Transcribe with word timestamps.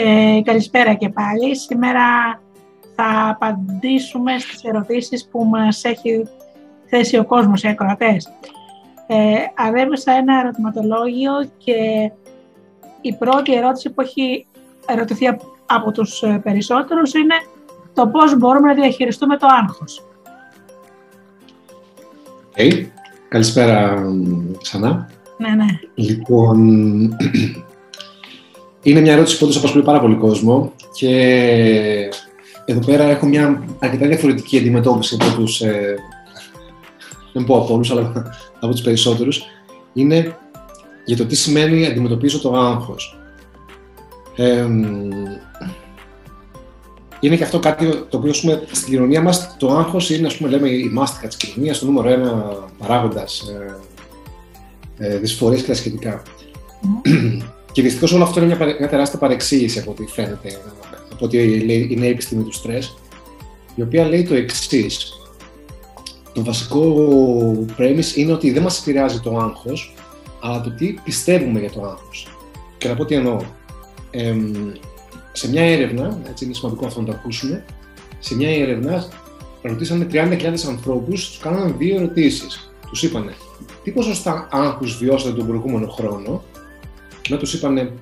Ε, 0.00 0.40
καλησπέρα 0.44 0.94
και 0.94 1.08
πάλι. 1.08 1.56
Σήμερα 1.56 2.02
θα 2.94 3.28
απαντήσουμε 3.28 4.38
στις 4.38 4.62
ερωτήσεις 4.62 5.28
που 5.30 5.44
μας 5.44 5.84
έχει 5.84 6.26
θέσει 6.86 7.18
ο 7.18 7.24
κόσμος, 7.24 7.62
οι 7.62 7.68
ακροατές. 7.68 8.32
Ε, 9.06 9.34
αρέβησα 9.54 10.12
ένα 10.12 10.40
ερωτηματολόγιο 10.40 11.32
και 11.56 12.10
η 13.00 13.14
πρώτη 13.14 13.54
ερώτηση 13.54 13.90
που 13.90 14.00
έχει 14.00 14.46
ερωτηθεί 14.86 15.26
από 15.66 15.92
τους 15.92 16.22
ε, 16.22 16.40
περισσότερους 16.42 17.14
είναι 17.14 17.34
το 17.94 18.08
πώς 18.08 18.38
μπορούμε 18.38 18.68
να 18.68 18.74
διαχειριστούμε 18.74 19.36
το 19.36 19.46
άγχος. 19.62 20.02
Okay. 22.56 22.86
Καλησπέρα 23.28 24.02
ξανά. 24.62 25.08
Ναι, 25.38 25.48
ναι. 25.48 25.66
Λοιπόν, 25.94 26.58
είναι 28.90 29.00
μια 29.00 29.12
ερώτηση 29.12 29.38
που 29.38 29.44
όντως 29.44 29.56
απασχολεί 29.56 29.84
πάρα 29.84 30.00
πολύ 30.00 30.14
κόσμο 30.14 30.72
και 30.92 31.10
εδώ 32.64 32.80
πέρα 32.86 33.04
έχω 33.04 33.26
μια 33.26 33.64
αρκετά 33.78 34.06
διαφορετική 34.06 34.58
αντιμετώπιση 34.58 35.16
από 35.20 35.34
τους, 35.36 35.60
ε, 35.60 35.94
δεν 37.32 37.44
πω 37.44 37.56
από 37.56 37.74
όλους, 37.74 37.90
αλλά 37.90 38.12
από 38.60 38.72
τους 38.72 38.80
περισσότερους. 38.80 39.42
Είναι 39.92 40.36
για 41.04 41.16
το 41.16 41.26
τι 41.26 41.36
σημαίνει 41.36 41.86
αντιμετωπίζω 41.86 42.40
το 42.40 42.56
άγχος. 42.56 43.18
είναι 47.20 47.36
και 47.36 47.44
αυτό 47.44 47.58
κάτι 47.58 47.86
το 48.08 48.16
οποίο 48.16 48.32
πούμε, 48.40 48.62
στην 48.72 48.92
κοινωνία 48.92 49.22
μας 49.22 49.56
το 49.58 49.76
άγχος 49.76 50.10
είναι, 50.10 50.26
ας 50.26 50.36
πούμε, 50.36 50.50
λέμε, 50.50 50.68
η 50.68 50.88
μάστικα 50.92 51.26
της 51.26 51.36
κοινωνίας, 51.36 51.78
το 51.78 51.86
νούμερο 51.86 52.08
ένα 52.08 52.44
παράγοντας 52.78 53.40
ε, 53.40 53.76
ε, 55.06 55.18
δυσφορίες 55.18 55.60
και 55.60 55.68
τα 55.68 55.74
σχετικά. 55.74 56.22
Και 57.72 57.82
δυστυχώς 57.82 58.12
όλο 58.12 58.22
αυτό 58.22 58.42
είναι 58.42 58.56
μια, 58.56 58.76
μια 58.78 58.88
τεράστια 58.88 59.18
παρεξήγηση 59.18 59.78
από 59.78 59.90
ό,τι 59.90 60.06
φαίνεται, 60.06 60.60
από 61.12 61.24
ό,τι 61.24 61.52
είναι 61.92 62.06
η 62.06 62.08
επιστήμη 62.08 62.42
του 62.42 62.52
στρε, 62.52 62.78
η 63.74 63.82
οποία 63.82 64.08
λέει 64.08 64.22
το 64.22 64.34
εξής. 64.34 65.12
Το 66.32 66.44
βασικό 66.44 66.96
premise 67.78 68.16
είναι 68.16 68.32
ότι 68.32 68.50
δεν 68.50 68.62
μας 68.62 68.80
επηρεάζει 68.80 69.20
το 69.20 69.38
άγχος, 69.38 69.94
αλλά 70.40 70.60
το 70.60 70.70
τι 70.70 70.94
πιστεύουμε 71.04 71.60
για 71.60 71.70
το 71.70 71.82
άγχος. 71.82 72.26
Και 72.78 72.88
να 72.88 72.94
πω 72.94 73.04
τι 73.04 73.14
εννοώ. 73.14 73.38
Ε, 74.10 74.36
σε 75.32 75.50
μια 75.50 75.62
έρευνα, 75.62 76.20
έτσι 76.28 76.44
είναι 76.44 76.54
σημαντικό 76.54 76.86
αυτό 76.86 77.00
να 77.00 77.06
το 77.06 77.12
ακούσουμε, 77.12 77.64
σε 78.18 78.36
μια 78.36 78.50
έρευνα 78.50 79.08
ρωτήσαμε 79.62 80.06
30.000 80.12 80.68
ανθρώπους, 80.68 81.28
τους 81.28 81.38
κάνανε 81.38 81.74
δύο 81.78 81.96
ερωτήσεις. 81.96 82.70
Τους 82.90 83.02
είπανε 83.02 83.32
τι 83.82 83.90
ποσοστά 83.90 84.48
άγχους 84.50 84.96
βιώσατε 84.96 85.36
τον 85.36 85.46
προηγούμενο 85.46 85.88
χρόνο 85.88 86.42
να 87.30 87.36
τους 87.36 87.54
είπανε 87.54 87.92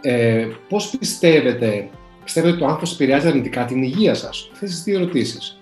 ε, 0.00 0.46
πώς 0.68 0.96
πιστεύετε, 0.98 1.90
πιστεύετε 2.24 2.52
ότι 2.52 2.62
το 2.62 2.66
άγχος 2.66 2.92
επηρεάζει 2.92 3.26
αρνητικά 3.26 3.64
την 3.64 3.82
υγεία 3.82 4.14
σας; 4.14 4.48
Αυτές 4.52 4.70
τις 4.70 4.82
δύο 4.82 4.98
ερωτήσεις. 4.98 5.60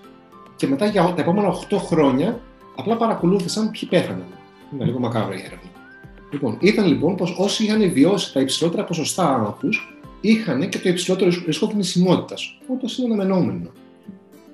Και 0.55 0.67
μετά 0.67 0.85
για 0.85 1.13
τα 1.15 1.21
επόμενα 1.21 1.47
8 1.47 1.77
χρόνια 1.77 2.41
απλά 2.75 2.97
παρακολούθησαν 2.97 3.71
ποιοι 3.71 3.89
πέθαναν. 3.89 4.25
Είναι 4.73 4.85
λίγο 4.85 4.99
μακάβρα 4.99 5.35
η 5.35 5.39
έρευνα. 5.45 5.69
Λοιπόν, 6.31 6.57
ήταν 6.61 6.87
λοιπόν 6.87 7.15
πως 7.15 7.35
όσοι 7.37 7.63
είχαν 7.63 7.91
βιώσει 7.91 8.33
τα 8.33 8.39
υψηλότερα 8.39 8.83
ποσοστά 8.83 9.35
άγχους, 9.35 9.99
είχαν 10.21 10.69
και 10.69 10.79
το 10.79 10.89
υψηλότερο 10.89 11.31
ρίσκο 11.45 11.69
θνησιμότητας, 11.69 12.57
όπως 12.67 12.97
είναι 12.97 13.13
αναμενόμενο. 13.13 13.71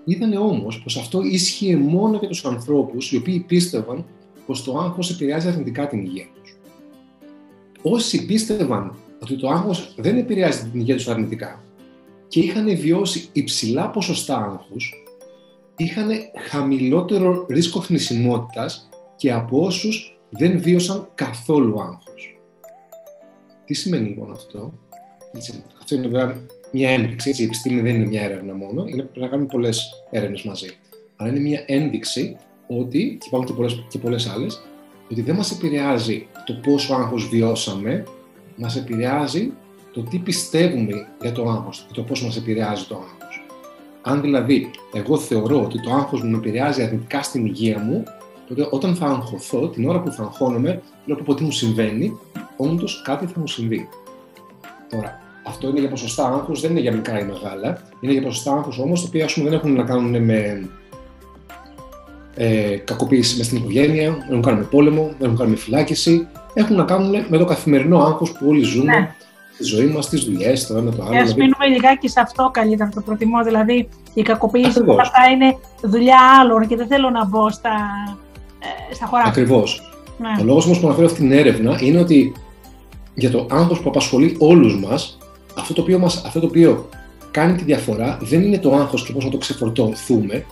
Είδανε 0.03 0.37
όμως 0.37 0.81
πως 0.81 0.97
αυτό 0.97 1.21
ίσχυε 1.21 1.75
μόνο 1.75 2.17
για 2.17 2.27
τους 2.27 2.45
ανθρώπους 2.45 3.11
οι 3.11 3.17
οποίοι 3.17 3.39
πίστευαν 3.39 4.05
πως 4.45 4.63
το 4.63 4.77
άγχος 4.77 5.11
επηρεάζει 5.11 5.47
αρνητικά 5.47 5.87
την 5.87 5.99
υγεία 5.99 6.25
του 6.33 6.41
όσοι 7.84 8.26
πίστευαν 8.26 8.95
ότι 9.22 9.36
το 9.36 9.50
άγχος 9.50 9.94
δεν 9.98 10.17
επηρεάζει 10.17 10.70
την 10.70 10.80
υγεία 10.80 10.95
τους 10.95 11.08
αρνητικά 11.08 11.64
και 12.28 12.39
είχαν 12.39 12.78
βιώσει 12.78 13.30
υψηλά 13.31 13.89
ποσοστά 13.89 14.38
άγχους, 14.38 14.94
είχαν 15.77 16.10
χαμηλότερο 16.49 17.45
ρίσκο 17.49 17.82
θνησιμότητας 17.82 18.89
και 19.16 19.32
από 19.32 19.66
όσους 19.66 20.20
δεν 20.30 20.61
βίωσαν 20.61 21.10
καθόλου 21.16 21.82
άγχος. 21.82 22.38
Τι 23.66 23.73
σημαίνει 23.73 24.08
λοιπόν 24.08 24.32
αυτό; 24.32 24.73
Αυτό 25.80 25.95
είναι 25.95 26.08
βέβαια 26.08 26.42
μια 26.72 26.89
ένδειξη, 26.89 27.30
έτσι, 27.30 27.42
η 27.42 27.45
επιστήμη 27.45 27.82
δεν 27.82 27.95
είναι 27.95 28.05
μια 28.05 28.22
έρευνα 28.22 28.54
μόνο, 28.54 28.86
είναι, 28.86 29.02
πρέπει 29.02 29.20
να 29.20 29.27
κάνουμε 29.27 29.48
πολλές 29.48 30.05
έρευνες 30.11 30.43
μαζί. 30.43 30.67
Αλλά 31.16 31.30
είναι 31.30 31.39
μια 31.39 31.64
ένδειξη 31.66 32.38
ότι, 32.67 33.17
και 33.20 33.26
υπάρχουν 33.27 33.48
και 33.48 33.54
πολλές, 33.54 33.86
και 33.89 33.99
πολλές 33.99 34.27
άλλες, 34.27 34.61
ότι 35.13 35.21
δεν 35.21 35.35
μας 35.35 35.51
επηρεάζει 35.51 36.27
το 36.45 36.53
πόσο 36.53 36.93
άγχος 36.93 37.27
βιώσαμε, 37.27 38.03
μας 38.55 38.75
επηρεάζει 38.75 39.51
το 39.93 40.01
τι 40.01 40.17
πιστεύουμε 40.17 41.07
για 41.21 41.31
το 41.31 41.49
άγχος 41.49 41.85
και 41.87 41.93
το 41.93 42.01
πώς 42.01 42.23
μας 42.23 42.37
επηρεάζει 42.37 42.83
το 42.83 42.95
άγχος. 42.95 43.45
Αν 44.01 44.21
δηλαδή 44.21 44.71
εγώ 44.93 45.17
θεωρώ 45.17 45.61
ότι 45.61 45.81
το 45.81 45.91
άγχος 45.91 46.23
μου 46.23 46.29
με 46.29 46.37
επηρεάζει 46.37 46.83
αρνητικά 46.83 47.23
στην 47.23 47.45
υγεία 47.45 47.79
μου, 47.79 48.03
τότε 48.47 48.67
όταν 48.71 48.95
θα 48.95 49.05
αγχωθώ, 49.05 49.67
την 49.67 49.89
ώρα 49.89 50.01
που 50.01 50.11
θα 50.11 50.23
αγχώνομαι, 50.23 50.81
βλέπω 51.05 51.23
πω 51.23 51.33
τι 51.33 51.43
μου 51.43 51.51
συμβαίνει, 51.51 52.19
όντως 52.57 53.01
κάτι 53.01 53.25
θα 53.25 53.39
μου 53.39 53.47
συμβεί. 53.47 53.89
Τώρα, 54.89 55.19
αυτό 55.45 55.69
είναι 55.69 55.80
για 55.80 55.89
ποσοστά 55.89 56.27
άγχος, 56.27 56.61
δεν 56.61 56.71
είναι 56.71 56.80
για 56.80 56.93
μικρά 56.93 57.19
ή 57.19 57.23
μεγάλα. 57.23 57.81
Είναι 57.99 58.11
για 58.11 58.21
ποσοστά 58.21 58.53
άγχος 58.53 58.80
όμως, 58.80 59.01
τα 59.01 59.07
οποία 59.07 59.27
δεν 59.35 59.53
έχουν 59.53 59.73
να 59.73 59.83
κάνουν 59.83 60.23
με 60.23 60.69
ε, 62.36 62.76
κακοποίηση 62.76 63.38
μες 63.38 63.45
στην 63.45 63.58
οικογένεια, 63.58 64.04
έχουν 64.04 64.36
να 64.36 64.39
κάνουν 64.39 64.60
με 64.60 64.66
πόλεμο, 64.66 65.02
έχουν 65.02 65.32
να 65.32 65.38
κάνουν 65.38 65.52
με 65.52 65.58
φυλάκιση, 65.58 66.27
έχουν 66.54 66.76
να 66.76 66.83
κάνουν 66.83 67.26
με 67.27 67.38
το 67.38 67.45
καθημερινό 67.45 67.99
άγχος 67.99 68.32
που 68.32 68.45
όλοι 68.48 68.64
ζούμε, 68.64 68.95
ναι. 68.95 69.16
τη 69.58 69.64
ζωή 69.64 69.86
μας, 69.86 70.10
τις 70.10 70.23
δουλειές, 70.23 70.67
το 70.67 70.77
ένα 70.77 70.92
το 70.92 71.02
άλλο. 71.02 71.11
Και 71.11 71.17
ας 71.17 71.23
δηλαδή... 71.23 71.42
μείνουμε 71.42 71.67
λιγάκι 71.67 72.08
σε 72.10 72.20
αυτό 72.20 72.49
καλύτερα, 72.54 72.89
το 72.95 73.02
προτιμώ. 73.02 73.43
Δηλαδή, 73.43 73.89
η 74.14 74.22
κακοποίηση 74.22 74.83
που 74.83 74.98
αυτά 74.99 75.30
είναι 75.33 75.58
δουλειά 75.82 76.17
άλλων 76.39 76.67
και 76.67 76.76
δεν 76.76 76.88
θέλω 76.88 77.10
να 77.10 77.26
μπω 77.26 77.49
στα, 77.49 77.72
ε, 78.89 78.93
στα 78.93 79.05
χωρά. 79.05 79.23
Ακριβώς. 79.26 79.93
Ναι. 80.17 80.42
Ο 80.42 80.43
λόγος 80.43 80.66
όμως 80.66 80.80
που 80.80 80.86
αναφέρω 80.88 81.08
αυτή 81.08 81.20
την 81.20 81.32
έρευνα 81.32 81.77
είναι 81.82 81.99
ότι 81.99 82.33
για 83.14 83.32
το 83.32 83.48
άγχος 83.52 83.80
που 83.80 83.89
απασχολεί 83.89 84.36
όλους 84.39 84.80
μας, 84.80 85.17
αυτό, 85.58 85.73
το 85.73 85.82
οποίο 85.82 85.99
μας, 85.99 86.23
αυτό 86.26 86.39
το 86.39 86.45
οποίο 86.45 86.89
κάνει 87.32 87.55
τη 87.55 87.64
διαφορά 87.64 88.17
δεν 88.22 88.43
είναι 88.43 88.58
το 88.58 88.73
άγχος 88.73 89.05
και 89.05 89.14
πώς 89.14 89.23
να 89.23 89.30
το 89.30 89.38
ξεφορτωθούμε, 89.38 90.45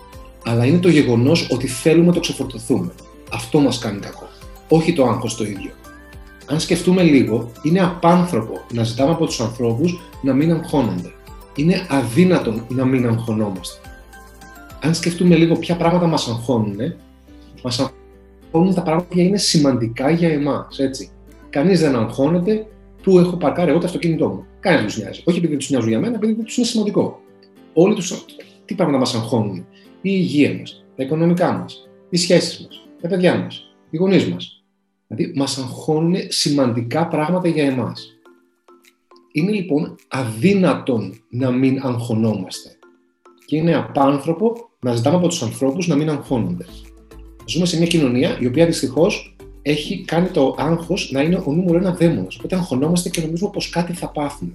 αλλά 0.44 0.64
είναι 0.64 0.78
το 0.78 0.88
γεγονός 0.88 1.48
ότι 1.50 1.66
θέλουμε 1.66 2.06
να 2.06 2.12
το 2.12 2.20
ξεφορτωθούμε. 2.20 2.92
Αυτό 3.32 3.60
μας 3.60 3.78
κάνει 3.78 3.98
κακό. 3.98 4.28
Όχι 4.68 4.92
το 4.92 5.04
άγχος 5.04 5.36
το 5.36 5.44
ίδιο. 5.44 5.70
Αν 6.46 6.60
σκεφτούμε 6.60 7.02
λίγο, 7.02 7.50
είναι 7.62 7.80
απάνθρωπο 7.80 8.60
να 8.72 8.82
ζητάμε 8.82 9.10
από 9.10 9.26
τους 9.26 9.40
ανθρώπους 9.40 10.00
να 10.22 10.32
μην 10.32 10.52
αγχώνονται. 10.52 11.12
Είναι 11.56 11.86
αδύνατον 11.88 12.64
να 12.68 12.84
μην 12.84 13.06
αγχωνόμαστε. 13.06 13.80
Αν 14.80 14.94
σκεφτούμε 14.94 15.36
λίγο 15.36 15.56
ποια 15.56 15.76
πράγματα 15.76 16.06
μας 16.06 16.28
αγχώνουν, 16.28 16.78
μας 17.62 17.90
αγχώνουν 18.50 18.74
τα 18.74 18.82
πράγματα 18.82 19.08
που 19.08 19.18
είναι 19.18 19.36
σημαντικά 19.36 20.10
για 20.10 20.28
εμάς. 20.28 20.78
Κανείς 21.50 21.80
δεν 21.80 21.96
αγχώνεται 21.96 22.66
που 23.02 23.18
έχω 23.18 23.36
παρκάρει 23.36 23.70
εγώ 23.70 23.78
το 23.78 23.86
αυτοκίνητό 23.86 24.28
μου. 24.28 24.44
Κανείς 24.60 24.78
δεν 24.78 24.86
τους 24.86 24.96
νοιάζει. 24.98 25.22
Όχι 25.24 25.38
επειδή 25.38 25.56
τους 25.56 25.70
νοιάζουν 25.70 25.88
για 25.88 26.00
μένα, 26.00 26.14
επειδή 26.14 26.34
τους 26.34 26.56
είναι 26.56 26.66
σημαντικό. 26.66 27.20
Όλοι 27.72 27.94
τους. 27.94 28.24
Τι 28.64 28.74
πράγματα 28.74 28.98
μας 28.98 29.14
αγχώνουν 29.14 29.66
η 30.02 30.10
υγεία 30.14 30.58
μας, 30.58 30.84
τα 30.96 31.02
οικονομικά 31.02 31.52
μας, 31.52 31.88
οι 32.10 32.16
σχέσεις 32.16 32.66
μας, 32.66 32.88
τα 33.00 33.08
παιδιά 33.08 33.38
μας, 33.38 33.74
οι 33.90 33.96
γονείς 33.96 34.28
μας. 34.28 34.64
Δηλαδή, 35.06 35.38
μας 35.38 35.58
αγχώνουν 35.58 36.14
σημαντικά 36.28 37.06
πράγματα 37.06 37.48
για 37.48 37.64
εμάς. 37.64 38.16
Είναι 39.32 39.52
λοιπόν 39.52 39.96
αδύνατον 40.08 41.20
να 41.28 41.50
μην 41.50 41.80
αγχωνόμαστε. 41.82 42.76
Και 43.46 43.56
είναι 43.56 43.74
απάνθρωπο 43.74 44.70
να 44.80 44.94
ζητάμε 44.94 45.16
από 45.16 45.28
τους 45.28 45.42
ανθρώπους 45.42 45.86
να 45.86 45.96
μην 45.96 46.10
αγχώνονται. 46.10 46.66
Ζούμε 47.46 47.66
σε 47.66 47.76
μια 47.76 47.86
κοινωνία 47.86 48.38
η 48.40 48.46
οποία 48.46 48.66
δυστυχώς 48.66 49.36
έχει 49.62 50.04
κάνει 50.04 50.28
το 50.28 50.54
άγχος 50.58 51.10
να 51.12 51.20
είναι 51.22 51.42
ο 51.46 51.52
νούμερο 51.52 51.78
ένα 51.78 51.94
δαίμονας. 51.94 52.36
Οπότε 52.36 52.56
αγχωνόμαστε 52.56 53.08
και 53.08 53.20
νομίζουμε 53.20 53.50
πως 53.50 53.70
κάτι 53.70 53.92
θα 53.92 54.08
πάθουμε. 54.08 54.52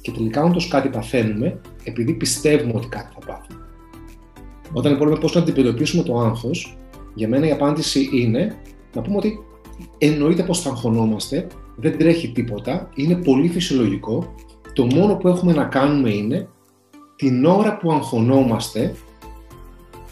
Και 0.00 0.10
τελικά, 0.10 0.42
όντως 0.42 0.68
κάτι 0.68 0.88
παθαίνουμε, 0.88 1.60
επειδή 1.84 2.12
πιστεύουμε 2.12 2.72
ότι 2.74 2.86
κάτι 2.86 3.14
θα 3.14 3.26
πάθουμε. 3.26 3.59
Όταν 4.72 4.92
λοιπόν 4.92 5.18
πώς 5.18 5.34
να 5.34 5.40
αντιμετωπίσουμε 5.40 6.02
το 6.02 6.18
άγχος, 6.18 6.76
για 7.14 7.28
μένα 7.28 7.46
η 7.46 7.50
απάντηση 7.50 8.08
είναι 8.12 8.56
να 8.94 9.02
πούμε 9.02 9.16
ότι 9.16 9.38
εννοείται 9.98 10.42
πως 10.42 10.60
θα 10.60 10.70
αγχωνόμαστε, 10.70 11.46
δεν 11.76 11.98
τρέχει 11.98 12.32
τίποτα, 12.32 12.88
είναι 12.94 13.14
πολύ 13.14 13.48
φυσιολογικό. 13.48 14.34
Το 14.72 14.86
μόνο 14.86 15.16
που 15.16 15.28
έχουμε 15.28 15.52
να 15.52 15.64
κάνουμε 15.64 16.10
είναι 16.10 16.48
την 17.16 17.44
ώρα 17.44 17.76
που 17.76 17.92
αγχωνόμαστε 17.92 18.94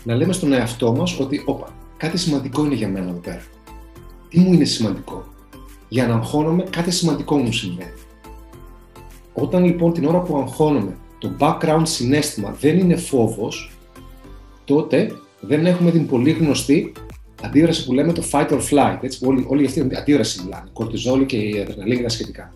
να 0.05 0.15
λέμε 0.15 0.33
στον 0.33 0.53
εαυτό 0.53 0.93
μας 0.93 1.21
ότι 1.21 1.43
όπα, 1.45 1.69
κάτι 1.97 2.19
σημαντικό 2.19 2.65
είναι 2.65 2.75
για 2.75 2.89
μένα 2.89 3.09
εδώ 3.09 3.19
πέρα. 3.19 3.43
Τι 4.29 4.39
μου 4.39 4.53
είναι 4.53 4.65
σημαντικό; 4.65 5.25
Για 5.89 6.07
να 6.07 6.15
αγχώνομαι 6.15 6.63
κάτι 6.71 6.91
σημαντικό 6.91 7.37
μου 7.37 7.53
συμβαίνει. 7.53 7.93
Όταν 9.33 9.65
λοιπόν 9.65 9.93
την 9.93 10.05
ώρα 10.05 10.21
που 10.21 10.37
αγχώνομαι 10.37 10.97
το 11.19 11.31
background 11.39 11.83
συνέστημα 11.83 12.57
δεν 12.61 12.79
είναι 12.79 12.97
φόβος, 12.97 13.78
τότε 14.69 15.13
δεν 15.41 15.67
έχουμε 15.67 15.91
την 15.91 16.07
πολύ 16.07 16.31
γνωστή 16.31 16.93
αντίδραση 17.43 17.85
που 17.85 17.93
λέμε 17.93 18.13
το 18.13 18.23
fight 18.33 18.49
or 18.49 18.61
flight. 18.71 18.99
Έτσι, 19.01 19.27
όλη, 19.27 19.45
όλη 19.49 19.67
αυτή 19.67 19.81
την 19.81 19.97
αντίδραση 19.97 20.43
μιλάνε. 20.45 20.71
Κορτιζόλη 20.73 21.25
και 21.25 21.37
η 21.37 21.61
αδρεναλίνη 21.61 21.97
και 21.97 22.03
τα 22.03 22.09
σχετικά. 22.09 22.53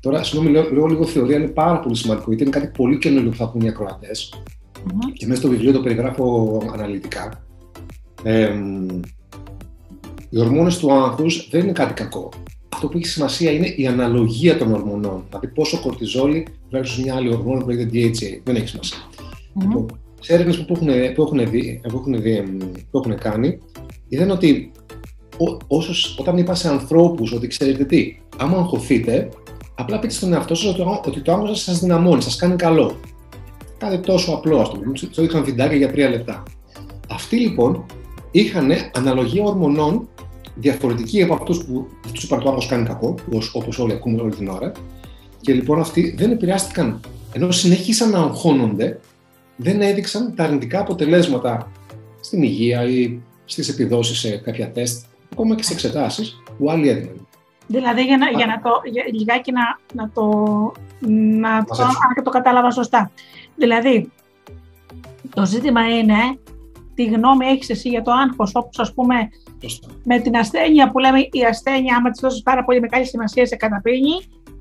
Τώρα, 0.00 0.22
συγγνώμη, 0.22 0.54
λέω, 0.54 0.72
λέω 0.72 0.86
λίγο 0.86 1.04
θεωρία, 1.04 1.36
είναι 1.36 1.46
πάρα 1.46 1.80
πολύ 1.80 1.96
σημαντικό 1.96 2.24
γιατί 2.28 2.42
είναι 2.42 2.52
κάτι 2.52 2.70
πολύ 2.76 2.98
καινούργιο 2.98 3.30
που 3.30 3.36
θα 3.36 3.50
πούν 3.50 3.60
οι 3.60 3.68
ακροατε 3.68 4.06
mm-hmm. 4.10 5.12
και 5.12 5.26
μέσα 5.26 5.40
στο 5.40 5.50
βιβλίο 5.50 5.72
το 5.72 5.80
περιγράφω 5.80 6.58
αναλυτικά. 6.72 7.44
Ε, 8.22 8.54
οι 10.30 10.38
ορμόνες 10.38 10.78
του 10.78 10.92
άγχους 10.92 11.48
δεν 11.50 11.60
είναι 11.60 11.72
κάτι 11.72 11.94
κακό. 11.94 12.28
Αυτό 12.74 12.88
που 12.88 12.96
έχει 12.96 13.06
σημασία 13.06 13.50
είναι 13.50 13.66
η 13.76 13.86
αναλογία 13.86 14.58
των 14.58 14.72
ορμονών. 14.72 15.24
Δηλαδή, 15.28 15.48
πόσο 15.48 15.80
κορτιζόλη 15.80 16.46
versus 16.72 17.02
μια 17.02 17.14
άλλη 17.14 17.32
ορμόνη 17.32 17.62
που 17.62 17.68
λέγεται 17.68 17.90
DHA. 17.92 18.40
Δεν 18.44 18.56
έχει 18.56 18.68
σημασία. 18.68 18.98
Mm-hmm. 18.98 19.60
Λοιπόν, 19.60 19.86
σε 20.22 20.32
έρευνες 20.32 20.64
που, 20.64 20.72
έχουν, 20.72 20.88
που, 21.14 21.22
έχουν 21.22 21.50
δει, 21.50 21.80
που, 21.88 21.96
έχουν 21.96 22.22
δει, 22.22 22.56
που 22.90 22.98
έχουν 22.98 23.18
κάνει, 23.18 23.58
είδαν 24.08 24.30
ότι 24.30 24.70
όσο, 25.66 25.92
όταν 26.18 26.36
είπα 26.36 26.54
σε 26.54 26.68
ανθρώπους 26.68 27.32
ότι 27.32 27.46
ξέρετε 27.46 27.84
τι, 27.84 28.16
άμα 28.36 28.56
αγχωθείτε, 28.56 29.28
απλά 29.74 29.98
πείτε 29.98 30.14
στον 30.14 30.32
εαυτό 30.32 30.54
σας 30.54 30.74
ότι, 30.74 30.82
ότι 31.06 31.20
το 31.20 31.32
άγχος 31.32 31.60
σας 31.60 31.80
δυναμώνει, 31.80 32.22
σας 32.22 32.36
κάνει 32.36 32.56
καλό. 32.56 32.96
Κάτι 33.78 33.98
τόσο 33.98 34.32
απλό, 34.32 34.60
ας 34.60 34.70
πούμε. 34.70 34.92
Τους 34.92 35.18
έδειξαν 35.18 35.44
βιντεάκια 35.44 35.76
για 35.76 35.90
τρία 35.92 36.08
λεπτά. 36.08 36.42
Αυτοί 37.08 37.36
λοιπόν 37.36 37.84
είχαν 38.30 38.70
αναλογία 38.94 39.44
ορμονών 39.44 40.08
διαφορετική 40.54 41.22
από 41.22 41.34
αυτούς 41.34 41.64
που 41.64 41.86
του 42.02 42.20
είπαν 42.22 42.40
το 42.40 42.48
άγχος 42.48 42.66
κάνει 42.66 42.86
κακό, 42.86 43.14
όπως 43.52 43.78
όλοι 43.78 43.92
ακούμε 43.92 44.22
όλη 44.22 44.34
την 44.34 44.48
ώρα. 44.48 44.72
Και 45.40 45.52
λοιπόν 45.52 45.80
αυτοί 45.80 46.14
δεν 46.18 46.30
επηρεάστηκαν, 46.30 47.00
ενώ 47.32 47.50
συνέχισαν 47.50 48.10
να 48.10 48.18
αγχώνονται, 48.18 49.00
δεν 49.62 49.80
έδειξαν 49.80 50.34
τα 50.34 50.44
αρνητικά 50.44 50.80
αποτελέσματα 50.80 51.70
στην 52.20 52.42
υγεία 52.42 52.82
ή 52.82 53.20
στις 53.44 53.68
επιδόσεις 53.68 54.18
σε 54.18 54.36
κάποια 54.36 54.70
τεστ, 54.72 55.04
ακόμα 55.32 55.54
και 55.54 55.62
σε 55.62 55.72
εξετάσεις 55.72 56.42
που 56.58 56.70
άλλοι 56.70 56.88
έδιναν. 56.88 57.26
Δηλαδή, 57.66 58.02
για 58.02 58.16
να, 58.16 58.30
για 58.30 58.46
να 58.46 58.60
το, 58.60 58.70
για, 58.84 59.04
λιγάκι 59.12 59.52
να, 59.52 59.60
να 59.94 60.10
το, 60.10 60.26
να 61.40 61.64
το, 61.64 61.82
αν 61.82 62.24
το 62.24 62.30
κατάλαβα 62.30 62.70
σωστά. 62.70 63.10
Δηλαδή, 63.56 64.10
το 65.34 65.46
ζήτημα 65.46 65.98
είναι 65.98 66.38
τι 66.94 67.04
γνώμη 67.04 67.46
έχεις 67.46 67.70
εσύ 67.70 67.88
για 67.88 68.02
το 68.02 68.10
άγχος, 68.12 68.50
όπως 68.54 68.78
ας 68.78 68.94
πούμε 68.94 69.14
με 70.04 70.18
την 70.18 70.36
ασθένεια 70.36 70.90
που 70.90 70.98
λέμε 70.98 71.18
η 71.20 71.44
ασθένεια, 71.48 71.96
άμα 71.96 72.10
της 72.10 72.20
δώσεις 72.20 72.42
πάρα 72.42 72.64
πολύ 72.64 72.80
μεγάλη 72.80 73.06
σημασία 73.06 73.46
σε 73.46 73.56
καταπίνει, 73.56 74.12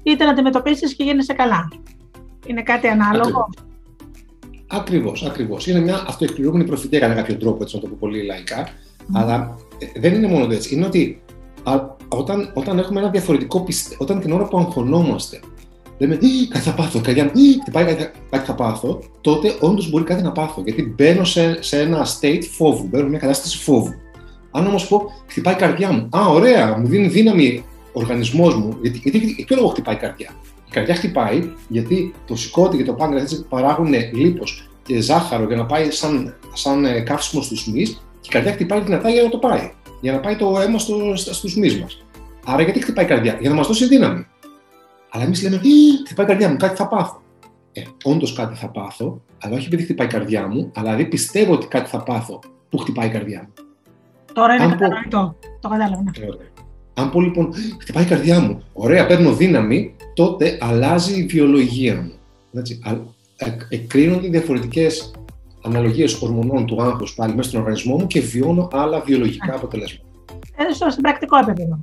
είτε 0.04 0.24
να 0.24 0.30
αντιμετωπίσεις 0.30 0.96
και 0.96 1.04
γίνεσαι 1.04 1.34
καλά. 1.34 1.68
Είναι 2.46 2.62
κάτι 2.62 2.88
ανάλογο. 2.88 3.50
Ακριβώς, 4.72 5.24
ακριβώς. 5.24 5.68
Είναι 5.68 5.80
μια 5.80 6.04
αυτοεκπληρούμενη 6.08 6.64
προφητεία 6.64 7.00
κατά 7.00 7.14
κάποιο 7.14 7.36
τρόπο, 7.36 7.64
έτσι 7.64 7.76
να 7.76 7.82
το 7.82 7.88
πω 7.88 7.96
πολύ 8.00 8.24
λαϊκά. 8.24 8.68
Αλλά 9.14 9.58
ε, 9.78 10.00
δεν 10.00 10.14
είναι 10.14 10.28
μόνο 10.28 10.54
έτσι. 10.54 10.76
Είναι 10.76 10.86
ότι 10.86 11.22
όταν, 12.08 12.52
όταν 12.54 12.80
έχουμε 12.80 13.00
ένα 13.00 13.10
διαφορετικό 13.10 13.62
πιστεύω, 13.62 14.04
όταν 14.04 14.20
την 14.20 14.32
ώρα 14.32 14.48
που 14.48 14.58
αγχωνόμαστε, 14.58 15.40
λέμε 15.98 16.18
κάτι 16.50 16.64
θα 16.64 16.74
πάθω, 16.74 17.02
καρδιά 17.02 17.24
μου, 17.24 17.32
χτυπάει 17.62 17.86
κάτι, 17.86 18.12
κάτι 18.30 18.46
θα 18.46 18.56
πάθω, 18.56 19.00
τότε 19.22 19.56
όντως 19.60 19.90
μπορεί 19.90 20.04
κάτι 20.04 20.24
να 20.24 20.32
πάθω. 20.32 20.62
Γιατί 20.62 20.94
μπαίνω 20.96 21.24
σε, 21.24 21.64
σε 21.64 21.80
ένα 21.80 22.06
state 22.06 22.44
φόβου, 22.52 22.88
μπαίνω 22.88 23.04
σε 23.04 23.10
μια 23.10 23.20
κατάσταση 23.20 23.58
φόβου. 23.58 23.94
Αν 24.52 24.68
όμως 24.68 24.88
πω, 24.88 25.12
χτυπάει 25.28 25.54
η 25.54 25.58
καρδιά 25.58 25.92
μου, 25.92 26.10
Α, 26.18 26.26
ωραία, 26.26 26.78
μου 26.78 26.88
δίνει 26.88 27.08
δύναμη 27.08 27.64
ο 27.94 28.00
οργανισμός 28.00 28.56
μου, 28.56 28.78
γιατί, 28.82 29.02
γιατί 29.04 29.44
ποιο 29.48 29.56
λόγο 29.56 29.68
χτυπάει 29.68 29.96
η 29.96 29.98
καρδιά; 29.98 30.30
Η 30.72 30.74
καρδιά 30.74 30.96
χτυπάει 30.96 31.52
γιατί 31.68 32.14
το 32.28 32.36
σηκώτη 32.36 32.78
και 32.78 32.84
το 32.84 32.94
πάγκρεα 32.94 33.24
παράγουν 33.50 33.94
λίπος 34.14 34.70
και 34.84 35.02
ζάχαρο 35.02 35.46
για 35.48 35.56
να 35.56 35.66
πάει 35.66 35.92
σαν, 35.92 36.36
σαν 36.54 36.86
ε, 36.86 37.00
καύσιμο 37.00 37.42
στους 37.42 37.68
μυ 37.68 37.84
και 37.84 38.28
η 38.28 38.30
καρδιά 38.30 38.52
χτυπάει 38.52 38.82
δυνατά 38.82 39.10
για 39.10 39.24
να 39.24 39.30
το 39.30 39.38
πάει. 39.38 39.72
Για 40.02 40.12
να 40.12 40.20
πάει 40.20 40.36
το 40.36 40.60
αίμα 40.60 40.80
στο, 40.80 41.16
στους 41.16 41.58
μυ 41.58 41.80
μας. 41.80 42.06
Άρα 42.46 42.62
γιατί 42.62 42.82
χτυπάει 42.82 43.06
η 43.06 43.08
καρδιά, 43.08 43.38
για 43.40 43.50
να 43.50 43.56
μας 43.56 43.68
δώσει 43.68 43.88
δύναμη. 43.88 44.26
Αλλά 45.10 45.24
εμείς 45.24 45.44
λέμε, 45.44 45.62
χτυπάει 46.06 46.26
η 46.26 46.30
καρδιά 46.30 46.50
μου, 46.50 46.58
κάτι 46.58 46.76
θα 46.76 46.88
πάθω. 46.88 47.22
Ε, 47.72 47.82
όντως 48.04 48.34
κάτι 48.34 48.56
θα 48.56 48.70
πάθω, 48.70 49.22
αλλά 49.42 49.56
όχι 49.56 49.66
επειδή 49.66 49.84
χτυπάει 49.84 50.08
η 50.08 50.10
καρδιά 50.10 50.48
μου, 50.48 50.72
αλλά 50.76 50.90
δηλαδή 50.90 51.10
πιστεύω 51.10 51.54
ότι 51.54 51.68
κάτι 51.68 51.90
θα 51.90 52.04
πάθω 52.04 52.40
που 52.70 52.78
χτυπάει 52.78 53.08
η 53.08 53.12
καρδιά 53.12 53.42
μου. 53.42 53.66
Τώρα 54.34 54.54
είναι 54.56 54.66
κατανοητό. 54.66 55.36
Το 55.60 55.70
κατάλαβα. 55.70 56.04
Ναι. 56.04 56.12
Αν 56.94 57.10
πω 57.10 57.22
λοιπόν, 57.22 57.54
χτυπάει 57.82 58.04
η 58.04 58.08
καρδιά 58.08 58.40
μου, 58.40 58.64
ωραία, 58.74 59.06
παίρνω 59.06 59.34
δύναμη, 59.34 59.96
τότε 60.14 60.58
αλλάζει 60.62 61.20
η 61.20 61.26
βιολογία 61.26 61.96
μου. 61.96 62.12
Έτσι, 62.54 62.80
εκκρίνονται 63.70 64.28
διαφορετικές 64.28 65.12
αναλογίες 65.64 66.22
ορμονών 66.22 66.66
του 66.66 66.82
άγχους 66.82 67.14
πάλι 67.14 67.36
μέσα 67.36 67.50
στον 67.50 67.62
οργανισμό 67.62 67.96
μου 67.96 68.08
και 68.08 68.20
βιώνω 68.20 68.68
άλλα 68.72 69.00
βιολογικά 69.00 69.56
αποτελέσματα. 69.56 70.10
Έτσι, 70.56 70.74
στο 70.74 71.02
πρακτικό 71.02 71.38
επίπεδο. 71.38 71.82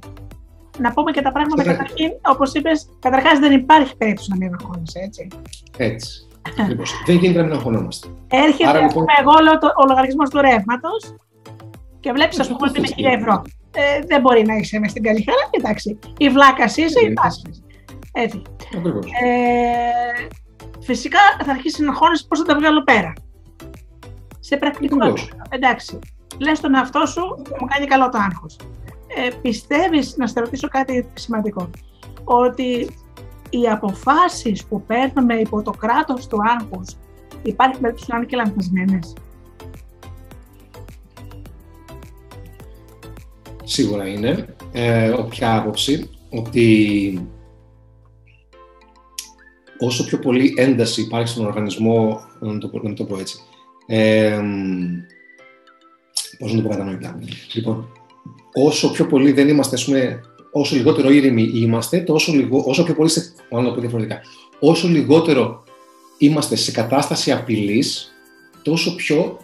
Να 0.79 0.93
πούμε 0.93 1.11
και 1.11 1.21
τα 1.21 1.33
πράγματα 1.33 1.63
καταρχήν, 1.63 2.11
όπως 2.31 2.53
είπες, 2.53 2.89
καταρχάς 2.99 3.39
δεν 3.39 3.53
υπάρχει 3.53 3.97
περίπτωση 3.97 4.31
να 4.31 4.37
μην 4.37 4.55
αγχώνεσαι, 4.55 4.99
έτσι. 4.99 5.29
Έτσι. 5.77 6.27
Λοιπόν, 6.69 6.85
δεν 7.07 7.17
γίνεται 7.17 7.39
να 7.39 7.45
μην 7.45 7.53
αγχωνόμαστε. 7.53 8.09
Έρχεται 8.29 8.69
Άρα, 8.69 8.81
λοιπόν... 8.81 9.05
εγώ, 9.21 9.33
ο 9.83 9.87
λογαριασμός 9.89 10.31
του 10.31 10.41
ρεύματος 10.41 11.15
και 12.01 12.13
βλέπεις, 12.13 12.41
ας 12.41 12.49
πούμε, 12.49 12.69
ότι 12.69 12.79
είναι 12.79 12.89
1000 13.17 13.19
ευρώ. 13.19 13.43
Ε, 13.81 14.01
δεν 14.07 14.21
μπορεί 14.21 14.47
να 14.47 14.55
είσαι 14.55 14.79
μες 14.79 14.91
στην 14.91 15.03
καλή 15.03 15.25
χαρά. 15.29 15.49
Εντάξει, 15.51 15.99
η 16.19 16.29
βλάκα 16.29 16.65
είσαι, 16.65 17.01
η 17.01 17.13
πάσχη. 17.13 17.63
Έτσι. 18.13 18.43
Ε, 19.25 20.27
φυσικά 20.81 21.19
θα 21.45 21.51
αρχίσει 21.51 21.83
να 21.83 21.95
χώνεσαι 21.95 22.25
πώς 22.29 22.39
θα 22.39 22.45
τα 22.45 22.55
βγάλω 22.55 22.83
πέρα. 22.83 23.13
Σε 24.41 24.57
πρακτικό 24.57 25.13
Εντάξει. 25.49 25.99
Λες 26.39 26.61
τον 26.61 26.75
εαυτό 26.75 27.07
σου, 27.07 27.21
μου 27.61 27.67
κάνει 27.75 27.87
καλό 27.87 28.09
το 28.09 28.19
άγχος. 28.19 28.57
Ε, 29.17 29.29
Πιστεύεις, 29.43 30.17
να 30.17 30.27
σε 30.27 30.41
ρωτήσω 30.41 30.69
κάτι 30.69 31.09
σημαντικό, 31.15 31.71
ότι 32.25 32.91
οι 33.51 33.69
αποφάσεις 33.69 34.65
που 34.65 34.83
παίρνουμε 34.83 35.35
υπό 35.35 35.63
το 35.63 35.71
κράτος 35.71 36.27
του 36.27 36.39
άγχους 36.43 36.97
υπάρχει 37.43 37.81
περίπτωση 37.81 38.11
να 38.11 38.17
είναι 38.17 38.27
και 38.27 38.37
λανθασμένες; 38.37 39.13
Σίγουρα 43.79 44.09
είναι. 44.09 44.47
Ε, 44.73 45.09
όποια 45.09 45.57
άποψη 45.57 46.11
ότι 46.31 47.29
όσο 49.79 50.05
πιο 50.05 50.19
πολύ 50.19 50.55
ένταση 50.57 51.01
υπάρχει 51.01 51.29
στον 51.29 51.47
οργανισμό, 51.47 52.21
να 52.41 52.59
το, 52.59 52.71
να 52.83 52.95
το 52.95 53.05
πω 53.05 53.19
έτσι, 53.19 53.39
ε, 53.87 54.41
πώς 56.39 56.53
να 56.53 56.57
το 56.57 56.69
πω 56.69 56.75
κατανοητά. 56.75 57.19
Λοιπόν, 57.53 57.89
όσο 58.53 58.91
πιο 58.91 59.07
πολύ 59.07 59.33
δεν 59.33 59.49
είμαστε, 59.49 59.77
ας 59.77 59.85
πούμε, 59.85 60.21
όσο 60.53 60.77
λιγότερο 60.77 61.11
ήρεμοι 61.11 61.51
είμαστε, 61.55 61.99
τόσο 61.99 62.33
λιγό, 62.33 62.63
όσο 62.67 62.85
πιο 62.85 62.95
πολύ, 62.95 63.09
σε, 63.09 63.33
μάλλον 63.51 63.67
να 63.67 63.71
το 63.71 63.75
πω 63.75 63.81
διαφορετικά, 63.81 64.21
όσο 64.61 64.89
λιγότερο 64.89 65.65
είμαστε 66.19 66.57
σε 66.57 66.73
κατάσταση 66.73 67.33
απειλής, 67.33 68.15
τόσο 68.63 68.95
πιο 68.95 69.39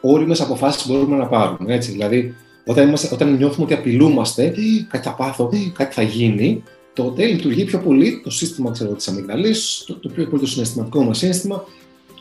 όριμες 0.00 0.40
αποφάσεις 0.40 0.86
μπορούμε 0.86 1.16
να 1.16 1.26
πάρουμε. 1.26 1.74
Έτσι. 1.74 1.90
Δηλαδή, 1.90 2.34
όταν, 2.66 2.88
είμαστε, 2.88 3.08
όταν 3.12 3.36
νιώθουμε 3.36 3.64
ότι 3.64 3.74
απειλούμαστε, 3.74 4.54
κάτι 4.88 5.04
θα 5.04 5.14
πάθω, 5.14 5.50
κάτι 5.72 5.94
θα 5.94 6.02
γίνει, 6.02 6.62
τότε 6.92 7.26
λειτουργεί 7.26 7.64
πιο 7.64 7.78
πολύ 7.78 8.20
το 8.24 8.30
σύστημα 8.30 8.70
ξέρω, 8.70 8.92
της 8.92 9.08
αμυγδαλής, 9.08 9.84
το, 9.86 9.94
το 9.94 10.08
πιο 10.08 10.26
πολύ 10.28 10.42
το 10.42 10.48
συναισθηματικό 10.48 11.02
μας 11.02 11.18
σύστημα, 11.18 11.64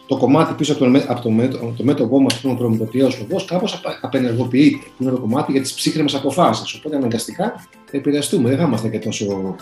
το 0.08 0.18
κομμάτι 0.18 0.54
πίσω 0.54 0.74
από 0.74 0.84
το, 0.84 1.04
από 1.08 1.22
το, 1.22 1.30
μέτω, 1.30 1.74
το 1.78 1.84
μέτωπό 1.84 2.22
μας, 2.22 2.34
που 2.34 2.48
είναι 2.48 2.56
ο 2.56 2.58
προμηθοποιό 2.58 3.12
λογό, 3.20 3.46
κάπως 3.46 3.82
απενεργοποιείται. 4.02 4.86
Που 4.98 5.04
είναι 5.04 5.12
το 5.12 5.20
κομμάτι 5.20 5.52
για 5.52 5.62
τις 5.62 5.74
ψύχρεμες 5.74 6.16
αποφάσεις. 6.16 6.74
Οπότε 6.74 6.96
αναγκαστικά 6.96 7.68
θα 7.86 7.98
επηρεαστούμε. 7.98 8.50
Δεν 8.50 8.58
θα 8.58 8.64
είμαστε 8.64 8.88
και 8.88 9.00
τόσο, 9.00 9.56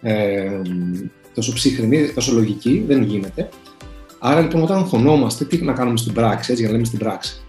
ε, 0.00 0.60
τόσο 1.34 1.52
ψύχραιμοι, 1.52 2.12
τόσο 2.14 2.32
λογικοί. 2.32 2.84
Δεν 2.86 3.02
γίνεται. 3.02 3.48
Άρα 4.18 4.40
λοιπόν, 4.40 4.62
όταν 4.62 4.76
αγχωνόμαστε, 4.76 5.44
τι 5.44 5.64
να 5.64 5.72
κάνουμε 5.72 5.96
στην 5.96 6.12
πράξη, 6.12 6.50
έτσι 6.50 6.62
για 6.62 6.70
να 6.70 6.72
λέμε 6.72 6.86
στην 6.86 6.98
πράξη. 6.98 7.40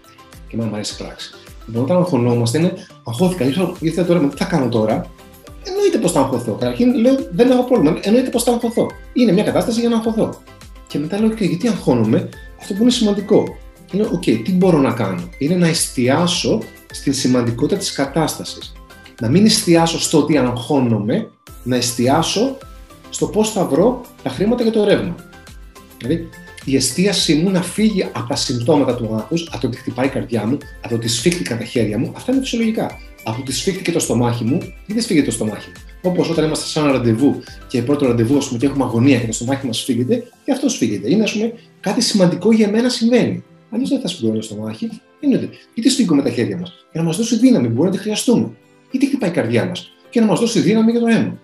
Και 0.48 0.56
μου 0.56 0.70
αρέσει 0.72 0.94
η 0.94 1.02
πράξη. 1.02 1.30
Λοιπόν, 1.68 1.82
όταν 1.82 1.96
αγχωνόμαστε, 1.96 2.58
είναι 2.58 2.72
αγχώθηκα, 3.04 3.44
ήρθα 3.80 4.04
τώρα, 4.04 4.28
τι 4.28 4.36
θα 4.36 4.44
κάνω 4.44 4.68
τώρα; 4.68 5.10
Εννοείται 5.68 5.98
πως 5.98 6.08
θα 6.08 6.20
αγχωθώ. 6.20 6.52
Καταρχήν 6.52 6.94
λέω 6.94 7.14
δεν 7.30 7.50
έχω 7.50 7.62
πρόβλημα. 7.62 7.98
Εννοείται 8.02 8.30
πως 8.30 8.38
θα 8.38 8.52
αγχωθώ. 8.52 8.86
Είναι 9.12 9.32
μια 9.32 9.42
κατάσταση 9.42 9.80
για 9.80 9.88
να 9.88 9.96
αγχωθώ. 9.96 10.34
Και 10.86 10.98
μετά 10.98 11.20
λέω, 11.20 11.28
okay, 11.28 11.48
γιατί 11.48 11.68
αγχώνομαι, 11.68 12.28
αυτό 12.60 12.74
που 12.74 12.82
είναι 12.82 12.90
σημαντικό. 12.90 13.56
Είναι, 13.92 14.02
OK, 14.02 14.22
okay, 14.26 14.40
τι 14.44 14.52
μπορώ 14.52 14.78
να 14.78 14.92
κάνω; 14.92 15.28
Είναι 15.38 15.54
να 15.54 15.66
εστιάσω 15.66 16.62
στην 16.90 17.14
σημαντικότητα 17.14 17.78
της 17.78 17.92
κατάστασης. 17.92 18.72
Να 19.20 19.28
μην 19.28 19.44
εστιάσω 19.44 20.00
στο 20.00 20.18
ότι 20.18 20.38
αγχώνομαι, 20.38 21.30
να 21.62 21.76
εστιάσω 21.76 22.56
στο 23.10 23.26
πώς 23.26 23.52
θα 23.52 23.64
βρω 23.64 24.00
τα 24.22 24.30
χρήματα 24.30 24.62
για 24.62 24.72
το 24.72 24.84
ρεύμα. 24.84 25.14
Δηλαδή, 25.98 26.28
η 26.70 26.76
εστίασή 26.76 27.34
μου 27.34 27.50
να 27.50 27.62
φύγει 27.62 28.02
από 28.02 28.28
τα 28.28 28.36
συμπτώματα 28.36 28.94
του 28.96 29.14
άγχους, 29.14 29.48
από 29.50 29.60
το 29.60 29.66
ότι 29.66 29.76
χτυπάει 29.76 30.06
η 30.06 30.10
καρδιά 30.10 30.46
μου, 30.46 30.58
από 30.80 30.88
το 30.88 30.94
ότι 30.94 31.08
σφίχτηκαν 31.08 31.58
τα 31.58 31.64
χέρια 31.64 31.98
μου, 31.98 32.12
αυτά 32.16 32.32
είναι 32.32 32.40
φυσιολογικά. 32.40 32.98
Από 33.24 33.36
το 33.36 33.42
ότι 33.42 33.52
σφίχτηκε 33.52 33.92
το 33.92 33.98
στομάχι 33.98 34.44
μου, 34.44 34.58
ή 34.86 34.92
δεν 34.92 35.02
σφίγγεται 35.02 35.26
το 35.26 35.32
στομάχι 35.32 35.68
μου. 35.68 35.82
Όπως 36.02 36.30
όταν 36.30 36.44
είμαστε 36.44 36.66
σε 36.66 36.78
ένα 36.78 36.92
ραντεβού 36.92 37.42
και 37.68 37.82
πρώτο 37.82 38.06
ραντεβού, 38.06 38.36
ας 38.36 38.46
πούμε, 38.46 38.58
και 38.58 38.66
έχουμε 38.66 38.84
αγωνία 38.84 39.18
και 39.18 39.26
το 39.26 39.32
στομάχι 39.32 39.66
μας 39.66 39.82
φύγεται, 39.82 40.24
και 40.44 40.52
αυτό 40.52 40.68
φύγεται. 40.68 41.10
Είναι, 41.10 41.22
ας 41.22 41.32
πούμε, 41.32 41.52
κάτι 41.80 42.00
σημαντικό 42.00 42.52
για 42.52 42.70
μένα 42.70 42.88
συμβαίνει. 42.88 43.44
Αλλιώς 43.70 43.88
δεν 43.88 44.00
θα 44.00 44.08
σφίγγω 44.08 44.34
το 44.34 44.42
στομάχι. 44.42 44.88
Είναι 45.20 45.48
είτε 45.74 45.88
σφίγγουμε 45.88 46.22
τα 46.22 46.30
χέρια 46.30 46.56
μας 46.56 46.72
για 46.92 47.00
να 47.00 47.06
μας 47.06 47.16
δώσει 47.16 47.36
δύναμη, 47.36 47.68
μπορεί 47.68 47.88
να 47.88 47.94
τη 47.94 48.00
χρειαστούμε. 48.02 48.50
Είτε 48.90 49.06
χτυπάει 49.06 49.30
η 49.30 49.32
καρδιά 49.32 49.64
μας 49.64 49.92
και 50.10 50.20
να 50.20 50.26
μας 50.26 50.40
δώσει 50.40 50.60
δύναμη 50.60 50.90
για 50.90 51.00
το 51.00 51.06
αίμα. 51.06 51.38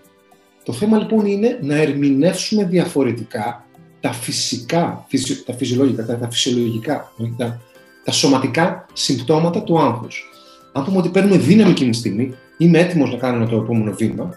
Το 0.65 0.73
θέμα 0.73 0.99
λοιπόν 0.99 1.27
είναι 1.27 1.59
να 1.63 1.77
ερμηνεύσουμε 1.77 2.65
διαφορετικά 2.65 3.67
τα 4.05 4.13
φυσικά, 4.13 5.07
τα 5.47 5.55
φυσιολογικά, 5.55 6.05
τα, 6.05 6.19
τα 6.19 6.31
φυσιολογικά, 6.31 7.13
τα, 7.37 7.61
τα 8.05 8.13
σωματικά 8.13 8.87
συμπτώματα 8.93 9.63
του 9.63 9.79
άγχους. 9.79 10.25
Αν 10.73 10.85
πούμε 10.85 10.99
ότι 10.99 11.09
παίρνουμε 11.09 11.37
δύναμη 11.37 11.71
εκείνη 11.71 11.91
τη 11.91 11.97
στιγμή, 11.97 12.35
είμαι 12.59 12.79
έτοιμος 12.79 13.11
να 13.11 13.17
κάνω 13.17 13.47
το 13.47 13.57
επόμενο 13.57 13.93
βήμα, 13.93 14.35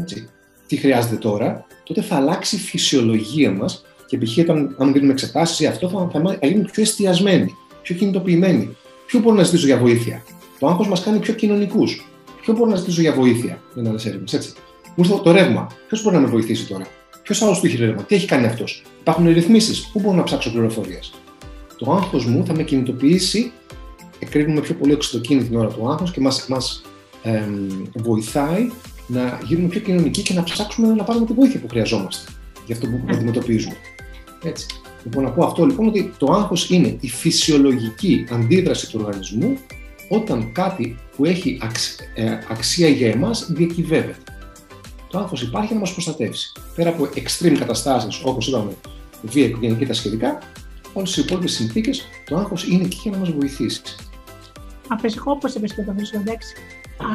έτσι, 0.00 0.28
τι 0.66 0.76
χρειάζεται 0.76 1.16
τώρα, 1.16 1.66
τότε 1.84 2.02
θα 2.02 2.16
αλλάξει 2.16 2.56
η 2.56 2.58
φυσιολογία 2.58 3.50
μας 3.50 3.84
και 4.06 4.18
π.χ. 4.18 4.38
όταν 4.38 4.76
αν 4.78 4.92
δίνουμε 4.92 5.12
εξετάσεις 5.12 5.60
ή 5.60 5.66
αυτό 5.66 5.88
θα, 5.88 6.08
θα, 6.12 6.36
θα 6.40 6.46
γίνουμε 6.46 6.68
πιο 6.72 6.82
εστιασμένοι, 6.82 7.54
πιο 7.82 7.94
κινητοποιημένοι. 7.94 8.76
Ποιο 9.06 9.18
μπορώ 9.20 9.36
να 9.36 9.42
ζητήσω 9.42 9.66
για 9.66 9.78
βοήθεια; 9.78 10.22
Το 10.58 10.66
άγχος 10.66 10.88
μας 10.88 11.02
κάνει 11.02 11.18
πιο 11.18 11.34
κοινωνικούς. 11.34 12.08
Ποιο 12.40 12.52
μπορώ 12.52 12.70
να 12.70 12.76
ζητήσω 12.76 13.00
για 13.00 13.12
βοήθεια, 13.12 13.62
με 13.74 13.88
άλλε 13.88 14.00
έρευνες, 14.04 14.32
έτσι. 14.32 14.52
Μου 14.96 15.04
ήρθε 15.04 15.20
το 15.22 15.30
ρεύμα. 15.30 15.66
Ποιος 15.88 16.02
μπορεί 16.02 16.14
να 16.14 16.20
με 16.22 16.28
βοηθήσει 16.28 16.66
τώρα; 16.66 16.86
Ποιος 17.24 17.42
άλλος 17.42 17.60
του 17.60 17.66
έχει 17.66 17.76
ρεύμα, 17.76 18.02
τι 18.02 18.14
έχει 18.14 18.26
κάνει 18.26 18.46
αυτός; 18.46 18.82
Υπάρχουν 19.00 19.28
ρυθμίσεις. 19.32 19.88
Πού 19.92 20.00
μπορώ 20.00 20.16
να 20.16 20.22
ψάξω 20.22 20.50
πληροφορίες; 20.50 21.14
Το 21.78 21.92
άγχος 21.92 22.26
μου 22.26 22.46
θα 22.46 22.54
με 22.54 22.62
κινητοποιήσει, 22.62 23.52
εκρίνουμε 24.18 24.60
πιο 24.60 24.74
πολύ 24.74 24.92
οξυτοκίνη 24.92 25.44
την 25.44 25.56
ώρα 25.56 25.68
του 25.68 25.90
άγχους 25.90 26.10
και 26.10 26.20
μας 26.20 26.46
μας, 26.48 26.84
βοηθάει 27.94 28.70
να 29.06 29.40
γίνουμε 29.44 29.68
πιο 29.68 29.80
κοινωνικοί 29.80 30.22
και 30.22 30.34
να 30.34 30.42
ψάξουμε 30.42 30.94
να 30.94 31.04
πάρουμε 31.04 31.26
τη 31.26 31.32
βοήθεια 31.32 31.60
που 31.60 31.68
χρειαζόμαστε 31.68 32.32
για 32.66 32.74
αυτό 32.74 32.86
που 32.86 33.00
ναι. 33.04 33.12
αντιμετωπίζουμε. 33.14 33.76
Έτσι. 34.44 34.66
Λοιπόν, 35.04 35.24
να 35.24 35.30
πω 35.30 35.44
αυτό 35.44 35.66
λοιπόν 35.66 35.88
ότι 35.88 36.12
το 36.18 36.32
άγχος 36.32 36.70
είναι 36.70 36.96
η 37.00 37.08
φυσιολογική 37.08 38.26
αντίδραση 38.30 38.90
του 38.90 39.00
οργανισμού 39.04 39.58
όταν 40.08 40.52
κάτι 40.52 40.96
που 41.16 41.24
έχει 41.24 41.60
ε, 42.14 42.38
αξία 42.50 42.88
για 42.88 43.10
εμάς 43.10 43.46
διακυβεύεται. 43.52 44.23
Το 45.14 45.20
άγχος 45.20 45.42
υπάρχει 45.42 45.74
να 45.74 45.80
μας 45.80 45.92
προστατεύσει. 45.92 46.52
Πέρα 46.74 46.90
από 46.90 47.08
extreme 47.14 47.56
καταστάσεις 47.58 48.22
όπως 48.24 48.48
είπαμε 48.48 48.72
βία 49.22 49.44
οικογενειακή 49.44 49.86
τα 49.86 49.92
σχετικά, 49.92 50.38
όλες 50.92 51.16
οι 51.16 51.20
υπόλοιπες 51.20 51.52
συνθήκες, 51.52 52.08
το 52.28 52.36
άγχος 52.36 52.66
είναι 52.66 52.84
εκεί 52.84 52.98
για 53.02 53.10
να 53.10 53.16
μας 53.16 53.30
βοηθήσει. 53.30 53.82
Αφυσικό, 54.88 55.32
όπω 55.32 55.46
είπε 55.56 55.66
και 55.66 55.82
το 55.82 55.92
βρίσκω, 55.94 56.18
εντάξει. 56.18 56.54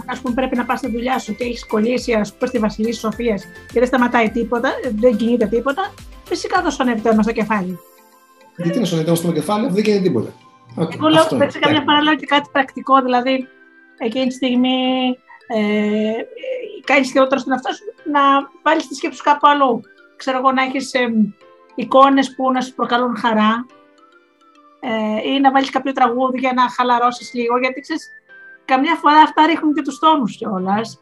Α 0.05 0.21
πούμε, 0.21 0.33
πρέπει 0.33 0.55
να 0.55 0.65
πας 0.65 0.79
στη 0.79 0.91
δουλειά 0.91 1.19
σου 1.19 1.35
και 1.35 1.43
έχεις 1.43 1.65
κολλήσει, 1.65 2.13
ας 2.13 2.33
πούμε, 2.33 2.47
στη 2.47 2.59
Βασιλής 2.59 2.99
Σοφίας 2.99 3.43
και 3.73 3.79
δεν 3.79 3.87
σταματάει 3.87 4.29
τίποτα, 4.29 4.69
δεν 4.95 5.15
κινείται 5.15 5.45
τίποτα, 5.45 5.93
φυσικά 6.23 6.61
θα 6.61 6.69
σωνεύει 6.69 7.01
στο 7.21 7.31
κεφάλι. 7.31 7.79
Γιατί 8.57 8.79
να 8.79 8.85
σωνεύει 8.85 9.15
στο 9.15 9.31
κεφάλι, 9.31 9.65
αφού 9.65 9.75
δεν 9.75 9.83
κινείται 9.83 10.03
τίποτα. 10.03 10.33
Okay, 10.77 10.93
Εγώ 10.93 11.07
λέω, 11.07 11.25
πέτσε 11.37 11.59
καμιά 11.59 11.81
φορά 11.85 12.01
λέω 12.01 12.15
και 12.15 12.25
κάτι 12.25 12.49
πρακτικό, 12.51 13.01
δηλαδή 13.01 13.47
εκείνη 13.97 14.27
τη 14.27 14.33
στιγμή 14.33 14.77
ε, 15.55 16.11
κάνεις 16.83 17.11
και 17.11 17.19
όταν 17.19 17.39
στον 17.39 17.53
αυτό 17.53 17.73
σου 17.73 17.83
να 18.11 18.21
βάλεις 18.63 18.87
τη 18.87 18.95
σκέψη 18.95 19.17
σου 19.17 19.23
κάπου 19.23 19.47
αλλού. 19.47 19.81
Ξέρω 20.15 20.37
εγώ 20.37 20.51
να 20.51 20.63
έχεις 20.63 20.93
ε, 20.93 21.33
εικόνες 21.75 22.35
που 22.35 22.51
να 22.51 22.61
σου 22.61 22.73
προκαλούν 22.75 23.17
χαρά 23.17 23.65
ε, 24.79 25.29
ή 25.29 25.39
να 25.39 25.51
βάλεις 25.51 25.69
κάποιο 25.69 25.91
τραγούδι 25.91 26.39
για 26.39 26.53
να 26.55 26.69
χαλαρώσεις 26.69 27.33
λίγο. 27.33 27.57
Γιατί 27.59 27.79
ξέρεις, 27.81 28.09
καμιά 28.65 28.95
φορά 28.95 29.19
αυτά 29.19 29.45
ρίχνουν 29.45 29.73
και 29.73 29.81
τους 29.81 29.99
τόνους 29.99 30.37
κιόλας. 30.37 30.99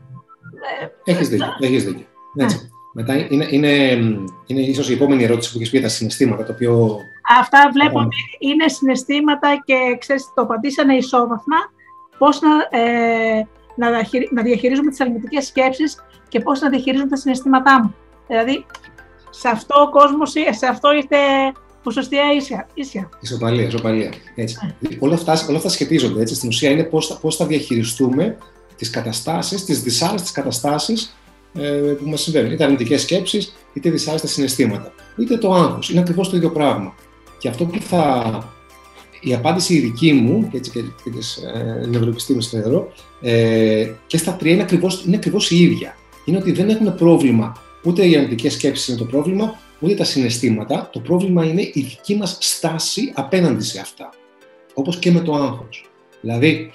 Έχεις 1.04 1.30
δίκιο. 1.30 1.56
Έχεις 1.60 1.84
δίκιο. 1.84 2.06
Ναι. 2.34 2.44
Έτσι. 2.44 2.70
Μετά 2.94 3.16
είναι, 3.30 3.48
είναι, 3.50 3.72
είναι 4.46 4.62
ίσως 4.62 4.89
η 4.89 4.94
επόμενη 4.94 5.24
ερώτηση 5.24 5.51
που 5.51 5.58
έχεις 5.58 5.70
πει 5.70 5.82
τα 5.82 5.88
συναισθήματα, 5.88 6.44
το 6.44 6.51
οποίο... 6.51 7.00
Αυτά 7.39 7.70
βλέπω 7.74 8.00
ότι 8.00 8.16
είναι 8.39 8.68
συναισθήματα 8.68 9.62
και 9.66 9.98
ξέρεις, 10.00 10.32
το 10.36 10.42
απαντήσανε 10.42 10.96
ισόβαθμα 10.96 11.58
πώς 12.18 12.42
να, 12.42 12.80
ε, 12.80 13.48
να, 13.77 13.89
να 14.31 14.41
διαχειρίζουμε 14.41 14.89
τις 14.89 15.01
αρνητικές 15.01 15.46
σκέψεις 15.46 16.03
και 16.27 16.39
πώς 16.39 16.60
να 16.60 16.69
διαχειρίζουμε 16.69 17.10
τα 17.10 17.15
συναισθήματά 17.15 17.84
μου. 17.84 17.96
Δηλαδή, 18.27 18.65
σε 19.29 19.48
αυτό 19.48 19.81
ο 19.81 19.89
κόσμος, 19.89 20.31
σε 20.31 20.65
αυτό 20.65 20.93
ήρθε 20.93 21.17
ποσοστία 21.84 22.24
ίσια. 22.36 22.67
ίσια. 22.74 23.10
Ισοπαλία, 23.19 23.67
ισοπαλία. 23.67 24.12
Έτσι. 24.36 24.57
Ναι. 24.79 24.89
Όλα, 25.00 25.13
αυτά, 25.13 25.46
όλα 25.50 25.57
αυτά 25.57 25.69
σχετίζονται. 25.69 26.22
Έτσι. 26.22 26.36
Στην 26.36 26.50
ουσία 26.50 26.69
είναι 26.69 26.84
πώς 26.84 27.07
θα, 27.07 27.17
πώς 27.17 27.36
θα 27.36 27.46
διαχειριστούμε 27.46 28.38
τις 28.75 28.89
καταστάσεις, 28.89 29.65
τις 29.65 29.81
δυσάρεστες 29.81 30.31
καταστάσεις 30.31 31.17
ε, 31.53 31.69
που 31.72 32.10
μας 32.10 32.22
συμβαίνουν. 32.22 32.51
Είτε 32.51 32.63
αρνητικές 32.63 33.01
σκέψεις, 33.01 33.55
είτε 33.74 33.89
δυσάρεστα 33.89 34.27
συναισθήματα. 34.27 34.93
Είτε 35.17 35.38
το 35.38 35.53
άγχος. 35.53 35.89
Είναι 35.89 36.00
ακριβώς 36.00 36.29
το 36.29 36.36
ίδιο 36.36 36.51
πράγμα. 36.51 36.96
Και 37.38 37.50
αυτό 37.50 37.65
που 37.65 37.81
θα. 37.81 38.43
Η 39.21 39.33
απάντηση 39.33 39.74
η 39.74 39.79
δική 39.79 40.13
μου 40.13 40.47
και, 40.51 40.57
έτσι, 40.57 40.71
και, 40.71 40.79
και 41.03 41.09
της 41.09 41.38
ε, 41.38 41.88
νευροεπιστήμη 41.88 42.43
εδώ, 42.51 42.91
ε, 43.21 43.91
και 44.07 44.17
στα 44.17 44.33
τρία 44.33 44.53
είναι 44.53 44.62
ακριβώς 44.62 45.03
είναι 45.05 45.15
ακριβώς 45.15 45.51
η 45.51 45.62
ίδια. 45.62 45.95
Είναι 46.25 46.38
ότι 46.38 46.51
δεν 46.51 46.69
έχουν 46.69 46.95
πρόβλημα 46.95 47.62
ούτε 47.83 48.07
οι 48.07 48.15
αρνητικές 48.15 48.53
σκέψεις 48.53 48.88
είναι 48.88 48.97
το 48.97 49.05
πρόβλημα, 49.05 49.59
ούτε 49.79 49.93
τα 49.93 50.03
συναισθήματα. 50.03 50.89
Το 50.91 51.00
πρόβλημα 51.00 51.45
είναι 51.45 51.62
η 51.62 51.81
δική 51.81 52.15
μας 52.15 52.38
στάση 52.39 53.12
απέναντι 53.15 53.63
σε 53.63 53.79
αυτά. 53.79 54.09
Όπως 54.74 55.00
και 55.00 55.12
με 55.12 55.19
το 55.19 55.33
άγχος. 55.33 55.89
Δηλαδή, 56.21 56.69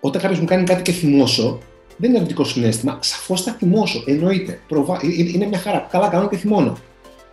όταν 0.00 0.20
κάποιος 0.20 0.40
μου 0.40 0.46
κάνει 0.46 0.64
κάτι 0.64 0.82
και 0.82 0.92
θυμώσω, 0.92 1.58
δεν 1.96 2.08
είναι 2.08 2.18
αρνητικό 2.18 2.44
συνέστημα. 2.44 2.98
Σαφώς 3.02 3.42
θα 3.42 3.52
θυμώσω. 3.52 4.02
Εννοείται. 4.06 4.60
Προβα... 4.68 5.00
Ε, 5.02 5.06
ε, 5.06 5.30
είναι 5.34 5.46
μια 5.46 5.58
χαρά. 5.58 5.86
Καλά, 5.90 6.08
κάνω 6.08 6.28
και 6.28 6.36
θυμώνω. 6.36 6.76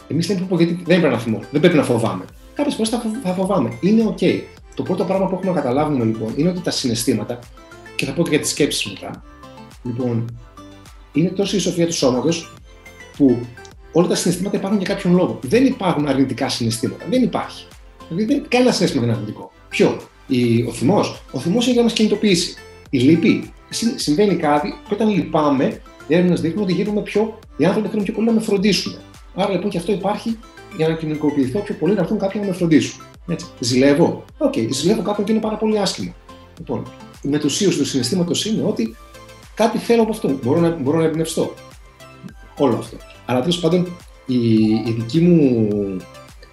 Εμείς 0.07 0.27
δεν 0.27 0.47
πούμε 0.47 0.63
γιατί 0.63 0.83
δεν 0.85 0.99
πρέπει 0.99 1.13
να 1.13 1.19
θυμώνω. 1.19 1.45
Δεν 1.51 1.61
πρέπει 1.61 1.77
να 1.77 1.83
φοβάμαι. 1.83 2.25
Κάποιες 2.53 2.75
φορές 2.75 2.89
θα, 2.89 3.03
θα 3.23 3.33
φοβάμαι. 3.33 3.77
Είναι 3.81 4.15
OK. 4.17 4.41
Το 4.75 4.83
πρώτο 4.83 5.03
πράγμα 5.03 5.27
που 5.27 5.35
έχουμε 5.35 5.51
να 5.51 5.61
καταλάβουμε 5.61 6.03
λοιπόν 6.03 6.33
είναι 6.35 6.49
ότι 6.49 6.61
τα 6.61 6.71
συναισθήματα, 6.71 7.39
και 7.95 8.05
θα 8.05 8.13
πω 8.13 8.23
και 8.23 8.29
για 8.29 8.39
τις 8.39 8.49
σκέψεις 8.49 8.85
μετά, 8.85 9.23
λοιπόν, 9.83 10.37
είναι 11.13 11.29
τόσο 11.29 11.55
η 11.55 11.59
σοφία 11.59 11.85
του 11.85 11.93
σώματος 11.93 12.53
που 13.17 13.39
όλα 13.91 14.07
τα 14.07 14.15
συναισθήματα 14.15 14.57
υπάρχουν 14.57 14.79
για 14.79 14.93
κάποιον 14.93 15.15
λόγο. 15.15 15.39
Δεν 15.41 15.65
υπάρχουν 15.65 16.07
αρνητικά 16.07 16.49
συναισθήματα. 16.49 17.05
Δεν 17.09 17.23
υπάρχει. 17.23 17.67
Δηλαδή, 18.09 18.33
δεν, 18.33 18.45
κανένα 18.47 18.71
συναίσθημα 18.71 19.01
δεν 19.01 19.09
είναι 19.09 19.19
αρνητικό. 19.19 19.51
Ποιο, 19.69 19.97
η, 20.27 20.63
ο 20.63 20.71
θυμός. 20.71 21.21
Ο 21.31 21.39
θυμός 21.39 21.63
είναι 21.63 21.73
για 21.73 21.81
να 21.81 21.87
μας 21.87 21.97
κινητοποιήσει. 21.97 22.55
Η 22.89 22.99
λύπη 22.99 23.51
συμβαίνει 23.95 24.35
κάτι 24.35 24.75
και 24.87 24.93
όταν 24.93 25.09
λυπάμαι, 25.09 25.81
οι 26.07 26.15
έρευνες 26.15 26.41
δείχνουν 26.41 26.63
ότι 26.63 26.73
γίνομαι 26.73 27.01
πιο, 27.01 27.39
οι 27.57 27.65
άνθρωποι 27.65 27.87
θέλουν 27.87 28.03
πιο 28.03 28.13
πολύ 28.13 28.27
να 28.27 28.33
με 28.33 28.41
φροντίσουν. 28.41 28.95
Άρα 29.35 29.51
λοιπόν 29.51 29.69
και 29.69 29.77
αυτό 29.77 29.91
υπάρχει 29.91 30.37
για 30.77 30.87
να 30.87 30.93
κοινωνικοποιηθώ 30.93 31.59
πιο 31.59 31.75
πολύ 31.75 31.93
να 31.93 32.01
έρθουν 32.01 32.17
κάποιοι 32.17 32.41
να 32.43 32.49
με 32.49 32.53
φροντίσουν. 32.53 33.01
Έτσι. 33.27 33.45
Ζηλεύω. 33.59 34.25
OK, 34.37 34.53
okay. 34.55 34.67
ζηλεύω 34.71 35.01
κάποιον 35.01 35.25
και 35.25 35.31
είναι 35.31 35.41
πάρα 35.41 35.55
πολύ 35.55 35.79
άσχημο. 35.79 36.13
Λοιπόν, 36.57 36.87
η 37.21 37.27
μετουσίωση 37.27 37.77
του 37.77 37.85
συναισθήματος 37.85 38.45
είναι 38.45 38.63
ότι 38.63 38.95
κάτι 39.55 39.77
θέλω 39.77 40.01
από 40.01 40.11
αυτό. 40.11 40.39
Μπορώ 40.43 40.59
να, 40.59 40.69
μπορώ 40.69 40.97
να 40.97 41.05
εμπνευστώ. 41.05 41.53
Όλο 42.57 42.77
αυτό. 42.77 42.97
Αλλά 43.25 43.39
τέλος 43.39 43.59
πάντων, 43.59 43.97
η, 44.25 44.35
η 44.85 44.95
δική 44.97 45.19
μου. 45.19 45.67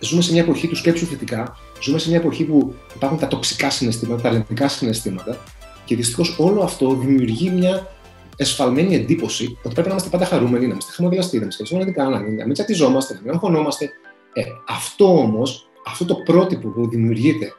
Ζούμε 0.02 0.22
σε 0.22 0.32
μια 0.32 0.42
εποχή 0.42 0.68
του 0.68 0.76
σκέψου 0.76 1.06
θετικά. 1.06 1.56
Ζούμε 1.82 1.98
σε 1.98 2.08
μια 2.08 2.18
εποχή 2.18 2.44
που 2.44 2.74
υπάρχουν 2.94 3.18
τα 3.18 3.26
τοξικά 3.26 3.70
συναισθήματα, 3.70 4.22
τα 4.22 4.28
αρνητικά 4.28 4.68
συναισθήματα 4.68 5.38
και 5.84 5.96
δυστυχώς 5.96 6.36
όλο 6.38 6.62
αυτό 6.62 6.94
δημιουργεί 6.94 7.50
μια 7.50 7.88
εσφαλμένη 8.36 8.94
εντύπωση 8.94 9.58
ότι 9.62 9.74
πρέπει 9.74 9.88
να 9.88 9.92
είμαστε 9.94 10.08
πάντα 10.08 10.24
χαρούμενοι, 10.24 10.66
να 10.66 10.72
είμαστε 10.72 10.92
χαμογελαστοί, 10.92 11.36
να 11.36 11.42
είμαστε 11.42 11.66
σημαντικά, 11.66 12.04
να 12.08 12.18
μην 12.18 12.52
τσατιζόμαστε, 12.52 13.14
να 13.14 13.20
μην 13.20 13.30
αγχωνόμαστε. 13.30 13.90
Ε, 14.32 14.42
αυτό 14.68 15.18
όμως, 15.18 15.68
αυτό 15.86 16.04
το 16.04 16.14
πρότυπο 16.14 16.68
που 16.68 16.88
δημιουργείται 16.88 17.52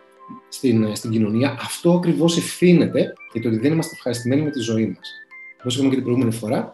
στην, 0.50 0.96
στην 0.96 1.12
κοινωνία, 1.12 1.58
αυτό 1.62 1.92
ακριβώς 1.92 2.38
ευθύνεται 2.38 3.14
για 3.34 3.42
το 3.42 3.48
ότι 3.48 3.58
δεν 3.58 3.72
είμαστε 3.72 3.94
ευχαριστημένοι 3.96 4.42
με 4.42 4.50
τη 4.50 4.60
ζωή 4.60 4.86
μας. 4.86 5.12
Όπως 5.60 5.74
είπαμε 5.74 5.90
και 5.90 5.96
την 5.96 6.04
προηγούμενη 6.04 6.34
φορά, 6.36 6.72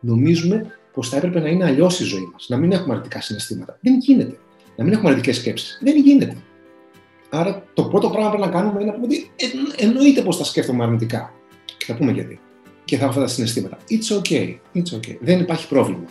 νομίζουμε 0.00 0.78
πως 0.92 1.08
θα 1.08 1.16
έπρεπε 1.16 1.40
να 1.40 1.48
είναι 1.48 1.64
αλλιώς 1.64 2.00
η 2.00 2.04
ζωή 2.04 2.28
μας, 2.32 2.46
να 2.48 2.56
μην 2.56 2.72
έχουμε 2.72 2.92
αρνητικά 2.92 3.20
συναισθήματα. 3.20 3.78
Δεν 3.80 3.98
γίνεται. 3.98 4.38
Να 4.76 4.84
μην 4.84 4.92
έχουμε 4.92 5.08
αρνητικές 5.08 5.36
σκέψεις. 5.36 5.78
Δεν 5.82 5.96
γίνεται. 5.96 6.36
Άρα 7.30 7.64
το 7.74 7.84
πρώτο 7.84 8.10
πράγμα 8.10 8.30
που 8.30 8.36
πρέπει 8.36 8.52
να 8.52 8.58
κάνουμε 8.58 8.82
είναι 8.82 8.90
να 8.90 8.96
πούμε 8.96 9.06
ότι 9.06 9.30
εννοείται 9.76 10.22
πως 10.22 10.36
θα 10.36 10.44
σκέφτομαι 10.44 10.84
αρνητικά. 10.84 11.32
Και 11.76 11.84
θα 11.84 11.94
πούμε 11.94 12.12
γιατί. 12.12 12.40
Και 12.84 12.96
θα 12.96 13.02
έχω 13.02 13.10
αυτά 13.10 13.22
τα 13.22 13.28
συναισθήματα. 13.28 13.78
It's 13.90 14.16
okay. 14.22 14.56
It's 14.74 14.96
okay. 14.96 15.16
Δεν 15.20 15.40
υπάρχει 15.40 15.68
πρόβλημα. 15.68 16.04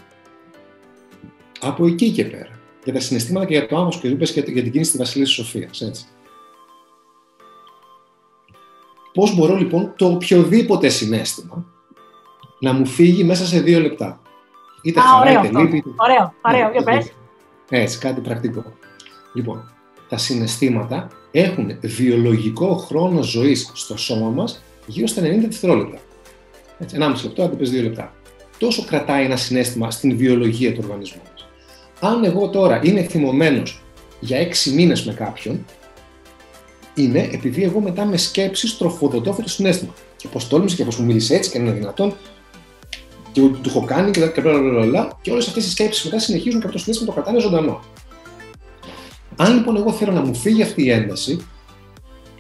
Από 1.60 1.86
εκεί 1.86 2.12
και 2.12 2.26
πέρα. 2.26 2.57
Για 2.88 2.96
τα 2.96 3.02
συναισθήματα 3.02 3.46
και 3.46 3.54
για 3.54 3.68
το 3.68 3.78
άμμος 3.78 3.98
και 3.98 4.08
είπες 4.08 4.32
για 4.32 4.44
την 4.44 4.54
κίνηση 4.54 4.92
της 4.92 4.98
Βασιλής 4.98 5.30
Σοφίας. 5.30 5.82
Έτσι. 5.82 6.06
Πώς 9.14 9.36
μπορώ 9.36 9.56
λοιπόν 9.56 9.94
το 9.98 10.06
οποιοδήποτε 10.06 10.90
συνέστημα 10.90 11.66
να 12.60 12.74
μου 12.74 12.86
φύγει 12.86 13.24
μέσα 13.24 13.46
σε 13.46 13.60
δύο 13.60 13.80
λεπτά; 13.80 14.22
Είτε 14.84 15.00
χαρά, 15.00 15.32
είτε 15.32 15.60
λύπη. 15.60 15.84
Ωραίο, 15.98 16.34
ωραίο. 16.42 16.72
Για 16.72 16.84
πες. 16.84 17.12
Έτσι, 17.70 17.98
κάτι 18.00 18.22
πρακτικό. 18.22 18.64
Λοιπόν, 19.34 19.74
τα 20.10 20.18
συναισθήματα 20.18 21.08
έχουν 21.32 21.80
βιολογικό 21.82 22.76
χρόνο 22.76 23.22
ζωής 23.22 23.72
στο 23.74 23.98
σώμα 23.98 24.30
μας 24.30 24.64
γύρω 24.86 25.08
στα 25.08 25.22
90 25.22 25.26
δευτερόλεπτα. 25.42 26.00
Έτσι, 26.78 26.96
1,5 27.00 27.24
λεπτό, 27.24 27.44
αντί 27.44 27.70
2 27.70 27.84
λεπτά. 27.84 28.14
Τόσο 28.58 28.86
κρατάει 28.86 29.26
ένα 29.26 29.36
συνέστημα 29.36 29.92
στην 29.92 30.18
βιολογία 30.18 30.74
του 30.74 30.80
οργανισμού 30.84 31.22
μας. 31.24 31.37
Αν 32.00 32.24
εγώ 32.24 32.50
τώρα 32.50 32.80
είμαι 32.84 33.04
θυμωμένος 33.04 33.84
για 34.20 34.48
6 34.48 34.72
μήνες 34.74 35.06
με 35.06 35.14
κάποιον, 35.14 35.66
είναι 36.96 37.30
επειδή 37.32 37.64
εγώ 37.64 37.80
μετά 37.80 38.06
με 38.06 38.18
σκέψεις 38.18 38.78
τροφοδοτώ 38.78 39.30
αυτό 39.30 39.42
το 39.42 39.50
συνέστημα. 39.50 39.94
Και 40.16 40.28
πώ 40.28 40.44
τόλμησε 40.50 40.76
και 40.76 40.84
πώ 40.84 40.96
μου 41.00 41.06
μίλησε 41.06 41.36
έτσι 41.36 41.50
και 41.50 41.58
αν 41.58 41.66
είναι 41.66 41.74
δυνατόν. 41.74 42.14
και 43.32 43.42
του 43.42 43.62
έχω 43.66 43.86
κάνει 43.86 44.12
και, 44.12 44.20
και, 44.20 44.42
και 45.22 45.32
όλες 45.32 45.48
αυτές 45.48 45.66
οι 45.66 45.70
σκέψεις 45.70 46.04
μετά 46.04 46.20
συνεχίζουν 46.20 46.60
και 46.60 46.66
αυτό 46.66 46.78
το 46.78 46.84
συνέστημα 46.84 47.10
το 47.10 47.22
κρατάνε 47.22 47.40
ζωντανό. 47.40 47.80
Αν 49.36 49.54
λοιπόν 49.54 49.76
εγώ 49.76 49.92
θέλω 49.92 50.12
να 50.12 50.22
μου 50.22 50.36
φύγει 50.36 50.62
αυτή 50.62 50.84
η 50.84 50.92
ένταση, 50.92 51.48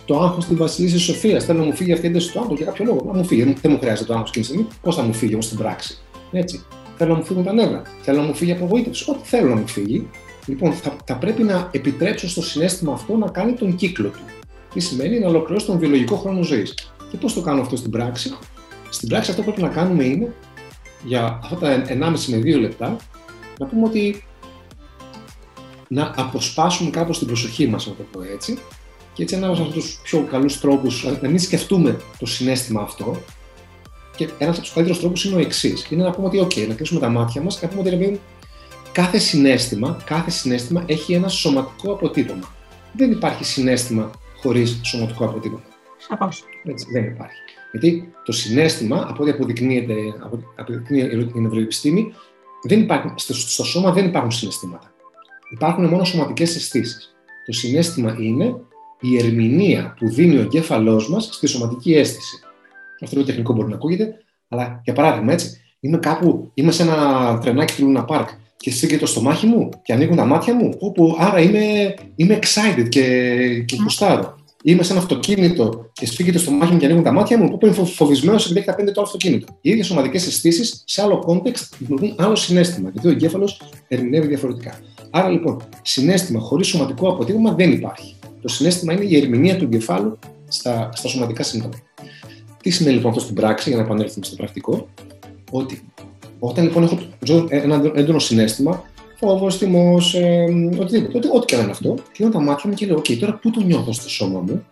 το 0.05 0.19
άγχος 0.19 0.45
της 0.45 0.57
Βασιλίση 0.57 0.97
Σοφίας, 0.97 1.45
θέλω 1.45 1.59
να 1.59 1.65
μου 1.65 1.75
φύγει 1.75 1.93
αυτή 1.93 2.05
η 2.05 2.09
ένταση 2.09 2.31
του 2.31 2.39
άγχου 2.39 2.53
για 2.53 2.65
κάποιο 2.65 2.85
λόγο. 2.85 3.01
Να 3.05 3.17
μου 3.17 3.25
φύγει, 3.25 3.43
δεν 3.43 3.71
μου 3.71 3.79
χρειάζεται 3.79 4.07
το 4.07 4.13
άγχος 4.13 4.29
εκείνη 4.29 4.45
τη 4.45 4.51
στιγμή, 4.51 4.67
πώς 4.81 4.95
θα 4.95 5.01
μου 5.01 5.13
φύγει 5.13 5.33
όμως 5.33 5.45
στην 5.45 5.57
πράξη. 5.57 5.97
Έτσι. 6.31 6.65
Θέλω 6.97 7.11
να 7.11 7.17
μου 7.17 7.25
φύγουν 7.25 7.43
τα 7.43 7.53
νεύρα, 7.53 7.81
θέλω 8.01 8.21
να 8.21 8.27
μου 8.27 8.35
φύγει 8.35 8.51
η 8.51 8.53
απογοήτευση, 8.53 9.11
ό,τι 9.11 9.27
θέλω 9.27 9.49
να 9.49 9.55
μου 9.55 9.67
φύγει. 9.67 10.09
Λοιπόν, 10.45 10.73
θα, 10.73 10.95
θα 11.05 11.17
πρέπει 11.17 11.43
να 11.43 11.69
επιτρέψω 11.71 12.29
στο 12.29 12.41
συνέστημα 12.41 12.93
αυτό 12.93 13.15
να 13.15 13.29
κάνει 13.29 13.53
τον 13.53 13.75
κύκλο 13.75 14.09
του. 14.09 14.19
Τι 14.73 14.79
σημαίνει 14.79 15.19
να 15.19 15.27
ολοκληρώσει 15.27 15.65
τον 15.65 15.79
βιολογικό 15.79 16.15
χρόνο 16.15 16.43
ζωής. 16.43 16.93
Και 17.11 17.17
πώς 17.17 17.33
το 17.33 17.41
κάνω 17.41 17.61
αυτό 17.61 17.75
στην 17.75 17.91
πράξη. 17.91 18.37
Στην 18.89 19.09
πράξη 19.09 19.29
αυτό 19.31 19.43
που 19.43 19.51
πρέπει 19.51 19.67
να 19.67 19.73
κάνουμε 19.73 20.03
είναι 20.03 20.33
για 21.03 21.39
αυτά 21.43 21.55
τα 21.55 21.83
1,5 21.87 21.95
με 22.27 22.37
2 22.37 22.59
λεπτά 22.59 22.95
να 23.59 23.65
πούμε 23.65 23.83
ότι 23.85 24.23
να 25.87 26.13
αποσπάσουμε 26.15 26.89
κάπως 26.89 27.17
την 27.17 27.27
προσοχή 27.27 27.67
μας, 27.67 27.87
να 27.87 27.93
το 27.93 28.03
πω 28.11 28.21
έτσι, 28.21 28.57
και 29.13 29.23
έτσι 29.23 29.35
ένας 29.35 29.59
από 29.59 29.69
τους 29.69 29.99
πιο 30.03 30.27
καλούς 30.31 30.59
τρόπους 30.59 31.05
να 31.21 31.29
μην 31.29 31.39
σκεφτούμε 31.39 31.97
το 32.19 32.25
συνέστημα 32.25 32.81
αυτό. 32.81 33.21
Και 34.17 34.29
ένας 34.37 34.55
από 34.55 34.63
τους 34.65 34.73
καλύτερους 34.73 35.01
τρόπους 35.01 35.25
είναι 35.25 35.35
ο 35.35 35.39
εξής: 35.39 35.87
Είναι 35.89 36.03
να 36.03 36.11
πούμε 36.11 36.27
ότι, 36.27 36.39
OK, 36.41 36.67
να 36.67 36.73
κλείσουμε 36.73 36.99
τα 36.99 37.09
μάτια 37.09 37.41
μας 37.41 37.59
και 37.59 37.65
να 37.65 37.71
πούμε 37.71 37.89
ότι 37.89 38.19
κάθε 38.91 39.17
συνέστημα, 39.17 39.97
κάθε 40.05 40.29
συνέστημα 40.29 40.83
έχει 40.85 41.13
ένα 41.13 41.27
σωματικό 41.27 41.91
αποτύπωμα. 41.91 42.55
Δεν 42.93 43.11
υπάρχει 43.11 43.43
συνέστημα 43.43 44.11
χωρίς 44.41 44.79
σωματικό 44.83 45.25
αποτύπωμα. 45.25 45.63
Σαφώς. 45.97 46.43
Έτσι, 46.63 46.87
δεν 46.91 47.03
υπάρχει. 47.03 47.37
Γιατί 47.71 48.11
το 48.25 48.31
συνέστημα, 48.31 49.05
από 49.09 49.23
ό,τι 49.23 49.31
αποδεικνύεται, 49.31 49.93
αποδεικνύει 50.55 51.29
η 51.35 51.39
νευροεπιστήμη, 51.39 52.13
δεν 52.63 52.79
υπάρχει, 52.79 53.07
στο, 53.15 53.33
στο 53.33 53.63
σώμα 53.63 53.91
δεν 53.91 54.05
υπάρχουν 54.05 54.31
συναισθήματα. 54.31 54.91
Υπάρχουν 55.49 55.85
μόνο 55.85 56.03
σωματικές 56.03 56.55
αισθήσεις. 56.55 57.15
Το 57.45 57.51
συνέστημα 57.51 58.15
είναι 58.19 58.55
η 58.99 59.17
ερμηνεία 59.17 59.95
που 59.99 60.09
δίνει 60.09 60.37
ο 60.37 60.41
εγκέφαλός 60.41 61.09
μας 61.09 61.29
στη 61.31 61.47
σωματική 61.47 61.93
αίσθηση. 61.93 62.39
Αυτό 63.03 63.15
το 63.15 63.23
τεχνικό 63.25 63.53
μπορεί 63.53 63.67
να 63.67 63.75
ακούγεται, 63.75 64.15
αλλά 64.47 64.81
για 64.83 64.93
παράδειγμα, 64.93 65.33
έτσι, 65.33 65.61
είμαι 65.79 65.97
κάπου, 65.97 66.51
είμαι 66.53 66.71
σε 66.71 66.81
ένα 66.81 67.39
τρενάκι 67.41 67.73
του 67.75 67.83
Λούνα 67.83 68.05
Πάρκ 68.05 68.29
και 68.57 68.71
σφίγγεται 68.71 68.99
το 68.99 69.05
στομάχι 69.05 69.45
μου 69.45 69.69
και 69.83 69.93
ανοίγουν 69.93 70.15
τα 70.15 70.25
μάτια 70.25 70.55
μου, 70.55 70.73
όπου 70.79 71.15
άρα 71.19 71.39
είμαι, 71.39 71.93
είμαι 72.15 72.39
excited 72.41 72.89
και, 72.89 73.03
και 73.65 73.77
κουστάρω. 73.83 74.35
Είμαι 74.63 74.83
σε 74.83 74.91
ένα 74.91 75.01
αυτοκίνητο 75.01 75.89
και 75.93 76.05
σφίγγεται 76.05 76.37
στο 76.37 76.51
μάχη 76.51 76.71
μου 76.71 76.79
και 76.79 76.85
ανοίγουν 76.85 77.03
τα 77.03 77.11
μάτια 77.11 77.37
μου, 77.37 77.49
όπου 77.53 77.65
είμαι 77.65 77.75
φοβισμένος 77.75 78.45
επειδή 78.45 78.59
έχει 78.59 78.85
τα 78.85 78.91
το 78.91 79.01
αυτοκίνητο. 79.01 79.57
Οι 79.61 79.69
ίδιες 79.69 79.85
σωματικέ 79.85 80.17
αισθήσεις 80.17 80.83
σε 80.85 81.01
άλλο 81.01 81.23
context 81.27 81.69
δημιουργούν 81.79 82.15
άλλο 82.17 82.35
συνέστημα, 82.35 82.89
γιατί 82.89 83.07
ο 83.07 83.11
εγκέφαλος 83.11 83.61
ερμηνεύει 83.87 84.27
διαφορετικά. 84.27 84.79
Άρα 85.09 85.29
λοιπόν, 85.29 85.61
συνέστημα 85.81 86.39
χωρίς 86.39 86.67
σωματικό 86.67 87.09
αποτύπωμα 87.09 87.53
δεν 87.53 87.71
υπάρχει. 87.71 88.15
Το 88.41 88.47
συναίσθημα 88.47 88.93
είναι 88.93 89.03
η 89.03 89.17
ερμηνεία 89.17 89.57
του 89.57 89.63
εγκεφάλου 89.63 90.19
στα, 90.47 90.89
στα 90.93 91.07
σωματικά 91.07 91.43
συμπτώματα. 91.43 91.81
Τι 92.61 92.69
σημαίνει 92.69 92.95
λοιπόν 92.95 93.11
αυτό 93.11 93.23
στην 93.23 93.35
πράξη, 93.35 93.69
για 93.69 93.77
να 93.77 93.83
επανέλθουμε 93.83 94.25
στο 94.25 94.35
πρακτικό, 94.35 94.87
ότι 95.51 95.81
όταν 96.39 96.63
λοιπόν 96.63 96.83
έχω 96.83 96.97
ένα 97.49 97.91
έντονο 97.95 98.19
συναίσθημα, 98.19 98.83
φόβος, 99.15 99.57
θυμός, 99.57 100.15
ε, 100.15 100.45
οτιδήποτε, 100.79 101.29
ό,τι 101.33 101.45
και 101.45 101.55
αν 101.55 101.61
είναι 101.61 101.71
αυτό, 101.71 101.95
κλείνω 102.13 102.31
τα 102.31 102.39
μάτια 102.39 102.69
μου 102.69 102.75
και 102.75 102.85
λέω: 102.85 102.97
OK, 102.97 103.17
τώρα 103.17 103.33
πού 103.33 103.51
το 103.51 103.61
νιώθω 103.61 103.91
στο 103.91 104.09
σώμα 104.09 104.39
μου, 104.39 104.65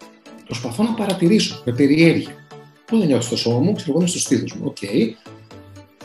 προσπαθώ 0.46 0.84
να 0.84 0.94
παρατηρήσω 0.94 1.62
με 1.66 1.72
περιέργεια. 1.72 2.32
Πού 2.86 2.98
το 2.98 3.06
νιώθω 3.06 3.22
στο 3.22 3.38
σώμα 3.38 3.60
μου, 3.60 3.74
ξέρω 3.74 3.92
εγώ 3.92 4.00
είναι 4.00 4.10
στο 4.10 4.20
στήθος 4.20 4.54
μου. 4.54 4.66
OK. 4.66 4.78
Okay. 4.82 5.10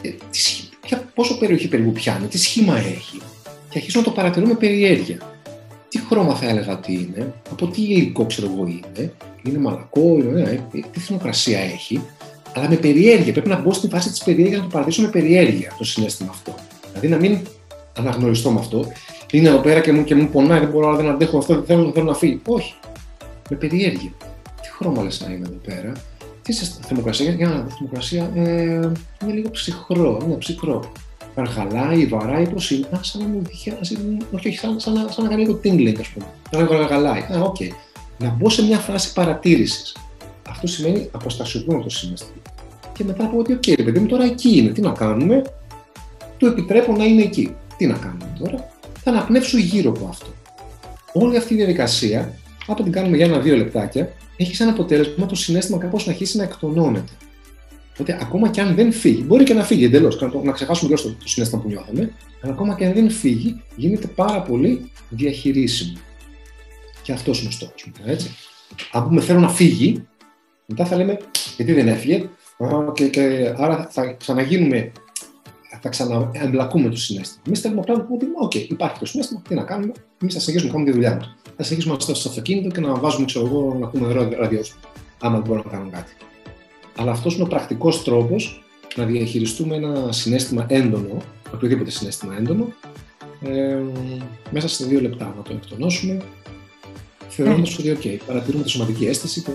Ε, 0.03 0.97
πόσο 1.15 1.39
περιοχή 1.39 1.69
περίπου 1.69 1.93
πιάνει, 1.93 2.27
τι 2.27 2.39
σχήμα 2.39 2.77
έχει; 2.79 3.21
Και 3.69 3.79
αρχίζω 3.79 3.99
να 3.99 4.05
το 4.05 4.11
παρατηρώ 4.11 4.47
με 4.47 4.55
περιέργεια 4.55 5.19
τι 5.91 5.99
χρώμα 5.99 6.35
θα 6.35 6.49
έλεγα 6.49 6.73
ότι 6.73 6.93
είναι, 6.93 7.35
από 7.51 7.67
τι 7.67 7.83
υλικό 7.83 8.27
ξέρω 8.27 8.51
εγώ 8.53 8.67
είναι, 8.67 9.13
είναι 9.43 9.59
μαλακό, 9.59 10.17
είναι, 10.19 10.65
ε, 10.73 10.81
τι 10.93 11.01
θερμοκρασία 11.01 11.59
έχει, 11.59 12.03
αλλά 12.55 12.69
με 12.69 12.77
περιέργεια. 12.77 13.33
Πρέπει 13.33 13.49
να 13.49 13.61
μπω 13.61 13.73
στην 13.73 13.91
φάση 13.91 14.11
της 14.11 14.23
περιέργειας 14.23 14.59
να 14.59 14.65
το 14.65 14.71
παρατηρήσω 14.71 15.03
με 15.03 15.09
περιέργεια 15.09 15.75
το 15.79 15.85
συνέστημα 15.85 16.31
αυτό. 16.31 16.55
Δηλαδή 16.89 17.09
να 17.09 17.17
μην 17.17 17.39
αναγνωριστώ 17.99 18.51
με 18.51 18.59
αυτό. 18.59 18.93
Είναι 19.31 19.49
εδώ 19.49 19.59
πέρα 19.59 19.81
και 19.81 19.93
μου, 19.93 20.05
και 20.05 20.15
μου 20.15 20.29
πονάει, 20.29 20.59
δεν 20.59 20.69
μπορώ, 20.69 20.97
δεν 20.97 21.09
αντέχω 21.09 21.39
αυτό, 21.39 21.55
δεν 21.55 21.65
θέλω, 21.65 21.91
θέλω 21.95 22.07
να 22.07 22.15
φύγει. 22.15 22.41
Όχι. 22.47 22.75
Με 23.51 23.57
περιέργεια. 23.57 24.13
Τι 24.63 24.69
χρώμα 24.79 25.03
λες 25.03 25.21
να 25.21 25.33
είναι 25.33 25.47
εδώ 25.47 25.59
πέρα, 25.65 25.93
τι 26.43 26.53
είσαι 26.53 26.73
θερμοκρασία, 26.81 27.31
για 27.31 27.49
να 27.49 27.55
δω, 27.55 27.69
θερμοκρασία 27.69 28.31
ε, 28.35 28.43
είναι 29.23 29.33
λίγο 29.33 29.51
ψυχρό, 29.51 30.21
είναι 30.25 30.35
ψυχρό 30.35 30.91
γαργαλάει, 31.37 32.07
βαράει 32.07 32.49
προ 32.49 32.59
είναι. 32.71 32.87
Α, 32.91 33.03
σαν 33.03 33.23
να 33.23 33.29
μου 33.29 33.43
διχάσει. 33.49 33.99
Όχι, 34.33 34.49
όχι, 34.49 34.59
σαν, 34.59 34.81
σαν, 34.81 35.09
σαν, 35.11 35.25
να 35.25 35.31
κάνει 35.31 35.43
λίγο 35.43 35.61
tingling, 35.65 35.97
ας 36.01 36.09
πούμε. 36.09 36.27
Να 36.51 36.77
γαργαλάει. 36.77 37.21
Α, 37.21 37.41
OK. 37.41 37.57
Okay. 37.61 37.69
Να 38.23 38.29
μπω 38.31 38.51
σε 38.51 38.63
μια 38.63 38.79
φάση 38.79 39.13
παρατήρησης. 39.13 39.97
Αυτό 40.49 40.67
σημαίνει 40.67 41.09
αποστασιοποιούμε 41.13 41.83
το 41.83 41.91
συναίσθημα. 41.91 42.43
Και 42.93 43.05
μετά 43.05 43.27
πω 43.27 43.39
ότι, 43.39 43.53
OK, 43.53 43.63
okay, 43.67 43.85
παιδί 43.85 43.99
μου, 43.99 44.07
τώρα 44.07 44.25
εκεί 44.25 44.57
είναι. 44.57 44.71
Τι 44.71 44.81
να 44.81 44.93
κάνουμε; 44.93 45.43
Του 46.37 46.47
επιτρέπω 46.47 46.93
να 46.97 47.05
είναι 47.05 47.23
εκεί. 47.23 47.55
Τι 47.77 47.87
να 47.87 47.95
κάνουμε 47.95 48.37
τώρα; 48.39 48.69
Θα 49.03 49.11
αναπνεύσω 49.11 49.59
γύρω 49.59 49.91
από 49.91 50.07
αυτό. 50.07 50.27
Όλη 51.13 51.37
αυτή 51.37 51.55
η 51.55 51.57
διαδικασία, 51.57 52.35
άμα 52.67 52.83
την 52.83 52.93
κάνουμε 52.93 53.17
για 53.17 53.27
ένα-δύο 53.27 53.57
λεπτάκια, 53.57 54.13
έχει 54.37 54.55
σαν 54.55 54.69
αποτέλεσμα 54.69 55.27
το 55.27 55.35
συναίσθημα 55.35 55.79
κάπως 55.79 56.07
να 56.07 56.13
αρχίσει 56.13 56.37
να 56.37 56.43
εκτονώνεται. 56.43 57.13
Οπότε 57.93 58.19
ακόμα 58.23 58.49
και 58.49 58.61
αν 58.61 58.75
δεν 58.75 58.93
φύγει, 58.93 59.25
μπορεί 59.27 59.45
και 59.45 59.55
να 59.55 59.65
φύγει 59.65 59.85
εντελώς, 59.85 60.21
να, 60.21 60.31
να 60.43 60.53
ξεχάσουμε 60.53 60.97
το, 60.97 61.03
το 61.03 61.29
συνέστημα 61.29 61.63
που 61.63 61.69
νιώθαμε, 61.69 62.13
αλλά 62.41 62.53
ακόμα 62.53 62.75
και 62.75 62.85
αν 62.85 62.93
δεν 62.93 63.11
φύγει, 63.11 63.63
γίνεται 63.77 64.07
πάρα 64.07 64.43
πολύ 64.43 64.91
διαχειρίσιμο. 65.09 65.99
Και 67.11 67.17
αυτός 67.17 67.41
είναι 67.41 67.49
ο 67.49 67.53
στόχος 67.53 67.85
μου. 67.87 67.93
Έτσι. 68.05 68.31
Αν 68.93 69.05
πούμε 69.05 69.21
θέλω 69.21 69.41
να 69.41 69.49
φύγει, 69.49 70.07
μετά 70.67 70.85
θα 70.85 70.97
λέμε 70.97 71.19
γιατί 71.57 71.73
δεν 71.73 71.89
έφυγε, 71.89 72.29
και, 72.93 73.09
και 73.09 73.55
άρα 73.57 73.89
θα 73.91 74.13
ξαναγίνουμε, 74.13 74.93
θα 75.81 75.89
ξαναεμπλακούμε 75.89 76.89
το 76.89 76.97
συνέστημα. 76.97 77.43
Εμείς 77.47 77.61
θέλουμε 77.61 77.81
απλά 77.81 77.97
να 77.97 78.03
πούμε 78.03 78.17
ότι 78.17 78.27
OK, 78.45 78.71
υπάρχει 78.71 78.99
το 78.99 79.07
συνέστημα, 79.07 79.43
τι 79.49 79.55
να 79.55 79.63
κάνουμε, 79.63 79.93
εμείς 80.23 80.35
θα 80.35 80.41
συνεχίσουμε 80.41 80.73
να 80.73 80.73
κάνουμε 80.73 80.91
τη 80.91 80.97
δουλειά 80.97 81.17
μας. 81.17 81.37
Θα 81.57 81.63
συνεχίσουμε 81.63 81.97
να 82.09 82.15
στο 82.15 82.29
αυτοκίνητο 82.29 82.69
και 82.69 82.81
να 82.81 82.95
βάζουμε, 82.95 83.25
ξέρω 83.25 83.47
εγώ, 83.47 83.77
να 83.81 83.87
πούμε 83.87 84.13
ραδιόσπο, 84.39 84.79
άμα 85.21 85.35
δεν 85.35 85.47
μπορούμε 85.47 85.65
να 85.65 85.71
κάνουμε 85.71 85.91
κάτι. 85.91 86.13
Αλλά 86.97 87.11
αυτός 87.11 87.35
είναι 87.35 87.43
ο 87.43 87.47
πρακτικός 87.47 88.05
τρόπος 88.05 88.65
να 88.97 89.05
διαχειριστούμε 89.05 89.77
ένα 89.77 90.13
συνέστημα 90.13 90.67
έντονο, 90.69 91.23
οποιοδήποτε 91.55 91.91
συνέστημα 91.91 92.37
έντονο, 92.37 92.73
ε, 93.41 93.79
μέσα 94.51 94.69
σε 94.69 94.85
δύο 94.85 95.01
λεπτά 95.01 95.35
να 95.37 95.43
το 95.43 95.53
εκτονώσουμε, 95.53 96.23
θεωρώντας 97.31 97.77
mm. 97.77 97.79
ότι 97.79 97.99
OK, 98.03 98.25
παρατηρούμε 98.27 98.63
τη 98.63 98.71
σωματική 98.71 99.07
αίσθηση 99.07 99.43
και 99.43 99.51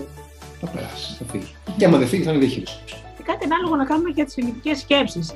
θα 0.60 0.66
περάσει, 0.66 1.16
θα 1.18 1.24
φύγει. 1.30 1.54
Και 1.76 1.84
άμα 1.84 1.98
δεν 1.98 2.08
φύγει, 2.08 2.22
θα 2.22 2.30
είναι 2.30 2.40
διαχείριση. 2.40 2.78
Και 2.86 3.22
κάτι 3.22 3.44
ανάλογο 3.44 3.76
να 3.76 3.84
κάνουμε 3.84 4.10
για 4.10 4.24
τις 4.24 4.36
ελληνικές 4.36 4.78
σκέψεις. 4.78 5.34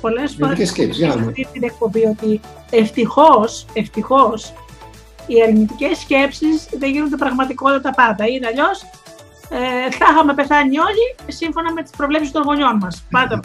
Πολλές 0.00 0.36
φορές 0.38 0.78
έχουμε 1.00 1.32
πει 1.32 1.46
την 1.52 1.62
εκπομπή 1.62 2.04
ότι 2.04 2.40
ευτυχώς, 2.70 3.66
ευτυχώς, 3.72 4.52
οι 5.26 5.42
αρνητικέ 5.42 5.94
σκέψεις 5.94 6.68
δεν 6.78 6.90
γίνονται 6.90 7.16
πραγματικότητα 7.16 7.90
πάντα. 7.90 8.26
Ή 8.26 8.40
αλλιώς 8.46 8.82
ε, 9.48 9.90
θα 9.90 10.06
είχαμε 10.10 10.34
πεθάνει 10.34 10.78
όλοι 10.78 11.16
σύμφωνα 11.28 11.72
με 11.72 11.82
τις 11.82 11.90
προβλέψεις 11.96 12.32
των 12.32 12.42
γονιών 12.42 12.76
μας. 12.76 13.04
Πάντα, 13.10 13.40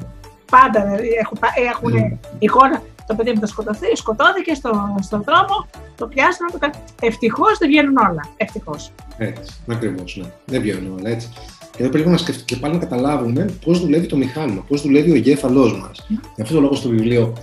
πάντα 0.52 0.80
έχουν, 1.22 1.38
έχουν 1.69 2.19
εικόνα. 2.39 2.82
Το 3.08 3.16
παιδί 3.16 3.32
μου 3.32 3.39
θα 3.39 3.48
σκοτωθεί, 3.48 3.96
σκοτώθηκε 3.96 4.54
στο, 4.54 4.96
στον 5.02 5.24
δρόμο, 5.24 5.68
το 5.96 6.08
πιάσανε. 6.08 6.52
Το... 6.52 6.70
Ευτυχώς 7.02 7.58
δεν 7.58 7.68
βγαίνουν 7.68 7.98
όλα. 7.98 8.24
Ευτυχώς. 8.38 8.92
Έτσι, 9.18 9.54
ακριβώς. 9.70 10.18
Ναι. 10.22 10.32
Δεν 10.46 10.62
βγαίνουν 10.62 11.00
όλα 11.00 11.10
έτσι. 11.10 11.30
Και 11.76 11.84
εδώ 11.84 11.92
πρέπει 11.92 12.10
να 12.10 12.18
σκεφτούμε 12.18 12.46
και 12.46 12.56
πάλι 12.56 12.74
να 12.74 12.80
καταλάβουμε 12.80 13.46
πώς 13.66 13.80
δουλεύει 13.80 14.06
το 14.06 14.18
μηχάνημα, 14.18 14.63
πώς 14.68 14.82
δουλεύει 14.82 15.12
ο 15.12 15.16
εγκέφαλός 15.16 15.80
μας. 15.80 16.08
Mm. 16.10 16.28
Γι' 16.36 16.42
αυτό 16.42 16.54
το 16.54 16.62
λόγο 16.62 16.76
στο 16.76 16.89
βιβλίο, 16.89 17.34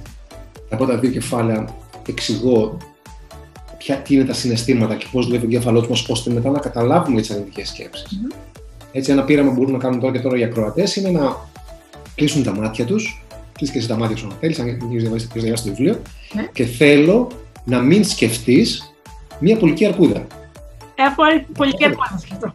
από 0.70 0.86
τα 0.86 0.98
δύο 0.98 1.10
κεφάλαια, 1.10 1.64
εξηγώ 2.08 2.76
ποια, 3.78 3.96
τι 3.96 4.14
είναι 4.14 4.24
τα 4.24 4.32
συναισθήματα 4.32 4.94
και 4.94 5.06
πώς 5.12 5.26
δουλεύει 5.26 5.44
ο 5.44 5.48
εγκέφαλός 5.48 5.88
μας, 5.88 6.08
ώστε 6.08 6.30
μετά 6.30 6.50
να 6.50 6.58
καταλάβουμε 6.58 7.20
τις 7.20 7.30
αρνητικές 7.30 7.68
σκέψεις. 7.68 8.06
Mm-hmm. 8.10 8.34
Έτσι, 8.92 9.12
ένα 9.12 9.24
πείραμα 9.24 9.48
που 9.48 9.54
μπορούμε 9.54 9.72
να 9.72 9.82
κάνουμε 9.82 10.00
τώρα 10.00 10.12
και 10.12 10.20
τώρα 10.20 10.36
για 10.36 10.46
ακροατές 10.46 10.96
είναι 10.96 11.10
να 11.10 11.36
κλείσουν 12.14 12.42
τα 12.42 12.54
μάτια 12.54 12.84
τους. 12.84 13.24
Κλείσει 13.60 13.74
και 13.74 13.78
εσύ 13.78 13.88
τα 13.88 13.96
μάτια 13.96 14.16
σου, 14.16 14.26
αν 14.26 14.36
θέλεις, 14.40 14.58
αν 14.58 14.68
έχεις 14.68 15.26
διαβάσει 15.32 15.64
το 15.64 15.68
βιβλίο. 15.70 16.00
Ναι. 16.32 16.48
Και 16.52 16.64
θέλω 16.64 17.30
να 17.64 17.80
μην 17.80 18.04
σκεφτείς 18.04 18.94
μία 19.38 19.56
πολική 19.56 19.86
αρκούδα. 19.86 20.26
Έχω 20.94 21.22
πολική 21.58 21.84
αρκούδα 21.84 22.18
σκεφτώ. 22.18 22.52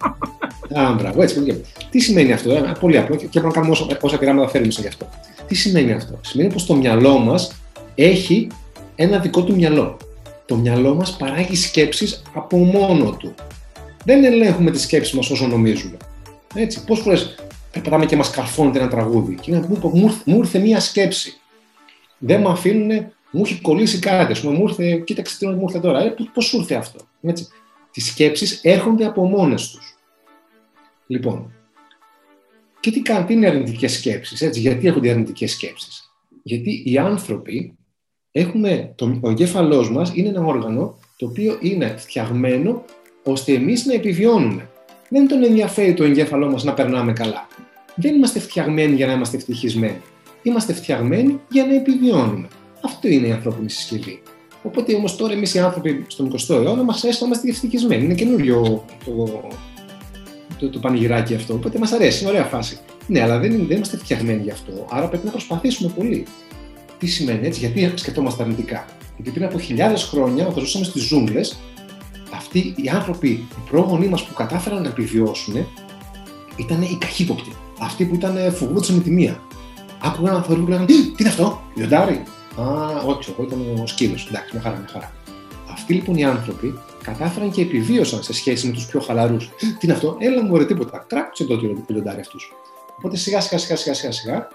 Α, 0.80 0.94
μπράβο, 0.94 1.22
έτσι, 1.22 1.36
πολύ 1.36 1.64
Τι 1.90 2.00
σημαίνει 2.00 2.34
αυτό, 2.34 2.52
ε; 2.52 2.72
πολύ 2.80 2.98
απλό 2.98 3.16
και 3.16 3.28
πρέπει 3.28 3.46
να 3.46 3.52
κάνουμε 3.52 3.72
όσα, 3.72 3.98
όσα 4.02 4.18
πειράματα 4.18 4.50
θέλουμε 4.50 4.74
γι' 4.78 4.88
αυτό. 4.88 5.10
Τι 5.48 5.56
σημαίνει 5.56 5.92
αυτό, 5.92 6.20
Σημαίνει 6.22 6.54
πως 6.54 6.66
το 6.66 6.76
μυαλό 6.76 7.18
μας 7.18 7.56
έχει 7.96 8.48
ένα 8.96 9.20
δικό 9.20 9.44
του 9.44 9.56
μυαλό. 9.56 9.98
Το 10.46 10.56
μυαλό 10.56 10.96
μας 10.96 11.16
παράγει 11.18 11.56
σκέψεις 11.56 12.22
από 12.34 12.58
μόνο 12.58 13.12
του. 13.12 13.34
Δεν 14.06 14.24
ελέγχουμε 14.24 14.72
τις 14.72 14.82
σκέψεις 14.82 15.14
μας 15.14 15.30
όσο 15.30 15.48
νομίζουμε. 15.48 15.98
Έτσι, 16.56 16.84
πόσες 16.84 17.04
φορές 17.04 17.36
περπατάμε 17.76 18.06
και 18.06 18.16
μας 18.16 18.30
καρφώνεται 18.30 18.80
ένα 18.80 18.88
τραγούδι. 18.88 19.36
Και 19.36 19.52
είναι 19.52 19.62
που 19.62 19.92
μου, 19.94 20.22
μου 20.26 20.38
ήρθε 20.38 20.60
μία 20.60 20.80
σκέψη. 20.80 21.40
Δεν 22.18 22.42
με 22.42 22.50
αφήνουν, 22.50 23.12
μου 23.32 23.42
έχει 23.46 23.62
κολλήσει 23.62 24.00
κάτι. 24.00 24.32
Α 24.32 24.42
πούμε, 24.42 24.58
μου 24.58 24.68
ήρθε, 24.68 24.96
κοίταξε 25.06 25.38
τι 25.38 25.48
μου 25.48 25.62
ήρθε 25.62 25.80
τώρα. 25.80 26.04
Ε, 26.04 26.16
Πώ 26.34 26.42
σου 26.42 26.58
ήρθε 26.58 26.76
αυτό. 26.76 27.00
Έτσι. 27.22 27.48
Τις 27.92 28.06
σκέψεις 28.06 28.60
έρχονται 28.64 29.06
από 29.06 29.26
μόνες 29.26 29.70
τους. 29.70 29.98
Λοιπόν, 31.08 31.54
και 32.80 32.92
τι 32.92 33.02
κάνουν, 33.02 33.26
τι 33.26 33.34
είναι 33.34 33.48
αρνητικές 33.48 33.94
σκέψεις, 33.94 34.58
γιατί 34.58 34.88
έχουν 34.88 35.10
αρνητικές 35.10 35.52
σκέψεις; 35.52 36.12
Γιατί 36.44 36.84
οι 36.86 36.98
άνθρωποι 36.98 37.78
έχουμε, 38.32 38.94
το, 38.96 39.20
ο 39.22 39.30
εγκέφαλός 39.30 39.92
μας 39.92 40.12
είναι 40.14 40.30
ένα 40.30 40.42
όργανο 40.42 41.00
το 41.18 41.26
οποίο 41.26 41.58
είναι 41.62 41.96
φτιαγμένο 41.98 42.86
ώστε 43.24 43.54
εμείς 43.54 43.86
να 43.86 43.94
επιβιώνουμε. 43.94 44.70
Δεν 45.10 45.28
τον 45.28 45.44
ενδιαφέρει 45.44 45.94
το 45.94 46.04
εγκέφαλό 46.04 46.52
μας 46.52 46.64
να 46.64 46.74
περνάμε 46.74 47.14
καλά. 47.14 47.48
Δεν 47.96 48.16
είμαστε 48.16 48.40
φτιαγμένοι 48.40 48.96
για 48.96 49.08
να 49.08 49.14
είμαστε 49.14 49.38
ευτυχισμένοι. 49.38 50.02
Είμαστε 50.44 50.74
φτιαγμένοι 50.74 51.40
για 51.50 51.66
να 51.66 51.76
επιβιώνουμε. 51.76 52.48
Αυτό 52.84 53.08
είναι 53.08 53.28
η 53.28 53.32
ανθρώπινη 53.32 53.70
συσκευή. 53.70 54.22
Οπότε 54.64 54.96
όμως 54.96 55.16
τώρα 55.16 55.34
εμείς 55.34 55.54
οι 55.54 55.60
άνθρωποι 55.60 56.06
στον 56.08 56.32
20ο 56.32 56.50
αιώνα 56.50 56.84
μας 56.84 57.04
αρέσει 57.04 57.22
να 57.22 57.28
είμαστε 57.28 57.50
ευτυχισμένοι. 57.50 58.04
Είναι 58.04 58.14
καινούριο 58.14 58.86
το, 59.06 59.42
το, 60.60 60.70
το 60.70 60.80
πανηγυράκι 60.80 61.36
αυτό. 61.36 61.54
Οπότε 61.54 61.80
μας 61.80 61.92
αρέσει, 61.92 62.24
είναι 62.24 62.32
ωραία 62.32 62.44
φάση. 62.44 62.78
Ναι, 63.08 63.22
αλλά 63.22 63.40
δεν, 63.40 63.52
δεν 63.68 63.76
είμαστε 63.76 63.98
φτιαγμένοι 63.98 64.44
γι' 64.44 64.52
αυτό. 64.52 64.88
Άρα 64.90 65.08
πρέπει 65.08 65.26
να 65.26 65.32
προσπαθήσουμε 65.32 65.92
πολύ. 65.96 66.26
Τι 67.00 67.08
σημαίνει 67.08 67.48
έτσι, 67.48 67.60
γιατί 67.60 67.92
σκεφτόμαστε 67.96 68.44
αρνητικά. 68.44 68.86
Γιατί 69.16 69.32
πριν 69.32 69.46
από 69.46 69.60
χιλιάδες 69.60 70.04
χρόνια, 70.04 70.48
όταν 70.48 70.64
ζούσαμε 70.64 70.86
στις 70.86 71.04
ζούγκλες, 71.04 71.60
αυτοί 72.34 72.74
οι 72.78 72.90
άνθρωποι, 72.90 73.28
οι 73.28 73.70
πρόγονοι 73.70 74.08
μας 74.08 74.24
που 74.24 74.34
κατάφεραν 74.34 74.82
να 74.82 74.88
επιβιώσουν, 74.88 75.68
ήταν 76.56 76.82
οι 76.82 76.98
καχύποπτοι. 77.00 77.52
Αυτοί 77.80 78.06
που 78.06 78.16
ήταν 78.16 78.54
φοβούνται 78.54 78.94
με 78.94 79.00
τη 79.00 79.12
μία. 79.12 79.42
Άκουγαν 80.02 80.34
ένα 80.34 80.44
θόρυβο 80.44 80.66
και 80.66 80.72
λέγανε 80.72 80.86
Τι 80.86 81.16
είναι 81.18 81.30
αυτό, 81.30 81.62
λιοντάρι. 81.76 82.24
Α, 82.62 82.64
όχι, 83.06 83.32
εγώ 83.32 83.44
ήταν 83.44 83.80
ο 83.84 83.88
σκύλος. 83.88 84.28
Εντάξει, 84.28 84.50
μια 84.54 84.62
χαρά, 84.62 84.76
μια 84.76 84.88
χαρά. 84.92 85.12
Αυτοί 85.72 85.94
λοιπόν 85.94 86.16
οι 86.16 86.24
άνθρωποι 86.24 86.80
κατάφεραν 87.04 87.52
και 87.52 87.62
επιβίωσαν 87.62 88.24
σε 88.24 88.34
σχέση 88.34 88.68
με 88.68 88.74
τους 88.74 88.86
πιο 88.86 89.00
χαλαρούς. 89.00 89.50
Τι 89.58 89.78
είναι 89.80 89.94
αυτό, 89.94 90.16
έλα 90.20 90.44
μου 90.44 90.50
ωραία 90.54 90.68
τίποτα. 90.68 91.06
Κράξε 91.08 91.46
το 91.46 91.60
λιοντάρι 91.88 92.20
αυτούς. 92.20 92.54
Οπότε 92.98 93.18
σιγά 93.18 93.42
σιγά 93.42 93.60
σιγά 93.60 93.76
σιγά 93.76 93.94
σιγά, 93.94 94.12
σιγά 94.12 94.48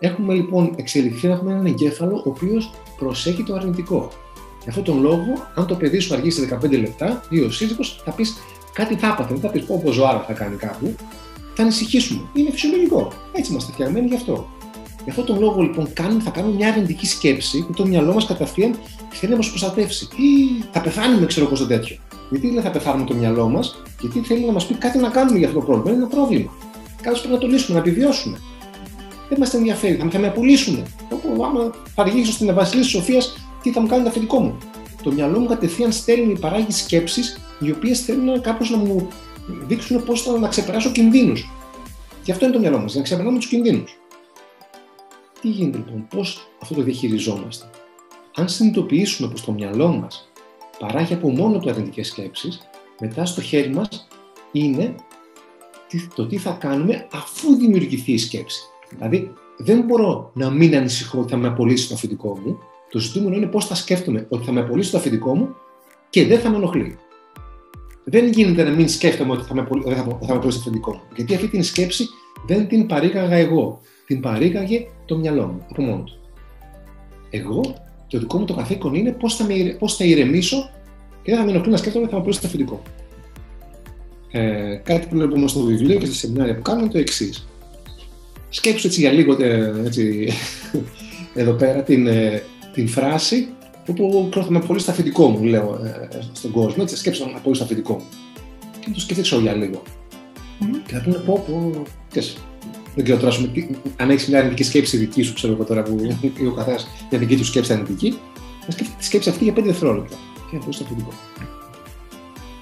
έχουμε 0.00 0.34
λοιπόν 0.34 0.74
εξελιχθεί 0.76 1.26
να 1.26 1.32
έχουμε 1.32 1.52
έναν 1.52 1.66
εγκέφαλο 1.66 2.16
ο 2.16 2.22
οποίος 2.24 2.70
προσέχει 2.96 3.42
το 3.42 3.54
αρνητικό. 3.54 4.08
Γι' 4.62 4.68
αυτόν 4.68 4.84
τον 4.84 5.00
λόγο, 5.00 5.46
αν 5.54 5.66
το 5.66 5.74
παιδί 5.74 5.98
σου 5.98 6.14
αργήσει 6.14 6.48
15 6.64 6.70
λεπτά 6.70 7.22
ή 7.28 7.40
ο 7.40 7.50
σύζυγος, 7.50 8.00
θα 8.04 8.10
πεις 8.10 8.36
κάτι 8.72 8.94
θα 8.94 9.06
έπαθε, 9.06 9.34
δεν 9.34 9.40
θα 9.40 9.48
πεις 9.48 9.64
πω 9.64 9.90
ζωάρα 9.90 10.24
θα 10.26 10.32
κάνει 10.32 10.56
κάπου, 10.56 10.94
θα 11.60 11.66
ανησυχήσουμε. 11.66 12.20
Είναι 12.34 12.50
φυσιολογικό. 12.50 13.12
Έτσι 13.32 13.50
είμαστε 13.50 13.72
φτιαγμένοι 13.72 14.06
γι' 14.06 14.14
αυτό. 14.14 14.48
Γι' 15.04 15.10
αυτόν 15.10 15.24
τον 15.24 15.40
λόγο 15.40 15.62
λοιπόν 15.62 15.92
κάνουμε, 15.92 16.22
θα 16.22 16.30
κάνουμε 16.30 16.54
μια 16.54 16.68
αρνητική 16.68 17.06
σκέψη 17.06 17.64
που 17.66 17.72
το 17.72 17.86
μυαλό 17.86 18.12
μας 18.12 18.26
κατευθείαν 18.26 18.78
θέλει 19.10 19.30
να 19.30 19.36
μας 19.36 19.48
προστατεύσει. 19.48 20.08
Ή 20.16 20.62
θα 20.72 20.80
πεθάνουμε, 20.80 21.26
ξέρω 21.26 21.46
εγώ, 21.46 21.56
στο 21.56 21.66
τέτοιο. 21.66 21.96
Γιατί 22.30 22.50
δεν 22.50 22.62
θα 22.62 22.70
πεθάνουμε 22.70 23.06
το 23.06 23.14
μυαλό 23.14 23.48
μας, 23.48 23.82
γιατί 24.00 24.20
θέλει 24.20 24.44
να 24.44 24.52
μας 24.52 24.66
πει 24.66 24.74
κάτι 24.74 24.98
να 24.98 25.08
κάνουμε 25.08 25.38
για 25.38 25.46
αυτό 25.46 25.58
το 25.58 25.66
πρόβλημα. 25.66 25.90
Είναι 25.90 26.00
ένα 26.04 26.14
πρόβλημα. 26.14 26.50
Κάπως 27.02 27.18
πρέπει 27.18 27.34
να 27.34 27.40
το 27.40 27.46
λύσουμε, 27.46 27.78
να 27.78 27.84
επιβιώσουμε. 27.88 28.38
Δεν 29.28 29.38
μας 29.38 29.54
ενδιαφέρει, 29.54 29.94
θα, 29.94 30.08
θα 30.10 30.18
με 30.18 30.26
απολύσουν. 30.26 30.82
Όπου 31.10 31.44
άμα 31.44 31.70
θα 31.94 32.02
αργήσω 32.02 32.32
στην 32.32 32.54
Βασιλής 32.54 32.84
της 32.84 32.94
Σοφίας, 32.94 33.36
τι 33.62 33.70
θα 33.70 33.80
μου 33.80 33.86
κάνει 33.86 34.02
το 34.02 34.08
αφεντικό 34.08 34.40
μου. 34.40 34.56
Το 35.02 35.12
μυαλό 35.12 35.38
μου 35.38 35.46
κατευθείαν 35.46 35.92
στέλνει, 35.92 36.38
παράγει 36.38 36.72
σκέψεις 36.72 37.40
οι 37.60 37.70
οποίες 37.70 38.00
θέλουν 38.00 38.40
κάπω 38.40 38.64
να 38.70 38.76
μου 38.76 39.08
δείξουν 39.46 40.04
πώς 40.04 40.22
θα 40.22 40.38
να 40.38 40.48
ξεπεράσω 40.48 40.92
κινδύνους. 40.92 41.50
Και 42.22 42.32
αυτό 42.32 42.44
είναι 42.44 42.54
το 42.54 42.60
μυαλό 42.60 42.78
μας, 42.78 42.94
να 42.94 43.02
ξεπερνάμε 43.02 43.38
τους 43.38 43.48
κινδύνους. 43.48 43.98
Τι 45.40 45.48
γίνεται 45.48 45.78
λοιπόν, 45.78 46.06
πώς 46.08 46.48
αυτό 46.62 46.74
το 46.74 46.82
διαχειριζόμαστε; 46.82 47.70
Αν 48.34 48.48
συνειδητοποιήσουμε 48.48 49.28
πως 49.28 49.44
το 49.44 49.52
μυαλό 49.52 49.88
μας 49.88 50.28
παράγει 50.78 51.14
από 51.14 51.30
μόνο 51.30 51.58
του 51.58 51.70
αρνητικές 51.70 52.06
σκέψεις, 52.06 52.60
μετά 53.00 53.24
στο 53.24 53.40
χέρι 53.40 53.70
μας 53.70 54.08
είναι 54.52 54.94
το 56.14 56.26
τι 56.26 56.36
θα 56.36 56.50
κάνουμε 56.50 57.06
αφού 57.12 57.56
δημιουργηθεί 57.56 58.12
η 58.12 58.18
σκέψη. 58.18 58.62
Δηλαδή, 58.90 59.32
δεν 59.56 59.80
μπορώ 59.80 60.30
να 60.34 60.50
μην 60.50 60.76
ανησυχώ 60.76 61.20
ότι 61.20 61.30
θα 61.30 61.36
με 61.36 61.48
απολύσει 61.48 61.88
το 61.88 61.94
αφεντικό 61.94 62.38
μου. 62.44 62.58
Το 62.90 62.98
ζητούμενο 62.98 63.36
είναι 63.36 63.46
πώς 63.46 63.66
θα 63.66 63.74
σκέφτομαι 63.74 64.26
ότι 64.28 64.44
θα 64.44 64.52
με 64.52 64.60
απολύσει 64.60 64.90
το 64.90 64.96
αφεντικό 64.96 65.36
μου 65.36 65.56
και 66.10 66.26
δεν 66.26 66.40
θα 66.40 66.50
με 66.50 66.56
ενοχλεί. 66.56 66.98
Δεν 68.04 68.28
γίνεται 68.28 68.62
να 68.62 68.70
μην 68.70 68.88
σκέφτομαι 68.88 69.32
ότι 69.32 69.44
θα 69.44 69.54
με, 69.54 69.60
απολύσει, 69.60 69.88
θα, 69.88 70.18
θα 70.20 70.34
με 70.34 70.40
το 70.40 70.48
αφεντικό 70.48 70.92
μου. 70.92 71.00
Γιατί 71.16 71.34
αυτή 71.34 71.48
την 71.48 71.62
σκέψη 71.62 72.04
δεν 72.46 72.68
την 72.68 72.86
παρήγαγα 72.86 73.36
εγώ. 73.36 73.80
Την 74.06 74.20
παρήγαγε 74.20 74.86
το 75.04 75.16
μυαλό 75.16 75.46
μου 75.46 75.66
από 75.70 75.82
μόνο 75.82 76.02
του. 76.02 76.18
Εγώ, 77.30 77.60
το 78.08 78.18
δικό 78.18 78.38
μου 78.38 78.44
το 78.44 78.54
καθήκον 78.54 78.94
είναι 78.94 79.12
πώς 79.12 79.36
θα, 79.36 79.46
πώς 79.78 79.96
θα 79.96 80.04
ηρεμήσω 80.04 80.70
και 81.22 81.30
δεν 81.30 81.38
θα 81.38 81.44
με 81.44 81.50
ενοχλεί 81.50 81.70
να 81.70 81.76
σκέφτομαι 81.76 82.04
ότι 82.04 82.12
θα 82.12 82.16
με 82.16 82.22
απολύσει 82.22 82.40
το 82.40 82.46
αφεντικό. 82.46 82.82
Ε, 84.30 84.74
κάτι 84.82 85.06
που 85.06 85.16
βλέπουμε 85.16 85.48
στο 85.48 85.60
βιβλίο 85.60 85.98
και 85.98 86.06
στα 86.06 86.14
σεμινάρια 86.14 86.54
που 86.54 86.62
κάνουμε 86.62 86.84
είναι 86.84 86.92
το 86.92 86.98
εξής. 86.98 87.46
Σκέψου 88.48 88.86
έτσι 88.86 89.00
για 89.00 89.12
λίγο 89.12 89.36
έτσι, 89.84 90.28
εδώ 91.34 91.52
πέρα 91.52 91.82
την, 91.82 92.06
ε, 92.06 92.42
την 92.72 92.88
φράση 92.88 93.48
που 93.84 94.28
θα 94.32 94.46
με 94.48 94.60
πολύ 94.60 94.80
στα 94.80 94.90
αφεντικό 94.90 95.28
μου, 95.28 95.44
λέω 95.44 95.80
ε, 95.84 96.18
στον 96.32 96.50
κόσμο. 96.50 96.82
Έτσι, 96.82 96.96
σκέψου 96.96 97.30
να 97.30 97.38
πολύ 97.38 97.54
στα 97.54 97.64
αφεντικό 97.64 97.92
μου. 97.92 98.04
Και 98.80 98.86
να 98.86 98.94
το 98.94 99.00
σκεφτεί 99.00 99.36
για 99.36 99.54
λίγο. 99.54 99.82
Mm. 100.60 100.80
Και 100.86 100.94
θα 100.94 101.02
πούνε 101.02 101.16
πω, 101.16 101.44
πω, 101.46 101.82
δεν 102.94 103.04
ξέρω 103.04 103.18
τώρα, 103.18 103.36
αν 103.96 104.10
έχεις 104.10 104.28
μια 104.28 104.38
αρνητική 104.38 104.62
σκέψη 104.62 104.96
δική 104.96 105.22
σου, 105.22 105.34
ξέρω 105.34 105.52
εγώ 105.52 105.64
τώρα 105.64 105.82
που 105.82 105.96
ο 106.50 106.54
καθένας 106.54 106.86
μια 107.10 107.18
δική 107.18 107.36
του 107.36 107.44
σκέψη 107.44 107.72
αρνητική, 107.72 108.18
να 108.66 108.70
σκέφτεται 108.72 108.98
τη 108.98 109.04
σκέψη 109.04 109.28
αυτή 109.28 109.44
για 109.44 109.52
5 109.52 109.62
δευτερόλεπτα. 109.62 110.16
Και 110.50 110.56
να 110.56 110.72
στο 110.72 110.84
αφεντικό. 110.84 111.12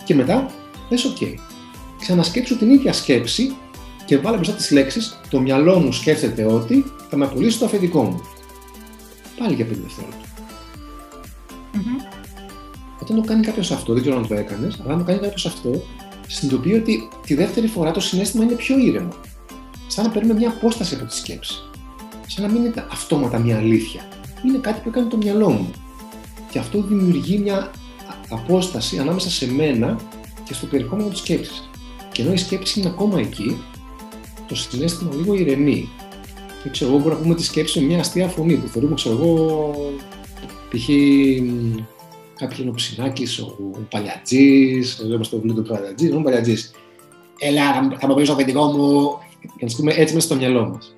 Και 0.04 0.14
μετά, 0.14 0.50
λε, 0.90 0.96
OK. 0.98 1.34
Ξανασκέψου 2.00 2.56
την 2.56 2.70
ίδια 2.70 2.92
σκέψη 2.92 3.56
και 4.04 4.18
βάλε 4.18 4.36
μπροστά 4.36 4.54
τις 4.54 4.70
λέξεις 4.70 5.20
Το 5.30 5.40
μυαλό 5.40 5.78
μου 5.78 5.92
σκέφτεται 5.92 6.44
ότι 6.44 6.84
θα 7.10 7.16
με 7.16 7.24
απολύσει 7.24 7.58
το 7.58 7.64
αφεντικό 7.64 8.02
μου. 8.02 8.20
Πάλι 9.38 9.54
για 9.54 9.64
5 9.64 9.68
δευτερόλεπτα. 9.68 10.27
Mm-hmm. 11.78 12.16
Όταν 13.02 13.16
το 13.16 13.22
κάνει 13.22 13.42
κάποιος 13.44 13.70
αυτό, 13.70 13.92
δεν 13.92 14.02
ξέρω 14.02 14.16
αν 14.16 14.26
το 14.26 14.34
έκανες, 14.34 14.80
αλλά 14.84 14.92
αν 14.92 14.98
το 14.98 15.04
κάνει 15.04 15.18
κάποιος 15.18 15.46
αυτό, 15.46 15.82
συνειδητοποιεί 16.26 16.78
ότι 16.80 17.08
τη 17.26 17.34
δεύτερη 17.34 17.66
φορά 17.66 17.90
το 17.90 18.00
συνέστημα 18.00 18.44
είναι 18.44 18.54
πιο 18.54 18.78
ήρεμο. 18.78 19.12
Σαν 19.86 20.04
να 20.04 20.10
παίρνουμε 20.10 20.34
μια 20.34 20.48
απόσταση 20.48 20.94
από 20.94 21.04
τη 21.04 21.14
σκέψη. 21.14 21.54
Σαν 22.26 22.44
να 22.44 22.52
μην 22.52 22.64
είναι 22.64 22.86
αυτόματα 22.90 23.38
μια 23.38 23.56
αλήθεια. 23.56 24.00
Είναι 24.46 24.58
κάτι 24.58 24.80
που 24.80 24.88
έκανε 24.88 25.08
το 25.08 25.16
μυαλό 25.16 25.50
μου. 25.50 25.70
Και 26.50 26.58
αυτό 26.58 26.82
δημιουργεί 26.82 27.38
μια 27.38 27.70
απόσταση 28.28 28.98
ανάμεσα 28.98 29.30
σε 29.30 29.52
μένα 29.52 29.96
και 30.44 30.54
στο 30.54 30.66
περιεχόμενο 30.66 31.08
της 31.08 31.18
σκέψης. 31.18 31.68
Και 32.12 32.22
ενώ 32.22 32.32
η 32.32 32.36
σκέψη 32.36 32.80
είναι 32.80 32.88
ακόμα 32.88 33.18
εκεί, 33.18 33.56
το 34.48 34.54
συνέστημα 34.54 35.14
λίγο 35.14 35.34
ηρεμεί. 35.34 35.88
Και 36.62 36.70
ξέρω 36.70 36.90
εγώ, 36.90 36.98
μπορούμε 36.98 37.16
να 37.16 37.22
πούμε 37.22 37.34
τη 37.34 37.44
σκέψη 37.44 37.80
με 37.80 37.86
μια 37.86 37.98
αστεία 37.98 38.28
φωνή 38.28 38.54
που 38.54 38.68
θεωρούμε, 38.68 38.94
ξέρω 38.94 39.14
εγώ, 39.14 39.72
π.χ. 40.68 40.88
κάποιο 42.38 42.62
είναι 42.62 42.70
ο 42.70 42.74
Ψινάκης, 42.74 43.38
ο 43.38 43.86
Παλιατζής, 43.90 45.02
λέμε 45.06 45.24
στο 45.24 45.36
βιβλίο 45.40 45.62
του 45.62 45.68
Παλιατζής, 45.68 46.14
ο 46.14 46.20
Παλιατζής. 46.20 46.74
Έλα, 47.38 47.96
θα 47.98 48.06
με 48.06 48.14
πεις 48.14 48.24
στο 48.24 48.32
αφεντικό 48.32 48.64
μου. 48.64 49.18
Και 49.56 49.64
να 49.64 49.76
πούμε 49.76 49.92
έτσι 49.92 50.14
μέσα 50.14 50.26
στο 50.26 50.36
μυαλό 50.36 50.68
μας. 50.68 50.94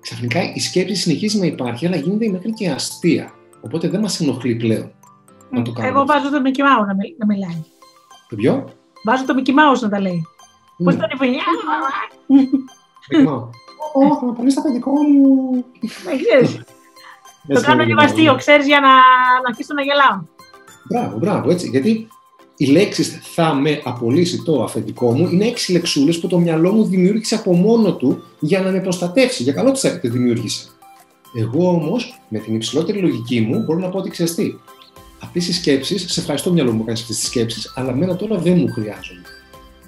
Ξαφνικά 0.00 0.52
η 0.54 0.60
σκέψη 0.60 0.94
συνεχίζει 0.94 1.38
να 1.38 1.46
υπάρχει, 1.46 1.86
αλλά 1.86 1.96
γίνεται 1.96 2.30
μέχρι 2.30 2.52
και 2.52 2.70
αστεία. 2.70 3.32
Οπότε 3.60 3.88
δεν 3.88 4.00
μας 4.00 4.20
ενοχλεί 4.20 4.54
πλέον. 4.54 4.92
Να 5.50 5.62
το 5.62 5.72
Εγώ 5.76 6.06
βάζω 6.06 6.30
το 6.30 6.42
Mickey 6.44 6.60
Mouse 6.60 6.86
να, 6.86 6.94
να 7.18 7.26
μιλάει. 7.26 7.64
Το 8.28 8.36
ποιο; 8.36 8.68
Βάζω 9.04 9.24
το 9.24 9.34
Mickey 9.38 9.50
Mouse 9.50 9.80
να 9.80 9.88
τα 9.88 10.00
λέει. 10.00 10.26
Πώς 10.84 10.96
τον 10.96 11.08
είπε, 11.14 11.26
Όχι, 13.94 14.14
θα 14.20 14.26
με 14.26 14.32
πολύ 14.32 14.50
στα 14.50 14.62
παιδικό 14.62 14.90
μου. 14.90 15.64
Το 17.48 17.60
κάνω 17.60 17.84
και 17.84 17.94
βαστείο, 17.94 18.34
ξέρεις, 18.34 18.66
για 18.66 18.80
να, 18.80 18.88
να 18.88 19.50
αφήσω 19.50 19.74
να 19.74 19.82
γελάω. 19.82 20.24
Μπράβο, 20.88 21.18
μπράβο, 21.18 21.50
έτσι. 21.50 21.68
Γιατί 21.68 22.08
οι 22.56 22.66
λέξεις 22.66 23.18
θα 23.22 23.54
με 23.54 23.80
απολύσει 23.84 24.42
το 24.42 24.62
αφεντικό 24.62 25.12
μου 25.12 25.28
είναι 25.32 25.46
έξι 25.46 25.72
λεξούλες 25.72 26.20
που 26.20 26.26
το 26.26 26.38
μυαλό 26.38 26.72
μου 26.72 26.84
δημιούργησε 26.84 27.34
από 27.34 27.54
μόνο 27.54 27.94
του 27.94 28.22
για 28.40 28.60
να 28.60 28.70
με 28.70 28.80
προστατεύσει. 28.80 29.42
Για 29.42 29.52
καλό 29.52 29.70
της 29.70 30.00
δημιούργησε. 30.02 30.68
Εγώ 31.34 31.68
όμως, 31.68 32.20
με 32.28 32.38
την 32.38 32.54
υψηλότερη 32.54 32.98
λογική 32.98 33.40
μου, 33.40 33.62
μπορώ 33.64 33.78
να 33.78 33.88
πω 33.88 33.98
ότι 33.98 34.10
ξέρεις 34.10 34.34
τι. 34.34 34.54
Αυτές 35.22 35.48
οι 35.48 35.52
σκέψεις, 35.52 36.12
σε 36.12 36.20
ευχαριστώ 36.20 36.52
μυαλό 36.52 36.72
μου 36.72 36.78
που 36.78 36.84
κάνεις 36.84 37.00
αυτές 37.00 37.16
τις 37.16 37.26
σκέψεις, 37.26 37.72
αλλά 37.76 37.94
μένα 37.94 38.16
τώρα 38.16 38.38
δεν 38.38 38.56
μου 38.58 38.68
χρειάζονται. 38.68 39.28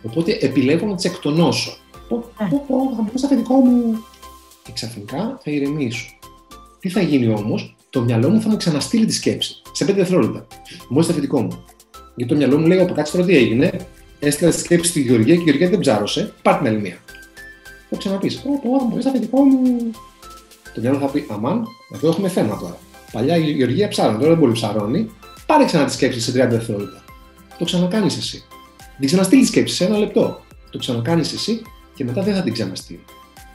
Οπότε 0.02 0.38
επιλέγω 0.40 0.86
να 0.86 0.94
τις 0.94 1.04
εκτονώσω. 1.04 1.76
Πω, 2.08 2.30
ε. 2.38 2.46
πω, 2.50 2.64
πω, 2.68 2.92
θα 2.96 3.02
μου 3.02 3.10
στο 3.14 3.26
αφεντικό 3.26 3.54
μου. 3.54 4.04
Και 4.62 4.72
ξαφνικά 4.72 5.40
θα 5.42 5.50
ηρεμήσω. 5.50 6.06
Τι 6.84 6.90
θα 6.90 7.00
γίνει 7.00 7.28
όμως, 7.28 7.76
το 7.90 8.00
μυαλό 8.00 8.28
μου 8.28 8.40
θα 8.40 8.48
μου 8.48 8.56
ξαναστείλει 8.56 9.06
τη 9.06 9.12
σκέψη 9.12 9.62
σε 9.72 9.84
5 9.84 9.94
δευτερόλεπτα. 9.94 10.46
Μου 10.88 11.02
στο 11.02 11.12
αφεντικό 11.12 11.40
μου. 11.40 11.64
Γιατί 12.14 12.32
το 12.32 12.38
μυαλό 12.38 12.58
μου 12.58 12.66
λέει 12.66 12.80
από 12.80 12.94
κάτω 12.94 13.10
τώρα 13.10 13.24
τι 13.24 13.36
έγινε. 13.36 13.86
Έστειλα 14.18 14.50
τη 14.50 14.58
σκέψη 14.58 14.90
στη 14.90 15.00
Γεωργία 15.00 15.34
και 15.34 15.40
η 15.40 15.44
Γεωργία 15.44 15.68
δεν 15.68 15.78
ψάρωσε. 15.78 16.32
Πάρτε 16.42 16.58
την 16.58 16.68
άλλη 16.68 16.80
μία. 16.80 16.96
το 17.90 17.96
ξαναπείς. 17.96 18.36
Ω, 18.36 18.78
θα 18.78 18.84
μου 18.84 18.96
πει 18.96 19.08
αφεντικό 19.08 19.42
μου. 19.42 19.90
Το 20.74 20.80
μυαλό 20.80 20.98
θα 20.98 21.06
πει 21.06 21.26
Αμάν, 21.30 21.64
εδώ 21.94 22.08
έχουμε 22.08 22.28
θέμα 22.28 22.58
τώρα. 22.58 22.78
Παλιά 23.12 23.36
η 23.36 23.50
Γεωργία 23.50 23.88
ψάρωνε, 23.88 24.18
τώρα 24.18 24.28
δεν 24.28 24.38
μπορεί 24.38 24.52
ψαρώνει. 24.52 25.10
Πάρε 25.46 25.64
ξανά 25.64 25.84
τη 25.84 25.92
σκέψη 25.92 26.20
σε 26.20 26.30
30 26.30 26.48
δευτερόλεπτα. 26.48 27.04
Το 27.58 27.64
ξανακάνεις 27.64 28.16
εσύ. 28.16 28.44
Την 28.98 29.06
ξαναστείλει 29.06 29.40
τη 29.40 29.46
σκέψη 29.46 29.74
σε 29.74 29.84
ένα 29.84 29.98
λεπτό. 29.98 30.40
Το 30.70 30.78
ξανακάνεις 30.78 31.32
εσύ 31.32 31.62
και 31.94 32.04
μετά 32.04 32.22
δεν 32.22 32.34
θα 32.34 32.42
την 32.42 32.52
ξαναστείλει. 32.52 33.04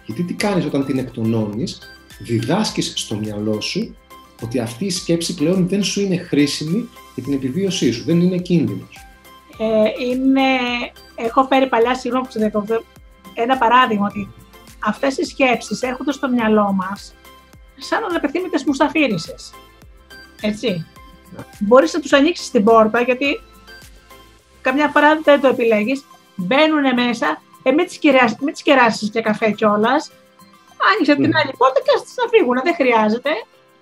Γιατί 0.05 0.23
τι 0.23 0.33
κάνεις 0.33 0.65
όταν 0.65 0.85
την 0.85 0.97
εκτονώνεις, 0.97 1.79
διδάσκεις 2.19 2.93
στο 2.95 3.15
μυαλό 3.15 3.61
σου 3.61 3.95
ότι 4.43 4.59
αυτή 4.59 4.85
η 4.85 4.89
σκέψη 4.89 5.33
πλέον 5.33 5.67
δεν 5.67 5.83
σου 5.83 6.01
είναι 6.01 6.17
χρήσιμη 6.17 6.89
για 7.15 7.23
την 7.23 7.33
επιβίωσή 7.33 7.91
σου, 7.91 8.03
δεν 8.03 8.21
είναι 8.21 8.37
κίνδυνος. 8.37 8.97
Ε, 9.57 10.05
είναι... 10.05 10.41
Έχω 11.15 11.43
φέρει 11.43 11.67
παλιά, 11.67 11.95
συγγνώμη 11.95 12.25
που 12.25 12.31
σε 12.31 12.51
ένα 13.33 13.57
παράδειγμα 13.57 14.07
ότι 14.07 14.29
αυτές 14.79 15.17
οι 15.17 15.23
σκέψεις 15.23 15.81
έρχονται 15.81 16.11
στο 16.11 16.29
μυαλό 16.29 16.73
μας 16.73 17.13
σαν 17.77 18.03
αναπευθύμητες 18.03 18.63
μουσαφίρισες. 18.63 19.53
Έτσι. 20.41 20.85
Ναι. 21.35 21.43
Μπορείς 21.59 21.93
να 21.93 21.99
τους 21.99 22.13
ανοίξεις 22.13 22.51
την 22.51 22.63
πόρτα 22.63 23.01
γιατί 23.01 23.41
καμιά 24.61 24.87
φορά 24.87 25.19
δεν 25.23 25.41
το 25.41 25.47
επιλέγεις, 25.47 26.03
μπαίνουν 26.35 26.93
μέσα, 26.93 27.41
ε, 27.63 27.71
μην, 27.71 27.85
τις 27.87 27.99
μην 28.39 28.53
τις 28.53 28.61
κεράσεις 28.61 29.09
και 29.09 29.21
καφέ 29.21 29.51
κιόλας. 29.51 30.11
Άνοιξε 30.87 31.15
την 31.15 31.29
ναι. 31.29 31.39
άλλη 31.39 31.53
πόρτα 31.57 31.79
και 31.79 31.91
ας 31.95 32.01
να 32.15 32.27
φύγουν, 32.29 32.59
δεν 32.63 32.75
χρειάζεται. 32.75 33.29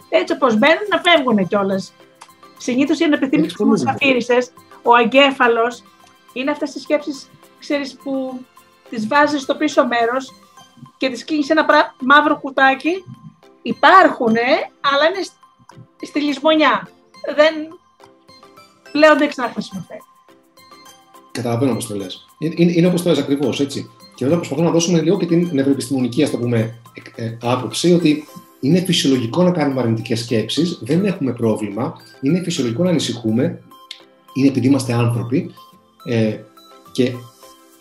Έτσι 0.09 0.33
όπως 0.33 0.57
μπαίνουν 0.57 0.87
να 0.89 1.01
φεύγουν 1.05 1.47
κιόλας. 1.47 1.93
Συνήθως 2.57 2.99
οι 2.99 3.03
αναπευθύμητες 3.03 3.55
μουσαφίρισες, 3.57 4.51
ο 4.83 4.93
αγκέφαλος, 4.95 5.83
είναι 6.33 6.51
αυτές 6.51 6.71
τις 6.71 6.81
σκέψεις, 6.81 7.29
ξέρεις, 7.59 7.97
που 8.03 8.39
τις 8.89 9.07
βάζεις 9.07 9.41
στο 9.41 9.55
πίσω 9.55 9.87
μέρος 9.87 10.33
και 10.97 11.09
τις 11.09 11.25
κλείνεις 11.25 11.49
ένα 11.49 11.65
μαύρο 11.99 12.39
κουτάκι, 12.39 13.03
υπάρχουν, 13.61 14.35
αλλά 14.81 15.05
είναι 15.07 15.25
στη 16.01 16.19
λησμονιά. 16.21 16.89
Δεν, 17.35 17.53
πλέον 18.91 19.17
δεν 19.17 19.29
ξαναχρησιμοποιεί. 19.29 20.01
Καταλαβαίνω 21.31 21.73
πώς 21.73 21.87
το 21.87 21.95
λες. 21.95 22.25
Είναι, 22.37 22.55
είναι 22.57 22.87
όπως 22.87 23.03
το 23.03 23.09
λες 23.09 23.19
ακριβώς, 23.19 23.59
έτσι. 23.59 23.91
Και 24.17 24.25
εδώ 24.25 24.35
προσπαθούμε 24.35 24.67
να 24.67 24.73
δώσουμε 24.73 25.01
λίγο 25.01 25.17
και 25.17 25.25
την 25.25 25.49
νευροεπιστημονική, 25.51 26.23
ας 26.23 26.29
το 26.29 26.37
πούμε, 26.37 26.73
ε, 27.15 27.37
άποψη, 27.41 27.93
ότι 27.93 28.23
είναι 28.59 28.79
φυσιολογικό 28.79 29.43
να 29.43 29.51
κάνουμε 29.51 29.81
αρνητικές 29.81 30.19
σκέψεις, 30.19 30.79
δεν 30.81 31.05
έχουμε 31.05 31.33
πρόβλημα, 31.33 31.93
είναι 32.21 32.41
φυσιολογικό 32.43 32.83
να 32.83 32.89
ανησυχούμε, 32.89 33.61
είναι 34.33 34.47
επειδή 34.47 34.67
είμαστε 34.67 34.93
άνθρωποι 34.93 35.51
ε, 36.05 36.37
και 36.91 37.11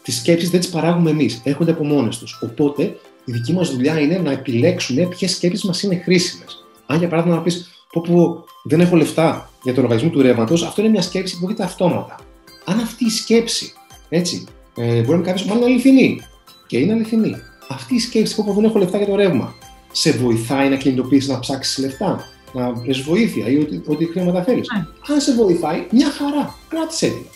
τις 0.03 0.17
σκέψεις 0.17 0.51
δεν 0.51 0.61
τις 0.61 0.69
παράγουμε 0.69 1.11
εμείς, 1.11 1.41
έρχονται 1.45 1.71
από 1.71 1.85
μόνες 1.85 2.19
τους. 2.19 2.39
Οπότε 2.43 2.83
η 3.25 3.33
δική 3.33 3.53
μας 3.53 3.71
δουλειά 3.71 4.01
είναι 4.01 4.19
να 4.19 4.31
επιλέξουμε 4.31 5.07
ποιες 5.07 5.31
σκέψεις 5.31 5.65
μας 5.65 5.83
είναι 5.83 5.97
χρήσιμες. 5.97 6.65
Αν 6.87 6.99
για 6.99 7.09
παράδειγμα 7.09 7.37
να 7.37 7.43
πεις, 7.43 7.71
πω, 7.93 8.01
πω 8.01 8.45
δεν 8.65 8.81
έχω 8.81 8.97
λεφτά 8.97 9.51
για 9.63 9.75
το 9.75 9.81
λογαριασμό 9.81 10.11
του 10.11 10.23
ρεύματος, 10.23 10.63
αυτό 10.63 10.81
είναι 10.81 10.91
μια 10.91 11.03
σκέψη 11.03 11.39
που 11.39 11.45
έρχεται 11.45 11.65
αυτόματα. 11.65 12.17
Αν 12.65 12.81
αυτή 12.81 13.05
η 13.05 13.11
σκέψη, 13.11 13.73
έτσι, 14.09 14.45
ε, 14.77 15.03
μπορεί 15.03 15.19
να 15.19 15.25
κάποιος 15.25 15.47
μάλλον 15.47 15.63
είναι 15.63 15.73
αληθινή 15.73 16.21
και 16.67 16.79
είναι 16.79 16.93
αληθινή. 16.93 17.37
Αυτή 17.69 17.95
η 17.95 17.99
σκέψη, 17.99 18.35
πω, 18.35 18.45
πω 18.47 18.53
δεν 18.53 18.65
έχω 18.65 18.79
λεφτά 18.79 18.97
για 18.97 19.07
το 19.07 19.17
ρεύμα, 19.17 19.55
σε 19.93 20.13
βοηθάει 20.13 20.69
να 20.69 20.77
κινητοποιήσεις 20.77 21.29
να 21.29 21.39
ψάξεις 21.39 21.79
λεφτά, 21.79 22.25
να 22.53 22.73
βρεις 22.73 23.01
βοήθεια 23.01 23.49
ή 23.49 23.59
ό,τι, 23.59 23.81
ό,τι 23.87 24.05
χρήματα 24.05 24.43
θέλεις. 24.43 24.69
Ναι. 24.75 25.15
Αν 25.15 25.21
σε 25.21 25.35
βοηθάει, 25.35 25.87
μια 25.91 26.11
χαρά, 26.11 26.55
κράτησε 26.69 27.07
την. 27.07 27.27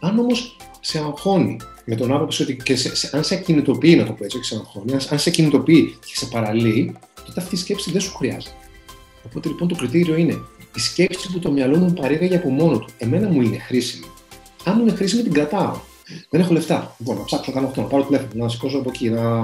Αν 0.00 0.18
όμως 0.18 0.56
σε 0.80 0.98
αγχώνει 0.98 1.56
με 1.84 1.94
τον 1.94 2.12
άποψη 2.12 2.42
ότι 2.42 2.56
και 2.56 2.76
σε, 2.76 2.96
σε, 2.96 3.10
αν 3.16 3.24
σε 3.24 3.36
κινητοποιεί, 3.36 3.94
να 3.98 4.04
το 4.06 4.12
πω 4.12 4.24
έτσι, 4.24 4.36
όχι 4.36 4.46
σε 4.46 4.54
αγχώνει, 4.54 4.92
αν, 4.92 5.00
αν 5.10 5.18
σε 5.18 5.30
κινητοποιεί 5.30 5.96
και 6.00 6.16
σε 6.16 6.26
παραλύει, 6.26 6.96
τότε 7.26 7.40
αυτή 7.40 7.54
η 7.54 7.58
σκέψη 7.58 7.90
δεν 7.90 8.00
σου 8.00 8.14
χρειάζεται. 8.16 8.54
Οπότε 9.26 9.48
λοιπόν 9.48 9.68
το 9.68 9.74
κριτήριο 9.74 10.16
είναι 10.16 10.38
η 10.76 10.80
σκέψη 10.80 11.32
που 11.32 11.38
το 11.38 11.50
μυαλό 11.50 11.76
μου 11.76 11.92
παρήγαγε 11.92 12.36
από 12.36 12.48
μόνο 12.48 12.78
του. 12.78 12.88
Εμένα 12.98 13.28
μου 13.28 13.40
είναι 13.42 13.58
χρήσιμη. 13.58 14.04
Αν 14.64 14.74
μου 14.76 14.82
είναι 14.82 14.96
χρήσιμη, 14.96 15.22
την 15.22 15.32
κρατάω. 15.32 15.76
Δεν 16.30 16.40
έχω 16.40 16.52
λεφτά. 16.52 16.94
Λοιπόν, 16.98 17.16
να 17.16 17.24
ψάξω 17.24 17.50
να 17.50 17.56
κάνω 17.56 17.66
αυτό, 17.68 17.80
να 17.80 17.86
πάρω 17.86 18.02
τηλέφωνο, 18.02 18.42
να 18.42 18.48
σηκώσω 18.48 18.78
από 18.78 18.88
εκεί, 18.88 19.10
να 19.10 19.42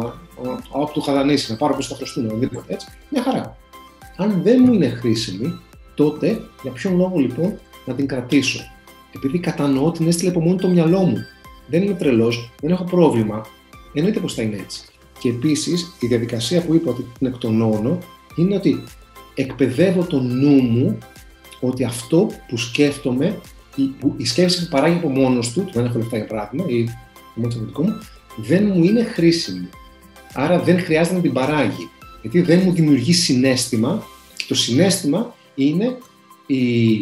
πάω 0.72 0.84
του 0.92 1.00
χαδανίσει, 1.00 1.50
να 1.50 1.56
πάρω 1.56 1.76
πίσω 1.76 1.88
τα 1.88 1.96
χρωστούμενα, 1.96 2.34
οτιδήποτε 2.34 2.72
έτσι. 2.72 2.86
Μια 3.10 3.22
χαρά. 3.22 3.56
Αν 4.16 4.40
δεν 4.42 4.62
μου 4.66 4.72
είναι 4.72 4.88
χρήσιμη, 4.88 5.58
τότε 5.94 6.40
για 6.62 6.70
ποιον 6.70 6.96
λόγο 6.96 7.18
λοιπόν 7.18 7.58
να 7.86 7.94
την 7.94 8.06
κρατήσω; 8.06 8.60
Επειδή 9.14 9.38
κατανοώ 9.38 9.90
την 9.90 10.08
έστειλε 10.08 10.30
από 10.30 10.40
μόνο 10.40 10.56
το 10.56 10.68
μυαλό 10.68 11.00
μου. 11.00 11.16
Δεν 11.66 11.82
είμαι 11.82 11.94
τρελός, 11.94 12.50
δεν 12.60 12.70
έχω 12.70 12.84
πρόβλημα. 12.84 13.46
Εννοείται 13.92 14.20
πως 14.20 14.34
θα 14.34 14.42
είναι 14.42 14.56
έτσι. 14.56 14.84
Και 15.18 15.28
επίσης 15.28 15.96
η 16.00 16.06
διαδικασία 16.06 16.62
που 16.62 16.74
είπα 16.74 16.90
ότι 16.90 17.06
την 17.18 17.26
εκτονώνω 17.26 17.98
είναι 18.36 18.54
ότι 18.54 18.84
εκπαιδεύω 19.34 20.04
το 20.04 20.20
νου 20.20 20.62
μου 20.62 20.98
ότι 21.60 21.84
αυτό 21.84 22.30
που 22.48 22.56
σκέφτομαι, 22.56 23.38
η, 23.76 23.94
η 24.16 24.24
σκέψη 24.24 24.62
που 24.62 24.68
παράγει 24.70 24.96
από 24.96 25.08
μόνος 25.08 25.52
του, 25.52 25.70
δεν 25.72 25.84
έχω 25.84 25.98
λεφτά 25.98 26.16
για 26.16 26.26
παράδειγμα, 26.26 26.64
ή 26.68 26.84
το 27.34 27.40
μόνο 27.40 27.54
μου, 27.78 27.98
δεν 28.36 28.70
μου 28.74 28.84
είναι 28.84 29.02
χρήσιμη. 29.04 29.68
Άρα 30.34 30.58
δεν 30.58 30.80
χρειάζεται 30.80 31.16
να 31.16 31.22
την 31.22 31.32
παράγει. 31.32 31.88
Γιατί 32.20 32.40
δεν 32.40 32.62
μου 32.64 32.72
δημιουργεί 32.72 33.12
συνέστημα 33.12 34.06
και 34.36 34.44
το 34.48 34.54
συνέστημα 34.54 35.34
είναι 35.54 35.96
η, 36.46 36.98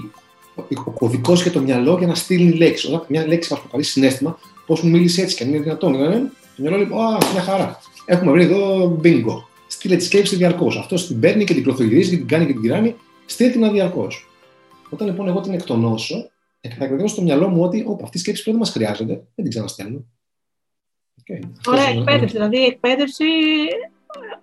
ο 0.85 0.91
κωδικός 0.91 1.43
για 1.43 1.51
το 1.51 1.61
μυαλό 1.61 1.97
για 1.99 2.07
να 2.07 2.15
στείλει 2.15 2.53
λέξη. 2.53 2.87
Όταν 2.87 3.05
μια 3.09 3.27
λέξη 3.27 3.53
μας 3.53 3.61
προκαλεί 3.61 3.83
συνέστημα, 3.83 4.39
πώς 4.67 4.83
μου 4.83 4.91
μίλησε 4.91 5.23
έτσι 5.23 5.37
και 5.37 5.43
αν 5.43 5.49
είναι 5.49 5.59
δυνατόν. 5.59 5.93
Δηλαδή, 5.93 6.19
το 6.57 6.63
μυαλό 6.63 6.77
λέει: 6.77 6.87
Α, 6.87 7.19
μια 7.33 7.43
χαρά. 7.43 7.79
Έχουμε 8.05 8.33
βρει 8.33 8.43
εδώ 8.43 8.89
μπίνγκο. 9.01 9.49
Στείλε 9.67 9.97
τη 9.97 10.05
σκέψη 10.05 10.37
διαρκώς. 10.37 10.77
Αυτός 10.77 11.07
την 11.07 11.21
παίρνει 11.21 11.45
και 11.45 11.55
την 11.55 11.63
προθογυρίζει 11.63 12.11
και 12.11 12.17
την 12.17 12.27
κάνει 12.27 12.47
και 12.47 12.53
την 12.53 12.63
κυράνει. 12.63 12.95
Στείλε 13.27 13.51
την 13.51 13.73
διαρκώ. 13.73 14.07
Όταν 14.91 15.07
λοιπόν 15.07 15.29
εγώ 15.29 15.41
την 15.41 15.53
εκτονώσω, 15.53 16.31
θα 16.69 16.85
εκπαιδεύω 16.85 17.09
στο 17.09 17.23
μυαλό 17.23 17.49
μου 17.49 17.63
ότι 17.63 17.87
αυτή 18.03 18.17
η 18.17 18.21
σκέψη 18.21 18.43
πλέον 18.43 18.59
δεν 18.59 18.67
μας 18.67 18.71
χρειάζεται, 18.71 19.15
δεν 19.15 19.45
την 19.45 19.49
ξαναστέλνω. 19.49 20.05
Okay. 21.23 21.51
Ωραία 21.67 21.89
εκπαίδευση. 21.89 22.37
Δηλαδή 22.37 22.59
η 22.59 22.65
εκπαίδευση, 22.65 23.25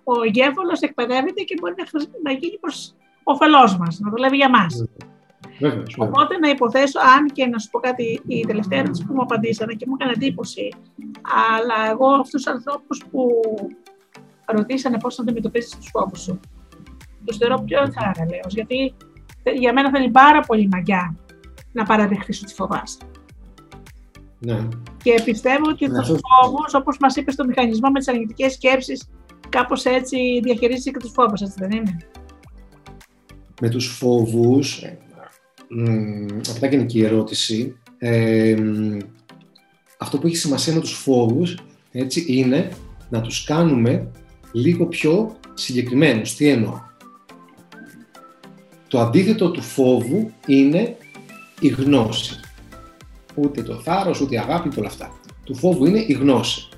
ο 0.04 0.22
εγκέφαλο 0.26 0.78
εκπαιδεύεται 0.80 1.42
και 1.42 1.56
μπορεί 1.60 1.74
να, 1.76 2.06
να 2.22 2.32
γίνει 2.32 2.58
προς 2.58 2.94
όφελός 3.22 3.76
μας, 3.76 3.98
να 3.98 4.10
δουλεύει 4.10 4.36
για 4.36 4.50
μας. 4.50 4.84
Οπότε 5.96 6.38
να 6.38 6.48
υποθέσω, 6.48 7.00
αν 7.16 7.26
και 7.26 7.46
να 7.46 7.58
σου 7.58 7.70
πω 7.70 7.78
κάτι, 7.78 8.20
η 8.26 8.40
τελευταία 8.46 8.78
ερώτηση 8.78 9.04
που 9.04 9.14
μου 9.14 9.22
απαντήσανε 9.22 9.74
και 9.74 9.84
μου 9.88 9.94
έκανε 9.98 10.12
εντύπωση, 10.14 10.68
αλλά 11.56 11.90
εγώ 11.90 12.06
αυτούς 12.06 12.30
τους 12.30 12.46
ανθρώπους 12.46 13.04
που 13.10 13.28
ρωτήσανε 14.44 14.98
πώς 14.98 15.18
να 15.18 15.24
αντιμετωπίσεις 15.24 15.76
τους 15.76 15.88
φόβους 15.92 16.20
σου, 16.20 16.40
τους 17.24 17.36
θεωρώ 17.36 17.62
πιο 17.66 17.92
θαραλέω, 17.92 18.46
γιατί 18.48 18.94
για 19.54 19.72
μένα 19.72 19.90
θέλει 19.90 20.10
πάρα 20.10 20.40
πολύ 20.40 20.68
μαγιά 20.68 21.16
να 21.72 21.84
παραδεχθεί 21.84 22.38
ότι 22.42 22.54
φοβάσαι. 22.54 22.98
Ναι. 24.38 24.68
Και 25.02 25.22
πιστεύω 25.24 25.68
ότι 25.68 25.86
ναι, 25.88 25.98
τους 25.98 26.06
φόβους, 26.06 26.74
όπως 26.74 26.96
μας 27.00 27.16
είπες 27.16 27.34
στο 27.34 27.44
μηχανισμό 27.44 27.90
με 27.90 27.98
τις 27.98 28.08
αρνητικές 28.08 28.52
σκέψεις, 28.52 29.08
κάπως 29.48 29.84
έτσι 29.84 30.40
διαχειρίζεσαι 30.42 30.90
και 30.90 30.98
τους 30.98 31.12
φόβους, 31.12 31.40
έτσι 31.40 31.56
δεν 31.58 31.70
είναι; 31.70 31.96
Με 33.60 33.68
τους 33.68 33.86
φόβους, 33.86 34.84
αυτά 36.50 36.72
είναι 36.72 36.84
και 36.84 36.98
η 36.98 37.04
ερώτηση. 37.04 37.76
Ε, 37.98 38.56
αυτό 39.98 40.18
που 40.18 40.26
έχει 40.26 40.36
σημασία 40.36 40.74
με 40.74 40.80
τους 40.80 40.92
φόβους 40.92 41.58
έτσι, 41.92 42.24
είναι 42.28 42.68
να 43.08 43.20
τους 43.20 43.44
κάνουμε 43.44 44.10
λίγο 44.52 44.86
πιο 44.86 45.36
συγκεκριμένους. 45.54 46.34
Τι 46.34 46.48
εννοώ; 46.48 46.80
Το 48.88 49.00
αντίθετο 49.00 49.50
του 49.50 49.62
φόβου 49.62 50.32
είναι 50.46 50.96
η 51.66 51.68
γνώση. 51.68 52.40
Ούτε 53.34 53.62
το 53.62 53.74
θάρρος, 53.74 54.20
ούτε 54.20 54.34
η 54.34 54.38
αγάπη, 54.38 54.68
ούτε 54.68 54.80
όλα 54.80 54.88
αυτά. 54.88 55.10
Του 55.44 55.54
φόβου 55.54 55.86
είναι 55.86 56.04
η 56.06 56.12
γνωση 56.12 56.68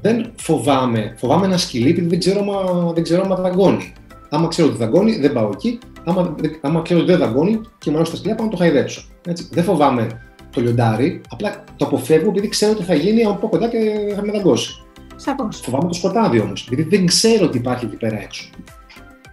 Δεν 0.00 0.32
φοβάμαι, 0.36 1.14
φοβάμαι 1.16 1.46
ένα 1.46 1.56
σκυλί 1.56 1.90
επειδή 1.90 2.06
δεν 2.06 2.18
ξέρω 2.18 2.42
μα, 2.44 2.92
δεν 2.92 3.02
ξέρω 3.02 3.26
μα 3.26 3.36
δαγκώνει. 3.36 3.92
Άμα 4.30 4.48
ξέρω 4.48 4.68
ότι 4.68 4.76
δαγκώνει, 4.76 5.18
δεν 5.18 5.32
πάω 5.32 5.50
εκεί. 5.52 5.78
Άμα, 6.04 6.36
άμα 6.60 6.82
ξέρω 6.82 7.00
ότι 7.00 7.10
δεν 7.10 7.20
δαγκώνει 7.20 7.60
και 7.78 7.90
μου 7.90 8.04
στα 8.04 8.16
σκυλιά, 8.16 8.34
πάω 8.34 8.44
να 8.44 8.52
το 8.52 8.56
χαϊδέψω. 8.56 9.04
Έτσι. 9.26 9.48
Δεν 9.50 9.64
φοβάμαι 9.64 10.20
το 10.50 10.60
λιοντάρι, 10.60 11.20
απλά 11.28 11.64
το 11.76 11.84
αποφεύγω 11.84 12.28
επειδή 12.28 12.48
ξέρω 12.48 12.72
ότι 12.72 12.82
θα 12.82 12.94
γίνει 12.94 13.24
από 13.24 13.48
κοντά 13.48 13.68
και 13.68 14.12
θα 14.14 14.24
με 14.24 14.32
δαγκώσει. 14.32 14.84
Σαφώς. 15.16 15.60
Φοβάμαι 15.60 15.88
το 15.88 15.94
σκοτάδι 15.94 16.40
όμως, 16.40 16.66
επειδή 16.66 16.82
δεν 16.82 17.06
ξέρω 17.06 17.48
τι 17.48 17.58
υπάρχει 17.58 17.84
εκεί 17.84 17.96
πέρα 17.96 18.20
έξω. 18.20 18.50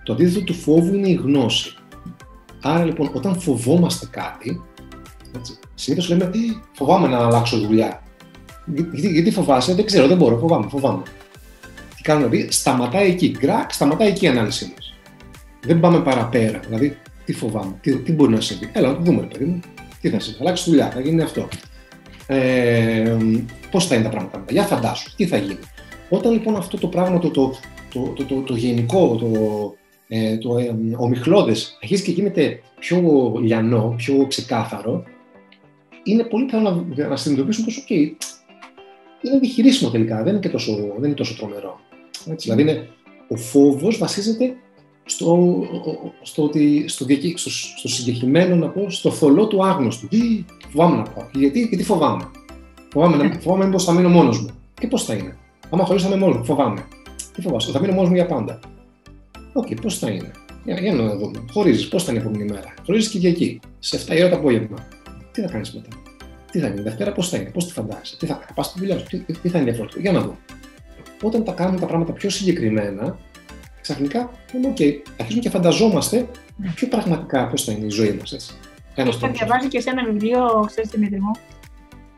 Το 0.04 0.14
αντίθετο 0.14 0.44
του 0.44 0.54
φόβου 0.54 0.96
είναι 0.96 1.10
η 1.10 1.14
γνώση. 1.14 1.76
Άρα 2.64 2.86
λοιπόν, 2.86 3.10
όταν 3.14 3.40
φοβόμαστε 3.40 4.08
κάτι, 4.12 4.62
συνήθως 5.76 6.10
λέμε 6.10 6.32
φοβάμαι 6.74 7.08
να 7.08 7.18
αλλάξω 7.18 7.58
δουλειά. 7.58 8.04
Γιατί, 8.66 9.12
γιατί 9.12 9.32
φοβάσαι, 9.32 9.74
δεν 9.74 9.86
ξέρω, 9.86 10.08
δεν 10.08 10.18
μπορώ, 10.18 10.38
φοβάμαι, 10.38 10.68
φοβάμαι. 10.70 11.04
Τι 11.96 12.02
κάνουμε, 12.02 12.28
δηλαδή, 12.28 12.52
σταματάει 12.52 13.10
εκεί, 13.10 13.36
γκρακ, 13.40 13.74
σταματάει 13.74 14.08
εκεί 14.08 14.26
η 14.26 14.28
ανάλυση 14.28 14.74
μας. 14.76 14.94
Δεν 15.62 15.80
πάμε 15.80 16.00
παραπέρα. 16.00 16.60
Δηλαδή, 16.60 16.98
τι 17.26 17.34
φοβάμαι, 17.34 17.76
τι, 17.82 17.96
τι 17.96 18.12
μπορεί 18.12 18.34
να 18.34 18.42
συμβεί. 18.42 18.70
Έλα, 18.74 18.88
να 18.88 18.96
το 18.96 19.02
δούμε, 19.02 19.22
παιδί 19.22 19.46
μου. 19.46 19.60
Τι 20.02 20.10
θα 20.10 20.20
συμβεί, 20.20 20.38
αλλάξεις 20.42 20.68
δουλειά, 20.68 20.90
θα 20.90 21.00
γίνει 21.00 21.22
αυτό. 21.22 21.48
Ε, 22.28 23.18
Πώς 23.72 23.88
θα 23.88 23.96
είναι 23.96 24.04
τα 24.04 24.10
πράγματα 24.10 24.38
μετά, 24.38 24.54
για 24.54 24.64
φαντάσου, 24.64 25.16
τι 25.16 25.28
θα 25.28 25.38
γίνει. 25.38 25.60
Όταν 26.10 26.32
λοιπόν 26.32 26.56
αυτό 26.56 26.78
το 26.78 26.88
πράγμα, 26.88 27.20
το, 27.20 27.30
το, 27.30 27.56
το, 27.94 28.14
το, 28.16 28.24
το, 28.24 28.42
το 28.42 28.56
γενικό, 28.56 29.16
το, 29.16 29.28
ε, 30.16 30.38
το 30.38 30.58
ε, 30.58 30.76
ομιχλώδες 30.98 31.78
αρχίζει 31.82 32.04
και 32.04 32.12
γίνεται 32.12 32.60
πιο 32.80 33.02
λιανό, 33.42 33.94
πιο 33.98 34.26
ξεκάθαρο, 34.28 35.04
είναι 36.04 36.24
πολύ 36.24 36.46
πιθανό 36.46 36.86
να, 36.96 37.08
να 37.08 37.16
συνειδητοποιήσουν 37.16 37.66
πως, 37.66 37.86
OK, 37.88 37.92
είναι 39.22 39.40
διχειρίσιμο 39.40 39.90
τελικά, 39.92 40.24
δεν 40.24 40.32
είναι, 40.32 40.40
και 40.40 40.50
τόσο, 40.50 40.76
δεν 40.76 41.04
είναι 41.04 41.14
τόσο 41.14 41.36
τρομερό. 41.36 41.80
Έτσι, 42.30 42.52
δηλαδή, 42.52 42.62
είναι, 42.62 42.90
ο 43.28 43.36
φόβος 43.36 43.98
βασίζεται 43.98 44.56
στο, 45.06 45.60
στο, 46.22 46.44
ότι, 46.44 46.84
στο, 46.88 47.06
στο, 47.36 47.50
στο 47.50 47.88
συγκεκριμένο, 47.88 48.56
να 48.56 48.70
πω, 48.70 48.90
στο 48.90 49.12
θολό 49.12 49.48
του 49.48 49.66
άγνωστου. 49.66 50.08
Τι 50.08 50.46
φοβάμαι 50.70 50.96
να 50.96 51.04
πω, 51.04 51.30
γιατί, 51.34 51.60
γιατί 51.60 51.84
φοβάμαι; 51.84 52.32
Φοβάμαι, 52.92 53.38
φοβάμαι 53.42 53.66
μήπως 53.66 53.84
θα 53.84 53.94
μείνω 53.94 54.10
μόνος 54.10 54.42
μου. 54.42 54.50
Και 54.74 54.88
πώς 54.88 55.04
θα 55.04 55.14
είναι; 55.14 55.38
Άμα 55.70 55.86
χωρίσαμε 55.86 56.16
μόνος 56.16 56.38
μου, 56.38 56.46
φοβάμαι. 56.46 56.88
Τι 57.34 57.42
φοβάσαι, 57.42 57.72
θα 57.72 57.80
μείνω 57.80 57.94
μόνος 57.94 58.10
μου 58.10 58.16
για 58.16 58.26
πάντα. 58.26 58.60
OK, 59.54 59.68
okay, 59.68 59.82
πώς 59.82 60.00
θα 60.00 60.10
είναι; 60.10 60.32
Για, 60.64 60.80
για 60.80 60.94
να 60.94 61.16
δούμε. 61.16 61.46
Χωρίζεις, 61.52 61.88
πώς 61.88 62.04
θα 62.04 62.12
είναι 62.12 62.22
η 62.22 62.24
επόμενη 62.24 62.52
μέρα; 62.52 62.74
Χωρίζεις 62.86 63.12
Κυριακή, 63.12 63.60
σε 63.80 63.98
7 64.08 64.16
η 64.16 64.20
ώρα 64.20 64.30
το 64.30 64.36
απόγευμα. 64.36 64.88
Τι 65.32 65.42
θα 65.42 65.48
κάνεις 65.48 65.74
μετά; 65.74 65.88
Τι 66.52 66.60
θα 66.60 66.68
είναι, 66.68 66.82
Δευτέρα 66.82 67.12
πώς 67.12 67.30
θα 67.30 67.38
είναι, 67.38 67.50
πώς 67.50 67.68
τη 67.68 67.74
φαντάζεσαι, 67.74 68.18
τι 68.18 68.26
θα 68.26 68.34
κάνει, 68.34 68.52
πας 68.56 68.66
στη 68.66 68.80
δουλειά 68.80 68.98
σου, 68.98 69.06
τι, 69.06 69.18
τι 69.18 69.50
θα 69.50 69.58
είναι 69.58 69.70
διαφορετικό; 69.70 70.02
Για 70.02 70.12
να 70.12 70.22
δούμε. 70.22 70.38
Όταν 71.22 71.44
τα 71.44 71.52
κάνουμε 71.52 71.80
τα 71.80 71.86
πράγματα 71.86 72.12
πιο 72.12 72.30
συγκεκριμένα, 72.30 73.18
ξαφνικά 73.82 74.30
λέμε: 74.54 74.74
OK, 74.78 74.82
αρχίζουμε 75.20 75.44
και 75.44 75.50
φανταζόμαστε 75.50 76.28
πιο 76.76 76.88
πραγματικά 76.88 77.48
πώς 77.48 77.64
θα 77.64 77.72
είναι 77.72 77.86
η 77.86 77.90
ζωή 77.90 78.12
μας. 78.20 78.58
Είχα 78.96 79.28
διαβάσει 79.28 79.68
και 79.68 79.80
σε 79.80 79.90
ένα 79.90 80.04
βιβλίο, 80.06 80.64
ξέρεις 80.68 80.90
Δημήτρη 80.90 81.20
μου, 81.22 81.32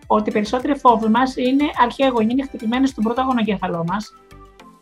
ότι 0.07 0.29
οι 0.29 0.33
περισσότεροι 0.33 0.75
φόβοι 0.77 1.07
μας 1.07 1.35
είναι 1.35 1.63
αρχαίγονοι, 1.83 2.31
είναι 2.31 2.43
χτυπημένοι 2.43 2.87
στον 2.87 3.03
πρώτο 3.03 3.21
αγωνοκέφαλό 3.21 3.83
μας 3.87 4.13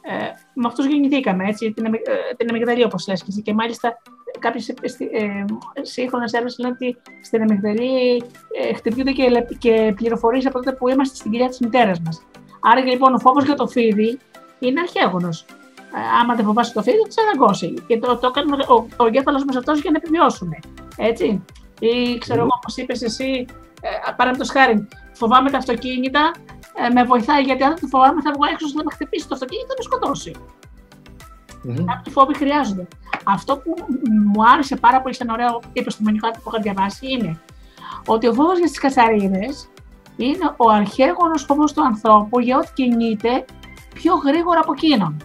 ε, 0.05 0.13
με 0.53 0.67
αυτούς 0.67 0.85
γεννηθήκαμε, 0.85 1.47
έτσι, 1.47 1.71
την, 1.71 1.85
ε, 1.85 1.91
την 2.37 2.49
αμυγδαλή 2.49 2.83
όπως 2.83 3.07
λες 3.07 3.23
και 3.23 3.41
Και 3.41 3.53
μάλιστα 3.53 3.97
κάποιε 4.39 4.73
ε, 5.11 5.45
σύγχρονες 5.81 6.31
έρευνες 6.31 6.57
λένε 6.57 6.73
ότι 6.79 6.97
στην 7.21 7.41
αμυγδαλή 7.41 8.23
ε, 8.61 8.73
χτυπιούνται 8.73 9.11
και, 9.11 9.45
και 9.57 9.93
πληροφορίες 9.95 10.45
από 10.45 10.53
τότε 10.53 10.71
που 10.71 10.89
είμαστε 10.89 11.15
στην 11.15 11.31
κοιλιά 11.31 11.47
της 11.47 11.59
μητέρας 11.59 11.99
μας. 11.99 12.21
Άρα 12.61 12.81
λοιπόν 12.85 13.13
ο 13.13 13.19
φόβος 13.19 13.43
για 13.43 13.55
το 13.55 13.67
φίδι 13.67 14.19
είναι 14.59 14.79
αρχαίγονο. 14.79 15.29
Ε, 15.95 16.19
άμα 16.21 16.35
δεν 16.35 16.45
φοβάσαι 16.45 16.73
το 16.73 16.81
φίδι, 16.81 16.97
θα 17.09 17.21
αναγκώσει. 17.21 17.73
Και 17.87 17.97
το, 17.99 18.17
το 18.17 18.27
έκανε 18.27 18.63
ο, 18.67 18.73
ο, 18.73 18.87
ο 18.97 19.05
εγκέφαλος 19.05 19.45
μας 19.45 19.55
αυτός 19.55 19.81
για 19.81 19.91
να 19.91 19.97
επιβιώσουμε. 19.97 20.59
Έτσι. 20.97 21.43
Ή 21.79 22.17
ξέρω 22.17 22.39
εγώ, 22.39 22.49
όπως 22.55 22.77
είπες 22.77 23.01
εσύ, 23.01 23.45
ε, 23.81 24.11
παραδείγματο 24.15 24.51
χάρη, 24.51 24.87
φοβάμαι 25.13 25.49
τα 25.49 25.57
αυτοκίνητα, 25.57 26.31
ε, 26.73 26.89
με 26.93 27.03
βοηθάει 27.03 27.41
γιατί 27.43 27.63
αν 27.63 27.75
το 27.79 27.87
φοβάμαι 27.87 28.21
θα 28.21 28.31
βγω 28.31 28.45
έξω 28.51 28.65
να 28.75 28.83
με 28.83 28.91
χτυπήσει 28.91 29.27
το 29.27 29.33
αυτοκίνητο 29.33 29.73
και 29.73 29.73
θα 29.73 29.77
με 29.77 29.83
σκοτώσει. 29.83 30.35
Mm-hmm. 31.65 31.85
Κάποιοι 31.87 32.13
φόβοι 32.13 32.35
χρειάζονται. 32.35 32.87
Αυτό 33.23 33.57
που 33.57 33.73
μου 34.33 34.47
άρεσε 34.53 34.75
πάρα 34.75 35.01
πολύ 35.01 35.15
σαν 35.15 35.29
ωραίο 35.29 35.61
επιστημονικό 35.73 36.29
που 36.31 36.41
είχα 36.47 36.59
διαβάσει 36.61 37.11
είναι 37.11 37.41
ότι 38.05 38.27
ο 38.27 38.33
φόβος 38.33 38.57
για 38.57 38.67
τις 38.67 38.79
κατσαρίδες 38.79 39.69
είναι 40.17 40.53
ο 40.57 40.69
αρχαίγονος 40.69 41.43
φόβος 41.43 41.73
του 41.73 41.83
ανθρώπου 41.83 42.39
για 42.39 42.57
ό,τι 42.57 42.71
κινείται 42.73 43.45
πιο 43.93 44.15
γρήγορα 44.15 44.59
από 44.59 44.71
εκείνον. 44.71 45.17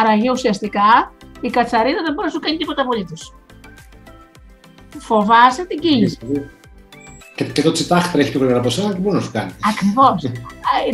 Άρα 0.00 0.12
ουσιαστικά 0.32 1.12
η 1.40 1.50
κατσαρίδα 1.50 2.02
δεν 2.02 2.14
μπορεί 2.14 2.26
να 2.26 2.32
σου 2.32 2.40
κάνει 2.40 2.56
τίποτα 2.56 2.82
απολύτω. 2.82 3.14
Φοβάσαι 4.98 5.64
την 5.64 5.78
κίνηση. 5.78 6.18
Και, 7.38 7.44
και 7.44 7.62
το 7.62 7.72
τσιτάχ 7.72 8.12
τρέχει 8.12 8.30
πιο 8.30 8.38
γρήγορα 8.38 8.58
από 8.58 8.68
εσένα 8.68 8.92
και 8.92 8.98
μπορεί 8.98 9.16
να 9.16 9.22
σου 9.22 9.30
κάνει. 9.32 9.52
Ακριβώς. 9.70 10.22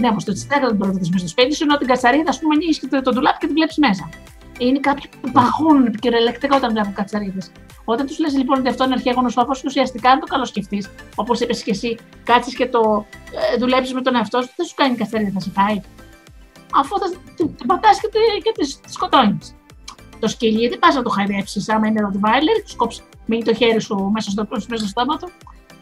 ναι, 0.01 0.09
όμως 0.09 0.25
το 0.25 0.33
τσιτάχ 0.33 0.61
δεν 0.61 0.77
μπορεί 0.77 0.93
να 0.93 0.99
το 0.99 1.19
στο 1.19 1.29
σπίτι 1.29 1.55
σου, 1.55 1.65
ενώ 1.67 1.77
την 1.77 1.87
κατσαρίδα, 1.87 2.31
ας 2.31 2.39
πούμε, 2.39 2.55
ανοίγεις 2.55 2.81
το, 2.81 3.03
το 3.03 3.11
ντουλάπι 3.11 3.39
και 3.39 3.47
την 3.47 3.55
βλέπεις 3.55 3.77
μέσα. 3.77 4.09
Είναι 4.59 4.79
κάποιοι 4.79 5.05
που 5.21 5.31
παγώνουν 5.31 5.91
κυριολεκτικά 5.93 6.57
όταν 6.57 6.71
βλέπουν 6.71 6.95
κατσαρίδες. 6.95 7.51
Όταν 7.85 8.07
τους 8.07 8.19
λες 8.19 8.37
λοιπόν 8.37 8.59
ότι 8.59 8.69
αυτό 8.69 8.85
είναι 8.85 8.95
αρχαίγονο 8.95 9.29
φόβο, 9.29 9.53
ουσιαστικά 9.65 10.11
αν 10.11 10.21
το 10.21 10.27
καλοσκεφτείς, 10.27 10.91
όπως 11.15 11.41
είπες 11.41 11.63
και 11.63 11.71
εσύ, 11.71 11.97
κάτσεις 12.25 12.55
και 12.55 12.67
το 12.67 13.07
ε, 13.55 13.59
δουλέψεις 13.59 13.95
με 13.95 14.03
τον 14.03 14.15
εαυτό 14.15 14.43
σου, 14.43 14.51
δεν 14.57 14.67
σου 14.67 14.75
κάνει 14.75 14.95
κατσαρίδα, 14.97 15.31
θα 15.35 15.41
σε 15.41 15.51
φάει. 15.51 15.81
Αφού 16.81 16.99
θα 16.99 17.07
την 17.37 17.67
πατάς 17.67 18.01
και, 18.01 18.09
και 18.45 18.53
τη 18.57 18.91
σκοτώνεις. 18.93 19.55
Το 20.19 20.29
σκυλί 20.29 20.69
δεν 20.69 20.79
πας 20.79 20.95
να 20.95 21.03
το 21.03 21.11
χαϊδέψεις, 21.11 21.69
άμα 21.69 21.87
είναι 21.87 22.01
ροτβάιλερ, 22.01 22.57
του 22.63 22.77
κόψει 22.77 23.03
μείνει 23.27 23.43
το 23.45 23.55
χέρι 23.55 23.81
σου 23.81 24.11
μέσα 24.15 24.31
στο, 24.31 24.47
μέσα 24.51 24.77
στο 24.77 24.87
στόμα 24.87 25.17
του 25.17 25.29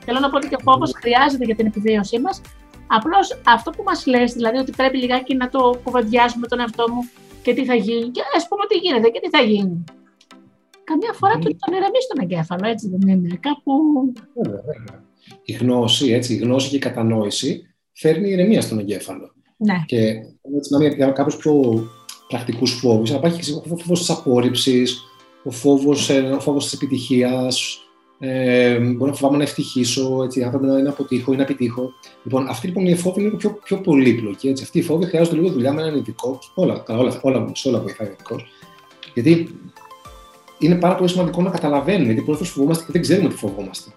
Θέλω 0.05 0.19
να 0.21 0.31
πω 0.31 0.37
ότι 0.37 0.49
και 0.49 0.57
ο 0.61 0.63
φόβος 0.63 0.93
χρειάζεται 0.95 1.45
για 1.45 1.55
την 1.55 1.67
επιβίωσή 1.67 2.19
μας. 2.21 2.41
Απλώς 2.87 3.41
αυτό 3.47 3.71
που 3.71 3.83
μας 3.83 4.07
λες, 4.07 4.33
δηλαδή 4.33 4.59
ότι 4.59 4.73
πρέπει 4.73 4.97
λιγάκι 4.99 5.35
να 5.37 5.49
το 5.49 5.81
κουβεντιάσουμε 5.85 6.47
τον 6.47 6.61
εαυτό 6.61 6.85
μου 6.91 7.01
και 7.43 7.55
τι 7.55 7.65
θα 7.65 7.75
γίνει, 7.75 8.11
και 8.11 8.21
ας 8.37 8.49
πούμε 8.49 8.65
τι 8.69 8.77
γίνεται 8.77 9.09
και 9.09 9.21
τι 9.23 9.29
θα 9.37 9.43
γίνει. 9.43 9.85
Καμιά 10.85 11.13
φορά 11.13 11.35
mm. 11.39 11.43
τον 11.43 11.75
ηρεμεί 11.75 12.01
στον 12.03 12.23
εγκέφαλο, 12.23 12.69
έτσι 12.69 12.89
δεν 12.89 13.09
είναι. 13.09 13.39
Κάπου. 13.41 13.73
Η 15.45 15.53
γνώση, 15.53 16.13
έτσι, 16.13 16.35
η 16.35 16.37
γνώση 16.37 16.69
και 16.69 16.77
η 16.77 16.79
κατανόηση 16.79 17.75
φέρνει 17.93 18.31
ηρεμία 18.31 18.61
στον 18.61 18.79
εγκέφαλο. 18.79 19.35
Ναι. 19.57 19.83
Και 19.87 19.97
έτσι, 20.57 20.73
να 20.73 20.79
μην 20.79 21.13
κάποιου 21.13 21.39
πιο 21.39 21.85
πρακτικούς 22.29 22.73
φόβους, 22.73 23.11
υπάρχει 23.11 23.53
ο 23.53 23.77
φόβος 23.77 23.99
της 23.99 24.11
απόρριψης, 24.11 25.01
ο 25.45 25.51
φόβος 25.51 26.65
της 26.65 26.73
επιτυχίας, 26.73 27.79
ε, 28.25 28.79
μπορεί 28.79 29.11
να 29.11 29.17
φοβάμαι 29.17 29.37
να 29.37 29.43
ευτυχήσω, 29.43 30.23
έτσι, 30.25 30.43
αν 30.43 30.67
να, 30.67 30.83
να 30.83 30.91
αποτύχω 30.91 31.33
ή 31.33 31.37
να 31.37 31.43
επιτύχω. 31.43 31.93
Λοιπόν, 32.23 32.49
αυτή 32.49 32.67
λοιπόν 32.67 32.87
η 32.87 32.97
φόβη 32.97 33.23
είναι 33.23 33.31
πιο, 33.31 33.59
πιο 33.65 33.77
πολύπλοκη. 33.77 34.49
Έτσι. 34.49 34.63
Αυτή 34.63 34.79
η 34.79 34.83
φόβη 34.83 35.07
χρειάζεται 35.07 35.37
λίγο 35.37 35.49
δουλειά 35.49 35.73
με 35.73 35.83
έναν 35.83 35.97
ειδικό. 35.97 36.39
Όλα, 36.55 36.83
όλα, 36.89 37.21
όλα, 37.23 37.51
σε 37.53 37.69
όλα 37.69 37.81
βοηθάει 37.81 38.09
ο 38.09 38.11
ειδικός. 38.11 38.47
Γιατί 39.15 39.61
είναι 40.59 40.75
πάρα 40.75 40.95
πολύ 40.95 41.09
σημαντικό 41.09 41.43
να 41.43 41.51
καταλαβαίνουμε, 41.51 42.05
γιατί 42.05 42.21
πολλές 42.21 42.39
φορές 42.39 42.53
φοβόμαστε 42.53 42.85
και 42.85 42.93
δεν 42.93 43.01
ξέρουμε 43.01 43.29
τι 43.29 43.35
φοβόμαστε. 43.35 43.91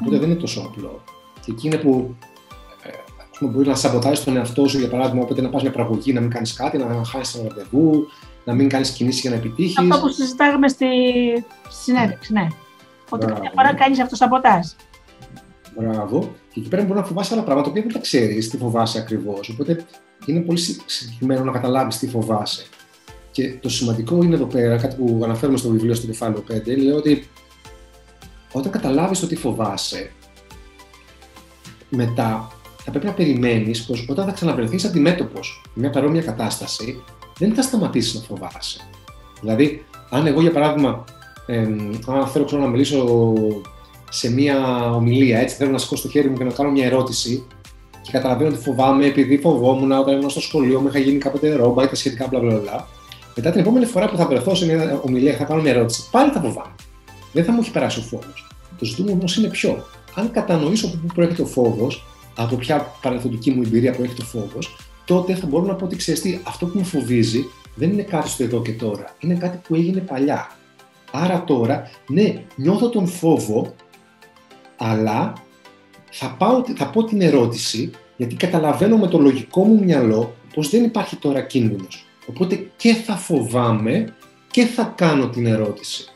Οπότε 0.00 0.18
δεν 0.18 0.30
είναι 0.30 0.40
τόσο 0.40 0.60
απλό. 0.60 1.02
Και 1.44 1.50
εκεί 1.50 1.66
είναι 1.66 1.76
που 1.76 2.14
ε, 3.40 3.46
μπορεί 3.46 3.68
να 3.68 3.74
σαμποτάζει 3.74 4.22
τον 4.22 4.36
εαυτό 4.36 4.68
σου, 4.68 4.78
για 4.78 4.88
παράδειγμα, 4.88 5.22
όποτε 5.22 5.42
να 5.42 5.48
πας 5.48 5.62
μια 5.62 5.70
πραγωγή, 5.70 6.12
να 6.12 6.20
μην 6.20 6.30
κάνεις 6.30 6.52
κάτι, 6.52 6.78
να 6.78 7.04
χάσεις 7.04 7.34
ένα 7.34 7.48
ραντεβού, 7.48 8.06
να 8.44 8.54
μην 8.54 8.68
κάνεις 8.68 8.90
κινήσεις 8.90 9.20
για 9.20 9.30
να 9.30 9.36
επιτύχεις. 9.36 9.78
Αυτό 9.78 10.00
που 10.00 10.08
συζητάγαμε 10.08 10.68
στη 10.68 10.86
συνέντευξη, 11.68 12.32
ναι. 12.32 12.46
Ότι 13.12 13.26
κάποια 13.26 13.52
φορά 13.54 13.74
κάνεις 13.74 14.00
αυτοσαμποτάζ. 14.00 14.66
Μπράβο. 15.76 16.34
Και 16.52 16.60
εκεί 16.60 16.68
πέρα 16.68 16.82
μπορεί 16.82 16.98
να 16.98 17.04
φοβάσαι 17.04 17.34
άλλα 17.34 17.42
πράγματα, 17.42 17.66
τα 17.66 17.70
οποία 17.70 17.82
δεν 17.82 17.92
τα 17.92 17.98
ξέρεις 17.98 18.50
τι 18.50 18.56
φοβάσαι 18.56 18.98
ακριβώς. 18.98 19.48
Οπότε 19.48 19.84
είναι 20.26 20.40
πολύ 20.40 20.58
συγκεκριμένο 20.86 21.44
να 21.44 21.52
καταλάβεις 21.52 21.98
τι 21.98 22.08
φοβάσαι. 22.08 22.66
Και 23.30 23.54
το 23.60 23.68
σημαντικό 23.68 24.22
είναι 24.22 24.34
εδώ 24.34 24.44
πέρα, 24.44 24.76
κάτι 24.76 24.96
που 24.96 25.20
αναφέρουμε 25.24 25.58
στο 25.58 25.68
βιβλίο 25.68 25.94
στο 25.94 26.06
κεφάλαιο 26.06 26.44
5, 26.48 26.76
λέει 26.76 26.90
ότι 26.90 27.28
όταν 28.52 28.72
καταλάβεις 28.72 29.20
το 29.20 29.26
τι 29.26 29.36
φοβάσαι, 29.36 30.10
μετά 31.88 32.52
θα 32.84 32.90
πρέπει 32.90 33.06
να 33.06 33.12
περιμένεις 33.12 33.84
πως 33.84 34.06
όταν 34.08 34.26
θα 34.26 34.32
ξαναβρεθείς 34.32 34.84
αντιμέτωπος 34.84 35.62
με 35.74 35.80
μια 35.80 35.90
παρόμοια 35.90 36.22
κατάσταση, 36.22 37.02
δεν 37.38 37.54
θα 37.54 37.62
σταματήσεις 37.62 38.14
να 38.14 38.20
φοβάσαι. 38.20 38.80
Δηλαδή, 39.40 39.84
αν 40.10 40.26
εγώ 40.26 40.40
για 40.40 40.50
παράδειγμα 40.50 41.04
ε, 41.46 41.56
αν 42.06 42.26
θέλω 42.26 42.44
ξέρω, 42.44 42.62
να 42.62 42.68
μιλήσω 42.68 43.32
σε 44.08 44.32
μια 44.32 44.90
ομιλία, 44.94 45.38
έτσι 45.38 45.56
θέλω 45.56 45.70
να 45.70 45.78
σηκώσω 45.78 46.02
το 46.02 46.08
χέρι 46.08 46.28
μου 46.28 46.36
και 46.36 46.44
να 46.44 46.52
κάνω 46.52 46.70
μια 46.70 46.84
ερώτηση 46.84 47.46
και 48.02 48.10
καταλαβαίνω 48.12 48.50
ότι 48.50 48.58
φοβάμαι 48.58 49.06
επειδή 49.06 49.38
φοβόμουν 49.38 49.92
όταν 49.92 50.16
ήμουν 50.16 50.30
στο 50.30 50.40
σχολείο, 50.40 50.80
μου 50.80 50.88
είχα 50.88 50.98
γίνει 50.98 51.18
κάποτε 51.18 51.54
ρόμπα 51.54 51.82
ή 51.82 51.86
τα 51.86 51.94
σχετικά 51.94 52.26
μπλα 52.26 52.40
μπλα 52.40 52.88
Μετά 53.36 53.50
την 53.50 53.60
επόμενη 53.60 53.84
φορά 53.84 54.08
που 54.08 54.16
θα 54.16 54.26
βρεθώ 54.26 54.54
σε 54.54 54.64
μια 54.66 55.00
ομιλία 55.04 55.30
και 55.30 55.36
θα 55.36 55.44
κάνω 55.44 55.62
μια 55.62 55.72
ερώτηση, 55.72 56.08
πάλι 56.10 56.30
θα 56.30 56.40
φοβάμαι. 56.40 56.74
Δεν 57.32 57.44
θα 57.44 57.52
μου 57.52 57.58
έχει 57.60 57.70
περάσει 57.70 57.98
ο 57.98 58.02
φόβος. 58.02 58.46
Το 58.78 58.84
ζητούμενο 58.84 59.16
όμως 59.16 59.36
είναι 59.36 59.48
ποιο. 59.48 59.84
Αν 60.14 60.30
κατανοήσω 60.30 60.86
από 60.86 60.96
πού 60.96 61.06
προέρχεται 61.14 61.42
ο 61.42 61.46
φόβος, 61.46 62.04
από 62.36 62.56
ποια 62.56 62.92
παρελθοντική 63.02 63.50
μου 63.50 63.62
εμπειρία 63.62 63.92
προέρχεται 63.92 64.22
ο 64.22 64.24
φόβος, 64.24 64.76
τότε 65.04 65.34
θα 65.34 65.46
μπορώ 65.46 65.64
να 65.64 65.74
πω 65.74 65.84
ότι 65.84 65.96
ξέρεις 65.96 66.38
αυτό 66.42 66.66
που 66.66 66.78
με 66.78 66.84
φοβίζει 66.84 67.44
δεν 67.74 67.90
είναι 67.90 68.02
κάτι 68.02 68.28
στο 68.28 68.42
εδώ 68.42 68.62
και 68.62 68.72
τώρα. 68.72 69.16
Είναι 69.18 69.34
κάτι 69.34 69.60
που 69.68 69.74
έγινε 69.74 70.00
παλιά. 70.00 70.50
Άρα 71.12 71.44
τώρα, 71.44 71.90
ναι, 72.08 72.42
νιώθω 72.56 72.88
τον 72.88 73.06
φόβο, 73.06 73.74
αλλά 74.76 75.32
θα, 76.10 76.34
πάω, 76.38 76.62
θα 76.76 76.90
πω 76.90 77.04
την 77.04 77.20
ερώτηση, 77.20 77.90
γιατί 78.16 78.34
καταλαβαίνω 78.34 78.96
με 78.96 79.06
το 79.06 79.18
λογικό 79.18 79.64
μου 79.64 79.84
μυαλό 79.84 80.34
πως 80.54 80.70
δεν 80.70 80.84
υπάρχει 80.84 81.16
τώρα 81.16 81.40
κίνδυνος. 81.40 82.06
Οπότε 82.26 82.70
και 82.76 82.94
θα 82.94 83.16
φοβάμαι 83.16 84.14
και 84.50 84.64
θα 84.64 84.92
κάνω 84.96 85.28
την 85.28 85.46
ερώτηση. 85.46 86.08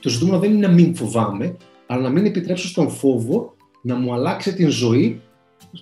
Το 0.00 0.08
ζητούμενο 0.08 0.38
δεν 0.38 0.52
είναι 0.52 0.66
να 0.66 0.72
μην 0.72 0.94
φοβάμαι, 0.94 1.56
αλλά 1.86 2.02
να 2.02 2.08
μην 2.08 2.26
επιτρέψω 2.26 2.68
στον 2.68 2.90
φόβο 2.90 3.54
να 3.82 3.94
μου 3.94 4.14
αλλάξει 4.14 4.54
την 4.54 4.68
ζωή 4.68 5.20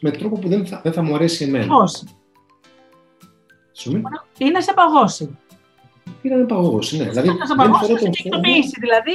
με 0.00 0.10
τρόπο 0.10 0.38
που 0.38 0.48
δεν 0.48 0.66
θα, 0.66 0.80
δεν 0.82 0.92
θα 0.92 1.02
μου 1.02 1.14
αρέσει 1.14 1.44
εμένα. 1.44 1.66
Πώς. 1.66 2.04
Ή 4.38 4.50
να 4.50 4.60
σε 4.60 4.72
παγώσει 4.74 5.38
πήραν 6.22 6.46
παγώσει. 6.46 6.96
Ναι. 6.96 7.04
Δηλαδή, 7.04 7.28
να 7.28 7.56
παγώσει, 7.56 7.94
δηλαδή, 8.80 9.12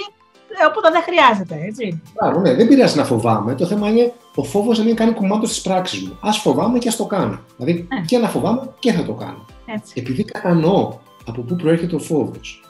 ε, 0.62 0.66
οπότε 0.70 0.90
δεν 0.92 1.02
χρειάζεται, 1.02 1.56
έτσι. 1.68 2.02
Άρα, 2.16 2.40
ναι, 2.40 2.54
δεν 2.54 2.68
πειράζει 2.68 2.98
να 2.98 3.04
φοβάμαι. 3.04 3.56
Το 3.56 3.66
θέμα 3.66 3.90
είναι 3.90 4.14
ο 4.36 4.44
φόβος 4.44 4.78
να 4.78 4.84
μην 4.84 4.96
κάνει 4.96 5.12
κομμάτι 5.12 5.48
τη 5.48 5.60
πράξη 5.64 6.00
μου. 6.06 6.30
Α 6.30 6.32
φοβάμαι 6.32 6.78
και 6.78 6.88
ας 6.88 6.96
το 6.96 7.06
κάνω. 7.06 7.40
Δηλαδή, 7.58 7.88
ναι. 7.94 8.06
και 8.06 8.18
να 8.18 8.28
φοβάμαι 8.28 8.74
και 8.80 8.92
θα 8.92 9.04
το 9.04 9.14
κάνω. 9.14 9.46
Έτσι. 9.66 9.94
Επειδή 9.96 10.24
κατανοώ 10.24 10.94
από 11.26 11.42
πού 11.42 11.56
προέρχεται 11.56 11.96
ο 11.96 12.00
φόβος. 12.00 12.64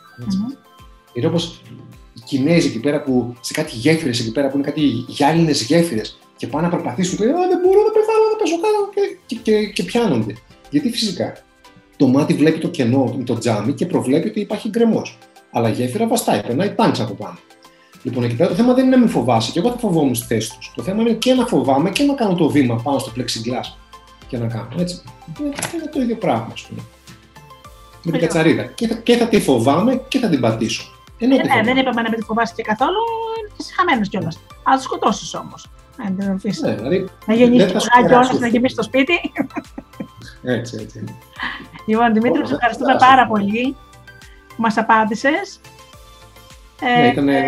Είναι 1.13 1.27
όπως 1.27 1.61
οι 2.13 2.19
Κινέζοι 2.25 2.67
εκεί 2.67 2.79
πέρα 2.79 3.01
που 3.01 3.35
σε 3.39 3.53
κάτι 3.53 3.75
γέφυρες 3.75 4.19
εκεί 4.19 4.31
πέρα 4.31 4.49
που 4.49 4.57
είναι 4.57 4.65
κάτι 4.65 4.81
γυάλινες 5.07 5.63
γέφυρες 5.63 6.19
και 6.37 6.47
πάνε 6.47 6.67
να 6.67 6.73
περπατήσουν 6.75 7.17
και 7.17 7.25
λένε 7.25 7.37
Α, 7.37 7.47
δεν 7.47 7.59
μπορώ 7.63 7.79
να 7.83 7.91
πεθάνω, 7.91 8.23
να 8.31 8.37
πέσω 8.37 8.55
κάτω 8.55 8.89
και, 8.93 9.17
και, 9.25 9.35
και, 9.35 9.71
και 9.71 9.83
πιάνονται. 9.83 10.33
Γιατί 10.69 10.89
φυσικά 10.89 11.33
το 12.03 12.09
μάτι 12.09 12.33
βλέπει 12.33 12.59
το 12.59 12.67
κενό 12.67 13.13
με 13.17 13.23
το 13.23 13.37
τζάμι 13.37 13.73
και 13.73 13.85
προβλέπει 13.85 14.27
ότι 14.27 14.39
υπάρχει 14.39 14.69
γκρεμός. 14.69 15.17
Αλλά 15.51 15.69
η 15.69 15.71
γέφυρα 15.71 16.07
βαστάει, 16.07 16.41
περνάει 16.41 16.73
τάγκ 16.73 16.99
από 16.99 17.13
πάνω. 17.13 17.37
Λοιπόν, 18.03 18.23
εκεί 18.23 18.35
πέρα 18.35 18.49
το 18.49 18.55
θέμα 18.55 18.73
δεν 18.73 18.85
είναι 18.85 18.95
να 18.95 19.01
μην 19.01 19.09
φοβάσαι. 19.09 19.51
Και 19.51 19.59
εγώ 19.59 19.69
θα 19.69 19.77
φοβόμουν 19.77 20.15
στη 20.15 20.25
θέση 20.25 20.57
τους. 20.57 20.71
Το 20.75 20.83
θέμα 20.83 21.01
είναι 21.01 21.13
και 21.13 21.33
να 21.33 21.45
φοβάμαι 21.45 21.89
και 21.89 22.03
να 22.03 22.13
κάνω 22.13 22.35
το 22.35 22.49
βήμα 22.49 22.75
πάνω 22.83 22.99
στο 22.99 23.11
plexiglass 23.15 23.77
και 24.27 24.37
να 24.37 24.47
κάνω. 24.47 24.67
Έτσι. 24.77 25.01
Είναι 25.39 25.89
το 25.91 26.01
ίδιο 26.01 26.15
πράγμα, 26.15 26.49
ας 26.53 26.61
πούμε. 26.61 26.81
Με 28.03 28.11
την 28.11 28.19
κατσαρίδα. 28.19 28.63
Και 28.63 28.87
θα, 28.87 28.95
και 28.95 29.17
θα 29.17 29.27
τη 29.27 29.41
φοβάμαι 29.41 30.01
και 30.07 30.19
θα 30.19 30.29
την 30.29 30.39
πατήσω. 30.39 30.83
Ενώ 31.17 31.35
ε, 31.35 31.37
ναι, 31.37 31.61
δεν 31.63 31.77
είπαμε 31.77 32.01
να 32.01 32.09
μην 32.09 32.19
τη 32.19 32.25
φοβάσαι 32.25 32.53
και 32.55 32.63
καθόλου, 32.63 32.99
είσαι 33.59 33.73
χαμένος 33.77 34.09
κιόλας. 34.09 34.39
Αλλά 34.63 34.75
το 34.75 34.83
σκοτώσεις 34.83 35.33
όμως. 35.33 35.69
Ναι, 36.61 36.75
δηλαδή, 36.75 37.09
να 37.25 37.33
γεννήσεις 37.33 37.89
κιόλα, 38.07 38.33
να 38.39 38.47
γεμίσεις 38.47 38.77
το 38.77 38.83
σπίτι. 38.83 39.13
Έτσι, 40.43 40.77
έτσι. 40.81 41.03
Λοιπόν, 41.85 42.13
Δημήτρη, 42.13 42.47
σε 42.47 42.53
ευχαριστούμε 42.53 42.95
πάρα 42.99 43.27
πολύ 43.27 43.75
που 44.47 44.61
μας 44.61 44.77
απάντησες. 44.77 45.59
Ναι, 46.81 47.07
ήταν 47.07 47.29
ε, 47.29 47.43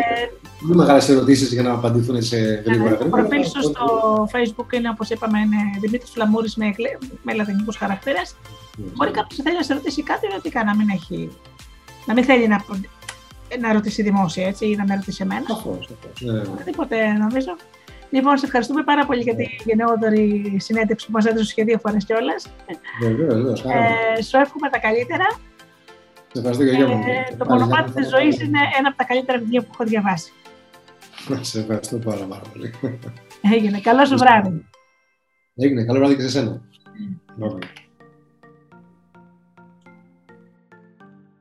πολύ 0.61 0.75
μεγάλες 0.75 1.09
ερωτήσεις 1.09 1.53
για 1.53 1.61
να 1.63 1.71
απαντηθούν 1.71 2.23
σε 2.23 2.37
γρήγορα. 2.37 2.97
Το 2.97 3.05
προφίλ 3.05 3.43
σου 3.43 3.61
στο 3.61 4.27
Facebook 4.31 4.73
είναι, 4.73 4.89
όπως 4.89 5.09
είπαμε, 5.09 5.39
είναι 5.39 5.57
Δημήτρης 5.79 6.09
Φλαμούρης 6.09 6.55
με, 6.55 6.73
με 7.23 7.33
λατινικούς 7.33 7.77
χαρακτήρες. 7.77 8.35
Μπορεί 8.77 9.11
κάποιος 9.11 9.37
να 9.37 9.43
θέλει 9.43 9.55
να 9.55 9.63
σε 9.63 9.73
ρωτήσει 9.73 10.03
κάτι 10.03 10.27
ερωτικά, 10.31 10.63
να 10.63 10.75
μην, 10.75 10.89
έχει, 10.89 11.31
να 12.05 12.13
μην 12.13 12.23
θέλει 12.23 12.47
να, 12.47 12.63
να 13.59 13.73
ρωτήσει 13.73 14.01
δημόσια 14.01 14.47
έτσι, 14.47 14.65
ή 14.65 14.75
να 14.75 14.85
με 14.85 14.95
ρωτήσει 14.95 15.19
εμένα. 15.23 15.45
Σαφώς. 15.47 15.89
Ναι. 16.19 16.41
Τίποτε 16.63 17.11
νομίζω. 17.11 17.55
Λοιπόν, 18.15 18.37
σε 18.37 18.45
ευχαριστούμε 18.45 18.83
πάρα 18.83 19.05
πολύ 19.05 19.21
για 19.21 19.35
την 19.35 19.47
γενναιόδορη 19.65 20.55
συνέντευξη 20.59 21.05
που 21.05 21.11
μας 21.11 21.25
έδωσε 21.25 21.53
και 21.53 21.63
δύο 21.63 21.77
φορές 21.79 22.05
κιόλας. 22.05 22.47
Βεβαίω, 23.01 23.49
ε, 23.49 24.21
Σου 24.21 24.37
εύχομαι 24.37 24.69
τα 24.69 24.79
καλύτερα. 24.79 25.27
Σε 26.31 26.39
ευχαριστώ 26.39 26.63
και 26.63 26.71
για 26.71 26.85
ε, 26.85 27.35
Το 27.37 27.45
μονοπάτι 27.49 27.91
της 27.91 28.09
ζωής 28.09 28.41
είναι 28.41 28.59
ένα 28.77 28.87
από 28.87 28.97
τα 28.97 29.03
καλύτερα 29.03 29.37
βιβλία 29.39 29.61
που 29.61 29.69
έχω 29.73 29.83
διαβάσει. 29.83 30.31
Σε 31.41 31.59
ευχαριστώ 31.59 31.97
πάρα, 31.97 32.25
πάρα 32.25 32.41
πολύ. 32.53 32.73
Έγινε. 33.53 33.79
Καλό 33.79 34.05
σου 34.05 34.17
βράδυ. 34.17 34.65
Έγινε. 35.55 35.83
Καλό 35.85 35.99
βράδυ 35.99 36.15
και 36.15 36.21
σε 36.21 36.29
σένα. 36.29 36.61
Mm. 37.39 37.59